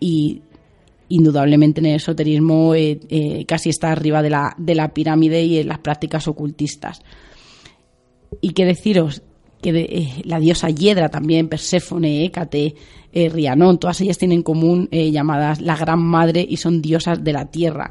y 0.00 0.42
indudablemente 1.08 1.80
en 1.80 1.86
el 1.86 1.96
esoterismo 1.96 2.74
eh, 2.74 3.00
eh, 3.08 3.44
casi 3.46 3.68
está 3.68 3.92
arriba 3.92 4.22
de 4.22 4.30
la, 4.30 4.54
de 4.56 4.74
la 4.74 4.94
pirámide 4.94 5.42
y 5.42 5.58
en 5.58 5.68
las 5.68 5.78
prácticas 5.78 6.26
ocultistas. 6.26 7.02
Y 8.40 8.50
qué 8.50 8.64
deciros 8.64 9.22
que 9.60 9.72
de, 9.72 9.80
eh, 9.82 10.22
la 10.24 10.40
diosa 10.40 10.68
Hiedra 10.68 11.08
también, 11.08 11.48
Perséfone, 11.48 12.24
Hécate, 12.24 12.74
eh, 13.12 13.28
Rianón, 13.28 13.78
todas 13.78 14.00
ellas 14.00 14.18
tienen 14.18 14.38
en 14.38 14.42
común 14.42 14.88
eh, 14.90 15.10
llamadas 15.10 15.60
la 15.60 15.76
Gran 15.76 16.00
Madre 16.00 16.46
y 16.48 16.56
son 16.56 16.80
diosas 16.80 17.22
de 17.22 17.32
la 17.32 17.50
tierra. 17.50 17.90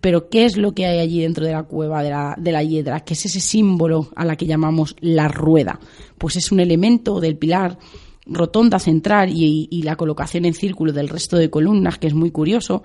Pero 0.00 0.28
¿qué 0.28 0.44
es 0.44 0.56
lo 0.56 0.72
que 0.72 0.86
hay 0.86 0.98
allí 0.98 1.20
dentro 1.20 1.46
de 1.46 1.52
la 1.52 1.62
cueva 1.62 2.02
de 2.02 2.10
la, 2.10 2.34
de 2.36 2.52
la 2.52 2.62
Hiedra? 2.62 3.00
¿Qué 3.00 3.14
es 3.14 3.24
ese 3.26 3.40
símbolo 3.40 4.08
a 4.16 4.24
la 4.24 4.36
que 4.36 4.46
llamamos 4.46 4.96
la 5.00 5.28
rueda? 5.28 5.78
Pues 6.18 6.36
es 6.36 6.50
un 6.50 6.60
elemento 6.60 7.20
del 7.20 7.36
pilar 7.36 7.78
rotonda 8.26 8.78
central 8.78 9.30
y, 9.32 9.68
y, 9.70 9.82
la 9.82 9.96
colocación 9.96 10.44
en 10.44 10.54
círculo 10.54 10.92
del 10.92 11.08
resto 11.08 11.36
de 11.36 11.50
columnas, 11.50 11.98
que 11.98 12.06
es 12.06 12.14
muy 12.14 12.30
curioso, 12.30 12.82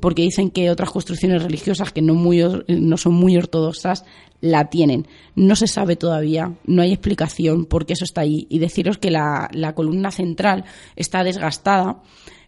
porque 0.00 0.22
dicen 0.22 0.50
que 0.50 0.70
otras 0.70 0.90
construcciones 0.90 1.42
religiosas 1.42 1.92
que 1.92 2.02
no, 2.02 2.14
muy, 2.14 2.42
no 2.68 2.96
son 2.96 3.14
muy 3.14 3.36
ortodoxas 3.36 4.04
la 4.40 4.68
tienen. 4.68 5.08
No 5.34 5.56
se 5.56 5.66
sabe 5.66 5.96
todavía, 5.96 6.54
no 6.64 6.82
hay 6.82 6.92
explicación 6.92 7.64
por 7.64 7.86
qué 7.86 7.94
eso 7.94 8.04
está 8.04 8.20
ahí. 8.22 8.46
Y 8.50 8.58
deciros 8.58 8.98
que 8.98 9.10
la, 9.10 9.48
la 9.52 9.74
columna 9.74 10.10
central 10.10 10.64
está 10.96 11.24
desgastada. 11.24 12.02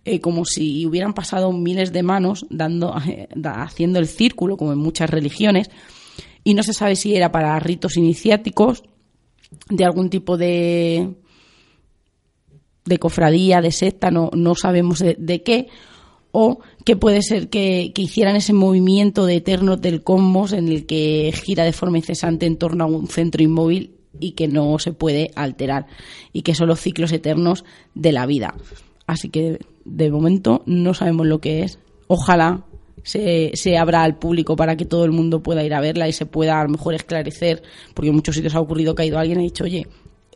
Eh, 0.05 0.21
como 0.21 0.45
si 0.45 0.87
hubieran 0.87 1.13
pasado 1.13 1.53
miles 1.53 1.93
de 1.93 2.03
manos 2.03 2.47
dando, 2.49 2.95
eh, 3.07 3.29
haciendo 3.45 3.99
el 3.99 4.07
círculo, 4.07 4.57
como 4.57 4.73
en 4.73 4.79
muchas 4.79 5.11
religiones, 5.11 5.71
y 6.45 6.55
no 6.55 6.63
se 6.63 6.73
sabe 6.73 6.97
si 6.97 7.15
era 7.15 7.33
para 7.33 7.59
ritos 7.59 7.97
iniciáticos 7.97 8.85
de 9.69 9.85
algún 9.85 10.09
tipo 10.09 10.39
de, 10.39 11.15
de 12.85 12.99
cofradía, 12.99 13.61
de 13.61 13.73
secta, 13.73 14.11
no, 14.11 14.31
no 14.33 14.55
sabemos 14.55 15.01
de 15.01 15.43
qué, 15.43 15.69
o 16.33 16.61
que 16.85 16.97
puede 16.97 17.23
ser 17.23 17.49
que, 17.49 17.93
que, 17.95 18.03
hicieran 18.03 18.37
ese 18.37 18.53
movimiento 18.53 19.27
de 19.27 19.37
eternos 19.37 19.81
del 19.81 20.03
cosmos 20.03 20.53
en 20.53 20.69
el 20.69 20.87
que 20.87 21.33
gira 21.45 21.65
de 21.65 21.73
forma 21.73 21.99
incesante 21.99 22.47
en 22.47 22.57
torno 22.57 22.85
a 22.85 22.87
un 22.87 23.09
centro 23.09 23.43
inmóvil 23.43 23.95
y 24.21 24.33
que 24.33 24.49
no 24.49 24.79
se 24.79 24.93
puede 24.93 25.31
alterar 25.35 25.87
y 26.33 26.43
que 26.43 26.55
son 26.55 26.69
los 26.69 26.81
ciclos 26.81 27.13
eternos 27.13 27.65
de 27.95 28.13
la 28.13 28.27
vida. 28.27 28.55
Así 29.07 29.31
que 29.31 29.59
de 29.85 30.11
momento 30.11 30.63
no 30.67 30.95
sabemos 30.95 31.27
lo 31.27 31.41
que 31.41 31.63
es. 31.63 31.79
Ojalá 32.09 32.65
se, 33.03 33.53
se, 33.55 33.79
abra 33.79 34.03
al 34.03 34.19
público 34.19 34.57
para 34.57 34.77
que 34.77 34.85
todo 34.85 35.05
el 35.05 35.13
mundo 35.13 35.43
pueda 35.43 35.65
ir 35.65 35.73
a 35.75 35.81
verla 35.81 36.09
y 36.09 36.13
se 36.13 36.27
pueda 36.27 36.61
a 36.61 36.65
lo 36.65 36.71
mejor 36.71 36.95
esclarecer, 36.95 37.63
porque 37.95 38.11
en 38.11 38.17
muchos 38.17 38.35
sitios 38.35 38.55
ha 38.55 38.61
ocurrido 38.61 38.95
que 38.95 39.03
ha 39.03 39.07
ido 39.07 39.19
alguien 39.19 39.39
ha 39.39 39.43
dicho, 39.43 39.65
oye, 39.65 39.87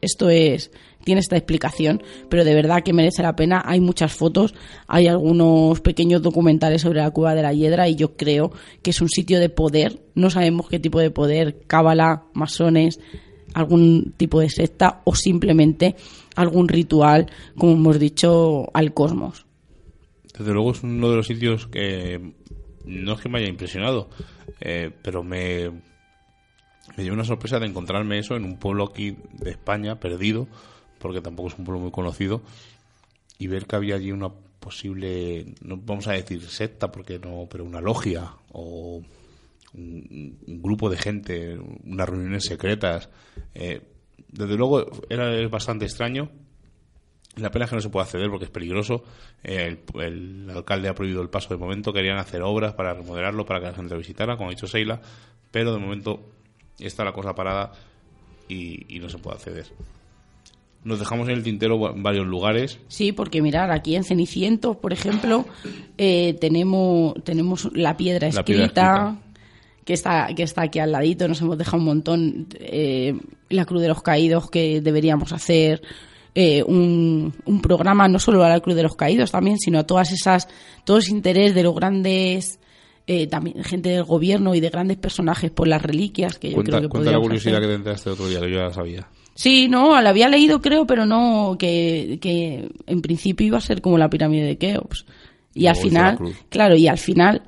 esto 0.01 0.31
es 0.31 0.71
tiene 1.05 1.21
esta 1.21 1.37
explicación, 1.37 2.03
pero 2.29 2.45
de 2.45 2.55
verdad 2.55 2.83
que 2.83 2.93
merece 2.93 3.23
la 3.23 3.37
pena. 3.37 3.63
Hay 3.65 3.81
muchas 3.81 4.13
fotos, 4.13 4.55
hay 4.87 5.09
algunos 5.09 5.81
pequeños 5.81 6.23
documentales 6.23 6.83
sobre 6.83 7.01
la 7.01 7.11
cueva 7.11 7.35
de 7.35 7.43
la 7.43 7.53
hiedra 7.53 7.89
y 7.89 7.97
yo 7.97 8.17
creo 8.17 8.53
que 8.83 8.91
es 8.91 9.01
un 9.01 9.09
sitio 9.09 9.41
de 9.41 9.49
poder. 9.49 10.03
No 10.15 10.31
sabemos 10.31 10.69
qué 10.69 10.79
tipo 10.79 11.01
de 11.01 11.11
poder, 11.11 11.63
cábala, 11.67 12.25
masones, 12.35 13.01
algún 13.55 14.15
tipo 14.17 14.41
de 14.41 14.51
secta 14.51 15.03
o 15.05 15.15
simplemente 15.15 15.97
algún 16.37 16.69
ritual, 16.69 17.31
como 17.57 17.73
hemos 17.73 17.99
dicho, 17.99 18.69
al 18.75 18.95
cosmos. 18.95 19.47
Desde 20.37 20.53
luego 20.53 20.73
es 20.73 20.83
uno 20.83 21.11
de 21.11 21.17
los 21.17 21.27
sitios 21.27 21.67
que 21.67 22.33
no 22.87 23.13
es 23.13 23.21
que 23.21 23.29
me 23.29 23.39
haya 23.39 23.49
impresionado, 23.49 24.09
eh, 24.61 24.91
pero 25.03 25.23
me, 25.23 25.71
me 26.97 27.03
dio 27.03 27.13
una 27.13 27.25
sorpresa 27.25 27.59
de 27.59 27.67
encontrarme 27.67 28.19
eso 28.19 28.35
en 28.37 28.45
un 28.45 28.59
pueblo 28.59 28.85
aquí 28.85 29.17
de 29.35 29.51
España, 29.51 30.01
perdido, 30.01 30.49
porque 31.03 31.21
tampoco 31.21 31.49
es 31.49 31.59
un 31.59 31.65
pueblo 31.65 31.83
muy 31.83 31.91
conocido, 31.91 32.41
y 33.39 33.49
ver 33.49 33.67
que 33.67 33.77
había 33.77 33.97
allí 33.97 34.13
una 34.13 34.31
posible, 34.63 35.55
no 35.63 35.77
vamos 35.77 36.07
a 36.07 36.13
decir 36.13 36.41
secta, 36.43 36.93
porque 36.93 37.19
no, 37.19 37.49
pero 37.51 37.65
una 37.65 37.81
logia 37.81 38.31
o 38.53 39.03
un, 39.75 40.39
grupo 40.47 40.89
de 40.89 40.97
gente, 40.97 41.59
unas 41.85 42.09
reuniones 42.09 42.45
secretas. 42.45 43.11
Eh, 43.55 43.83
desde 44.29 44.57
luego 44.57 44.87
era 45.11 45.47
bastante 45.49 45.85
extraño. 45.85 46.31
La 47.37 47.51
pena 47.51 47.65
es 47.65 47.71
que 47.71 47.77
no 47.77 47.83
se 47.83 47.89
puede 47.89 48.05
acceder 48.05 48.31
porque 48.31 48.45
es 48.45 48.51
peligroso. 48.51 49.05
Eh, 49.43 49.79
el, 49.95 50.01
el, 50.01 50.51
alcalde 50.51 50.89
ha 50.89 50.95
prohibido 50.95 51.23
el 51.23 51.31
paso 51.31 51.49
de 51.49 51.59
momento. 51.59 51.93
Querían 51.93 52.19
hacer 52.19 52.43
obras 52.43 52.75
para 52.75 52.95
remodelarlo, 52.95 53.45
para 53.45 53.61
que 53.61 53.67
la 53.67 53.75
gente 53.75 53.95
lo 53.95 53.99
visitara, 53.99 54.37
como 54.37 54.51
ha 54.51 54.53
dicho 54.53 54.67
Seila. 54.67 55.01
Pero 55.51 55.73
de 55.73 55.81
momento 55.81 56.21
está 56.79 57.05
la 57.05 57.13
cosa 57.13 57.35
parada 57.35 57.73
y 58.49 58.99
no 59.01 59.09
se 59.09 59.17
puede 59.17 59.37
acceder. 59.37 59.67
Nos 60.85 60.99
dejamos 60.99 61.29
en 61.29 61.35
el 61.37 61.43
tintero 61.43 61.79
varios 61.79 62.27
lugares. 62.27 62.79
Sí, 62.89 63.13
porque 63.13 63.41
mirar, 63.41 63.71
aquí 63.71 63.95
en 63.95 64.05
Cenicientos, 64.05 64.77
por 64.77 64.93
ejemplo, 64.93 65.47
eh, 65.99 66.37
tenemos, 66.41 67.15
tenemos 67.23 67.69
la 67.73 67.97
piedra 67.97 68.29
escrita. 68.29 68.41
La 68.41 68.45
piedra 68.45 68.65
escrita 68.65 69.23
que 69.85 69.95
está, 69.95 70.29
que 70.35 70.43
está 70.43 70.63
aquí 70.63 70.79
al 70.79 70.93
ladito, 70.93 71.27
nos 71.29 71.41
hemos 71.41 71.59
dejado 71.59 71.79
un 71.79 71.85
montón, 71.85 72.47
eh, 72.55 73.15
la 73.49 73.65
Cruz 73.65 73.83
de 73.83 73.89
los 73.89 74.03
Caídos 74.03 74.51
que 74.51 74.81
deberíamos 74.81 75.33
hacer, 75.33 75.83
eh, 76.35 76.63
un, 76.63 77.35
un, 77.45 77.61
programa 77.61 78.09
no 78.09 78.19
solo 78.19 78.43
a 78.45 78.49
la 78.49 78.61
Cruz 78.61 78.77
de 78.77 78.85
los 78.85 78.97
Caídos 78.97 79.31
también, 79.33 79.59
sino 79.59 79.81
a 79.81 79.87
todas 79.87 80.13
esas, 80.13 80.49
todo 80.85 80.99
ese 80.99 81.11
interés 81.11 81.55
de 81.55 81.63
los 81.63 81.75
grandes, 81.75 82.59
eh, 83.07 83.27
también 83.27 83.63
gente 83.65 83.91
del 83.91 84.05
gobierno 84.05 84.55
y 84.55 84.61
de 84.61 84.71
grandes 84.71 84.97
personajes 84.97 85.51
por 85.51 85.67
las 85.69 85.83
reliquias 85.83 86.39
que 86.39 86.51
yo 86.51 86.55
cuenta, 86.55 86.79
creo 86.79 86.83
que 86.83 86.89
Cuenta 86.89 87.11
la 87.11 87.21
curiosidad 87.21 87.57
hacer. 87.57 87.63
que 87.63 87.69
te 87.69 87.75
entraste 87.75 88.11
otro 88.11 88.29
día, 88.29 88.41
que 88.41 88.51
yo 88.51 88.59
ya 88.59 88.73
sabía. 88.73 89.09
Sí, 89.35 89.69
no, 89.69 90.01
la 90.01 90.11
había 90.11 90.29
leído 90.29 90.61
creo, 90.61 90.87
pero 90.87 91.07
no, 91.07 91.57
que, 91.59 92.19
que 92.21 92.71
en 92.87 93.03
principio 93.03 93.47
iba 93.47 93.59
a 93.59 93.63
ser 93.63 93.81
como 93.81 93.99
la 93.99 94.11
pirámide 94.11 94.45
de 94.45 94.59
Keops. 94.59 95.07
Y 95.55 95.67
al 95.67 95.77
final, 95.77 96.19
claro, 96.49 96.77
y 96.77 96.89
al 96.89 96.99
final 96.99 97.43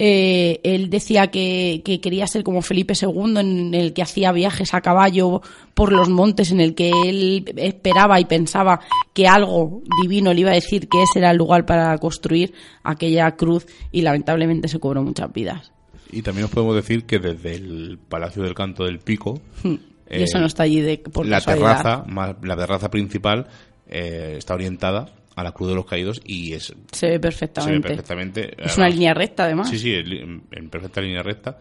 eh, 0.00 0.60
él 0.62 0.90
decía 0.90 1.28
que, 1.28 1.82
que, 1.84 2.00
quería 2.00 2.26
ser 2.28 2.44
como 2.44 2.62
Felipe 2.62 2.94
II, 3.00 3.36
en 3.38 3.74
el 3.74 3.92
que 3.92 4.02
hacía 4.02 4.30
viajes 4.30 4.72
a 4.72 4.80
caballo 4.80 5.42
por 5.74 5.92
los 5.92 6.08
montes, 6.08 6.52
en 6.52 6.60
el 6.60 6.76
que 6.76 6.90
él 6.90 7.44
esperaba 7.56 8.20
y 8.20 8.24
pensaba 8.24 8.80
que 9.12 9.26
algo 9.26 9.82
divino 10.00 10.32
le 10.32 10.40
iba 10.42 10.50
a 10.50 10.54
decir 10.54 10.88
que 10.88 11.02
ese 11.02 11.18
era 11.18 11.32
el 11.32 11.36
lugar 11.36 11.66
para 11.66 11.98
construir 11.98 12.54
aquella 12.84 13.34
cruz 13.34 13.66
y 13.90 14.02
lamentablemente 14.02 14.68
se 14.68 14.78
cobró 14.78 15.02
muchas 15.02 15.32
vidas. 15.32 15.72
Y 16.12 16.22
también 16.22 16.44
os 16.44 16.50
podemos 16.52 16.76
decir 16.76 17.04
que 17.04 17.18
desde 17.18 17.56
el 17.56 17.98
Palacio 18.08 18.42
del 18.44 18.54
Canto 18.54 18.84
del 18.84 19.00
Pico, 19.00 19.40
y 19.64 19.80
eh, 20.08 20.22
eso 20.22 20.38
no 20.38 20.46
está 20.46 20.62
allí 20.62 20.80
de 20.80 20.98
por 20.98 21.26
la 21.26 21.36
casualidad. 21.36 21.76
terraza, 21.76 22.04
más, 22.06 22.36
la 22.42 22.56
terraza 22.56 22.90
principal 22.90 23.46
eh, 23.86 24.36
está 24.38 24.54
orientada 24.54 25.06
a 25.36 25.42
la 25.42 25.52
Cruz 25.52 25.68
de 25.68 25.74
los 25.74 25.86
Caídos 25.86 26.20
y 26.24 26.52
es 26.54 26.74
se 26.90 27.08
ve 27.08 27.20
perfectamente. 27.20 27.72
Se 27.72 27.80
ve 27.80 27.88
perfectamente. 27.88 28.40
Es 28.52 28.56
además, 28.58 28.78
una 28.78 28.88
línea 28.88 29.14
recta, 29.14 29.44
además. 29.44 29.68
Sí, 29.70 29.78
sí, 29.78 29.92
en, 29.94 30.70
perfecta 30.70 31.00
línea 31.00 31.22
recta 31.22 31.58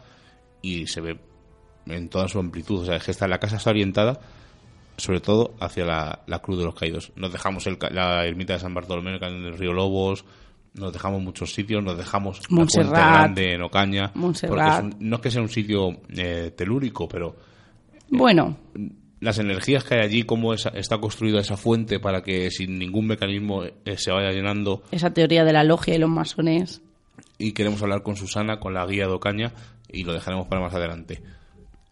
y 0.61 0.87
se 0.87 1.01
ve 1.01 1.17
en 1.85 2.09
toda 2.09 2.27
su 2.27 2.39
amplitud. 2.39 2.81
O 2.81 2.85
sea, 2.85 2.95
es 2.95 3.03
que 3.03 3.11
está, 3.11 3.27
la 3.27 3.39
casa 3.39 3.57
está 3.57 3.69
orientada 3.69 4.19
sobre 4.97 5.19
todo 5.19 5.53
hacia 5.59 5.85
la, 5.85 6.23
la 6.25 6.39
Cruz 6.39 6.57
de 6.57 6.65
los 6.65 6.73
Caídos. 6.73 7.11
Nos 7.15 7.31
dejamos 7.31 7.67
el, 7.67 7.77
la 7.91 8.25
ermita 8.25 8.53
de 8.53 8.59
San 8.59 8.73
Bartolomé 8.73 9.15
en 9.15 9.45
el 9.45 9.57
río 9.57 9.71
Lobos, 9.71 10.25
nos 10.73 10.91
dejamos 10.91 11.21
muchos 11.21 11.53
sitios, 11.53 11.83
nos 11.83 11.97
dejamos 11.97 12.41
Montserrat, 12.49 12.91
la 12.91 12.91
Puente 12.91 13.11
Grande 13.11 13.53
en 13.53 13.61
Ocaña. 13.61 14.11
Porque 14.13 14.47
es 14.67 14.79
un, 14.79 14.95
no 14.99 15.17
es 15.17 15.21
que 15.21 15.31
sea 15.31 15.41
un 15.41 15.49
sitio 15.49 16.01
eh, 16.09 16.51
telúrico, 16.55 17.07
pero... 17.07 17.35
Bueno 18.09 18.57
las 19.19 19.39
energías 19.39 19.83
que 19.83 19.95
hay 19.95 20.01
allí, 20.01 20.23
cómo 20.23 20.53
está 20.53 20.99
construida 20.99 21.39
esa 21.39 21.57
fuente 21.57 21.99
para 21.99 22.21
que 22.21 22.51
sin 22.51 22.77
ningún 22.77 23.07
mecanismo 23.07 23.63
eh, 23.63 23.97
se 23.97 24.11
vaya 24.11 24.31
llenando. 24.31 24.83
Esa 24.91 25.11
teoría 25.11 25.43
de 25.43 25.53
la 25.53 25.63
logia 25.63 25.95
y 25.95 25.97
los 25.97 26.09
masones. 26.09 26.81
Y 27.39 27.53
queremos 27.53 27.81
hablar 27.81 28.03
con 28.03 28.15
Susana, 28.15 28.59
con 28.59 28.73
la 28.73 28.85
guía 28.85 29.07
de 29.07 29.13
Ocaña, 29.13 29.53
y 29.91 30.03
lo 30.03 30.13
dejaremos 30.13 30.47
para 30.47 30.61
más 30.61 30.73
adelante. 30.73 31.21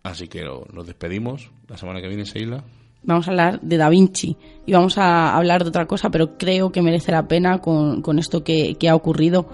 Así 0.04 0.28
que 0.28 0.44
nos 0.44 0.86
despedimos. 0.86 1.52
La 1.68 1.78
semana 1.78 2.00
que 2.00 2.08
viene, 2.08 2.26
Seila. 2.26 2.64
Vamos 3.04 3.28
a 3.28 3.32
hablar 3.32 3.62
de 3.62 3.78
Da 3.78 3.90
Vinci 3.90 4.36
y 4.66 4.74
vamos 4.74 4.98
a 4.98 5.36
hablar 5.36 5.64
de 5.64 5.70
otra 5.70 5.86
cosa, 5.86 6.10
pero 6.10 6.38
creo 6.38 6.72
que 6.72 6.82
merece 6.82 7.12
la 7.12 7.28
pena 7.28 7.60
con, 7.60 8.02
con 8.02 8.18
esto 8.18 8.44
que, 8.44 8.76
que 8.80 8.90
ha 8.90 8.96
ocurrido 8.96 9.48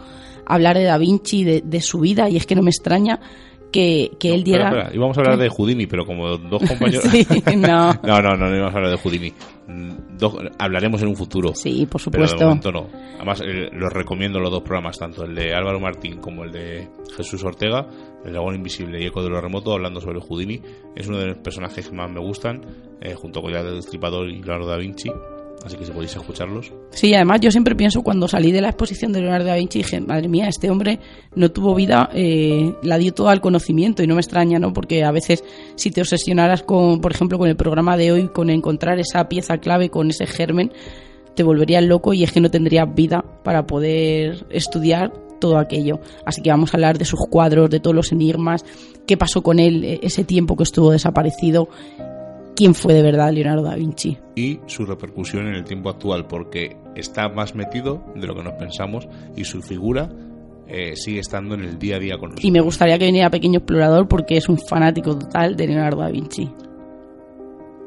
hablar 0.46 0.78
de 0.78 0.86
Da 0.86 0.98
Vinci, 0.98 1.44
de, 1.44 1.62
de 1.62 1.82
su 1.82 2.00
vida, 2.00 2.30
y 2.30 2.38
es 2.38 2.46
que 2.46 2.56
no 2.56 2.62
me 2.62 2.70
extraña 2.70 3.20
que, 3.72 4.12
que 4.20 4.34
él 4.34 4.44
diera... 4.44 4.66
Espera, 4.66 4.82
espera, 4.84 4.96
Íbamos 4.98 5.18
a 5.18 5.22
hablar 5.22 5.38
de 5.40 5.50
Houdini, 5.56 5.88
pero 5.88 6.06
como 6.06 6.38
dos 6.38 6.62
compañeros... 6.68 7.04
Sí, 7.06 7.26
no. 7.58 7.94
no, 8.04 8.22
no, 8.22 8.36
no, 8.38 8.50
no 8.50 8.56
íbamos 8.56 8.74
a 8.74 8.78
hablar 8.78 8.92
de 8.92 8.98
Houdini. 8.98 9.34
Mm, 9.68 10.18
dos- 10.18 10.36
hablaremos 10.60 11.02
en 11.02 11.08
un 11.08 11.16
futuro. 11.16 11.54
Sí, 11.56 11.86
por 11.90 12.02
Pero 12.12 12.24
de 12.24 12.28
supuesto. 12.30 12.46
momento 12.48 12.72
no. 12.72 12.88
Además, 13.16 13.42
eh, 13.46 13.70
los 13.74 13.92
recomiendo 13.94 14.40
los 14.40 14.52
dos 14.52 14.62
programas, 14.62 14.98
tanto 15.00 15.24
el 15.24 15.34
de 15.36 15.54
Álvaro 15.54 15.80
Martín 15.80 16.18
como 16.18 16.44
el 16.44 16.52
de 16.52 16.88
Jesús 17.16 17.44
Ortega, 17.44 17.88
El 18.26 18.34
Dragón 18.34 18.56
Invisible 18.56 19.02
y 19.02 19.06
Eco 19.08 19.24
de 19.24 19.30
lo 19.30 19.40
Remoto, 19.42 19.74
hablando 19.74 20.02
sobre 20.02 20.20
Houdini. 20.20 20.62
Es 20.96 21.08
uno 21.08 21.18
de 21.20 21.28
los 21.28 21.38
personajes 21.38 21.88
que 21.90 21.96
más 21.96 22.12
me 22.12 22.20
gustan, 22.20 22.62
eh, 23.02 23.14
junto 23.16 23.42
con 23.42 23.52
ya 23.54 23.64
del 23.64 23.76
Destripador 23.76 24.30
y 24.30 24.42
Leonardo 24.42 24.68
da 24.68 24.78
Vinci. 24.78 25.10
Así 25.66 25.78
que 25.78 25.86
si 25.86 25.92
podéis 25.92 26.16
escucharlos. 26.16 26.74
Sí, 26.90 27.14
además 27.14 27.40
yo 27.42 27.52
siempre 27.52 27.76
pienso 27.76 28.02
cuando 28.02 28.28
salí 28.28 28.52
de 28.52 28.62
la 28.62 28.70
exposición 28.70 29.12
de 29.14 29.22
Leonardo 29.22 29.48
da 29.48 29.56
Vinci 29.56 29.80
dije, 29.80 30.02
madre 30.02 30.28
mía, 30.28 30.48
este 30.48 30.70
hombre 30.70 31.00
no 31.36 31.52
tuvo 31.52 31.76
vida, 31.76 32.10
eh, 32.14 32.74
la 32.84 32.98
dio 32.98 33.14
todo 33.14 33.30
al 33.30 33.42
conocimiento 33.42 34.02
y 34.02 34.08
no 34.08 34.16
me 34.16 34.22
extraña, 34.22 34.60
¿no? 34.60 34.74
Porque 34.74 35.04
a 35.04 35.12
veces 35.12 35.44
si 35.76 35.92
te 35.92 36.02
obsesionaras 36.02 36.64
con, 36.64 37.00
por 37.00 37.12
ejemplo, 37.12 37.38
con 37.38 37.48
el 37.48 37.56
programa 37.56 37.96
de 37.96 38.12
hoy, 38.12 38.28
con 38.30 38.50
encontrar 38.50 39.00
esa 39.00 39.30
pieza 39.30 39.60
clave, 39.60 39.90
con 39.90 40.10
ese 40.10 40.26
germen, 40.26 40.72
te 41.36 41.44
volverías 41.44 41.84
loco 41.84 42.14
y 42.14 42.24
es 42.24 42.32
que 42.32 42.42
no 42.42 42.50
tendrías 42.50 42.94
vida 42.94 43.24
para 43.44 43.66
poder 43.66 44.46
estudiar 44.50 45.14
todo 45.40 45.58
aquello. 45.58 46.00
Así 46.26 46.42
que 46.42 46.50
vamos 46.50 46.74
a 46.74 46.78
hablar 46.78 46.98
de 46.98 47.06
sus 47.06 47.20
cuadros, 47.30 47.70
de 47.70 47.80
todos 47.80 47.96
los 47.96 48.12
enigmas, 48.12 48.64
qué 49.06 49.18
pasó 49.18 49.42
con 49.42 49.60
él 49.60 49.84
eh, 49.84 50.00
ese 50.04 50.24
tiempo 50.24 50.56
que 50.56 50.64
estuvo 50.64 50.92
desaparecido, 50.92 51.68
quién 52.62 52.76
fue 52.76 52.94
de 52.94 53.02
verdad 53.02 53.34
Leonardo 53.34 53.64
da 53.64 53.74
Vinci. 53.74 54.20
y 54.36 54.60
su 54.68 54.86
repercusión 54.86 55.48
en 55.48 55.56
el 55.56 55.64
tiempo 55.64 55.90
actual, 55.90 56.28
porque 56.28 56.78
está 56.96 57.28
más 57.28 57.56
metido 57.56 58.04
de 58.14 58.28
lo 58.28 58.36
que 58.36 58.44
nos 58.44 58.54
pensamos 58.54 59.08
y 59.36 59.46
su 59.46 59.64
figura 59.64 60.12
eh, 60.68 60.96
sigue 60.96 61.22
estando 61.22 61.56
en 61.56 61.62
el 61.62 61.80
día 61.80 61.96
a 61.96 62.00
día 62.00 62.20
con 62.20 62.30
nosotros. 62.30 62.46
Y 62.46 62.52
me 62.52 62.62
gustaría 62.62 63.00
que 63.00 63.06
viniera 63.06 63.32
Pequeño 63.32 63.58
Explorador 63.58 64.08
porque 64.08 64.38
es 64.38 64.48
un 64.48 64.60
fanático 64.60 65.18
total 65.18 65.56
de 65.56 65.66
Leonardo 65.66 66.02
da 66.02 66.12
Vinci. 66.12 66.52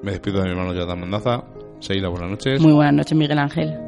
Me 0.03 0.11
despido 0.11 0.39
de 0.39 0.47
mi 0.47 0.51
hermano 0.51 0.73
Jonathan 0.73 0.99
Mendaza. 0.99 1.45
Seila, 1.79 2.09
buenas 2.09 2.31
noches. 2.31 2.61
Muy 2.61 2.73
buenas 2.73 2.95
noches, 2.95 3.17
Miguel 3.17 3.39
Ángel. 3.39 3.79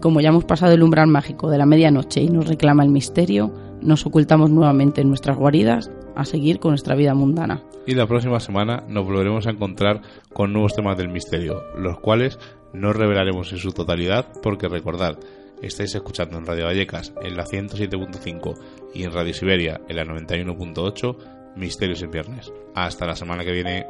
Como 0.00 0.20
ya 0.20 0.30
hemos 0.30 0.46
pasado 0.46 0.72
el 0.72 0.82
umbral 0.82 1.06
mágico 1.06 1.48
de 1.48 1.58
la 1.58 1.64
medianoche 1.64 2.22
y 2.22 2.28
nos 2.28 2.48
reclama 2.48 2.82
el 2.82 2.90
misterio, 2.90 3.52
nos 3.82 4.04
ocultamos 4.04 4.50
nuevamente 4.50 5.00
en 5.00 5.10
nuestras 5.10 5.36
guaridas 5.36 5.92
a 6.18 6.24
seguir 6.24 6.58
con 6.58 6.72
nuestra 6.72 6.96
vida 6.96 7.14
mundana. 7.14 7.62
Y 7.86 7.94
la 7.94 8.08
próxima 8.08 8.40
semana 8.40 8.82
nos 8.88 9.06
volveremos 9.06 9.46
a 9.46 9.50
encontrar 9.50 10.02
con 10.32 10.52
nuevos 10.52 10.74
temas 10.74 10.98
del 10.98 11.08
misterio, 11.08 11.62
los 11.78 12.00
cuales 12.00 12.38
no 12.72 12.92
revelaremos 12.92 13.52
en 13.52 13.58
su 13.58 13.72
totalidad 13.72 14.26
porque 14.42 14.68
recordad, 14.68 15.16
estáis 15.62 15.94
escuchando 15.94 16.36
en 16.36 16.44
Radio 16.44 16.64
Vallecas 16.64 17.14
en 17.22 17.36
la 17.36 17.44
107.5 17.44 18.58
y 18.94 19.04
en 19.04 19.12
Radio 19.12 19.32
Siberia 19.32 19.80
en 19.88 19.96
la 19.96 20.04
91.8 20.04 21.54
Misterios 21.56 22.02
en 22.02 22.10
Viernes. 22.10 22.52
Hasta 22.74 23.06
la 23.06 23.14
semana 23.14 23.44
que 23.44 23.52
viene. 23.52 23.86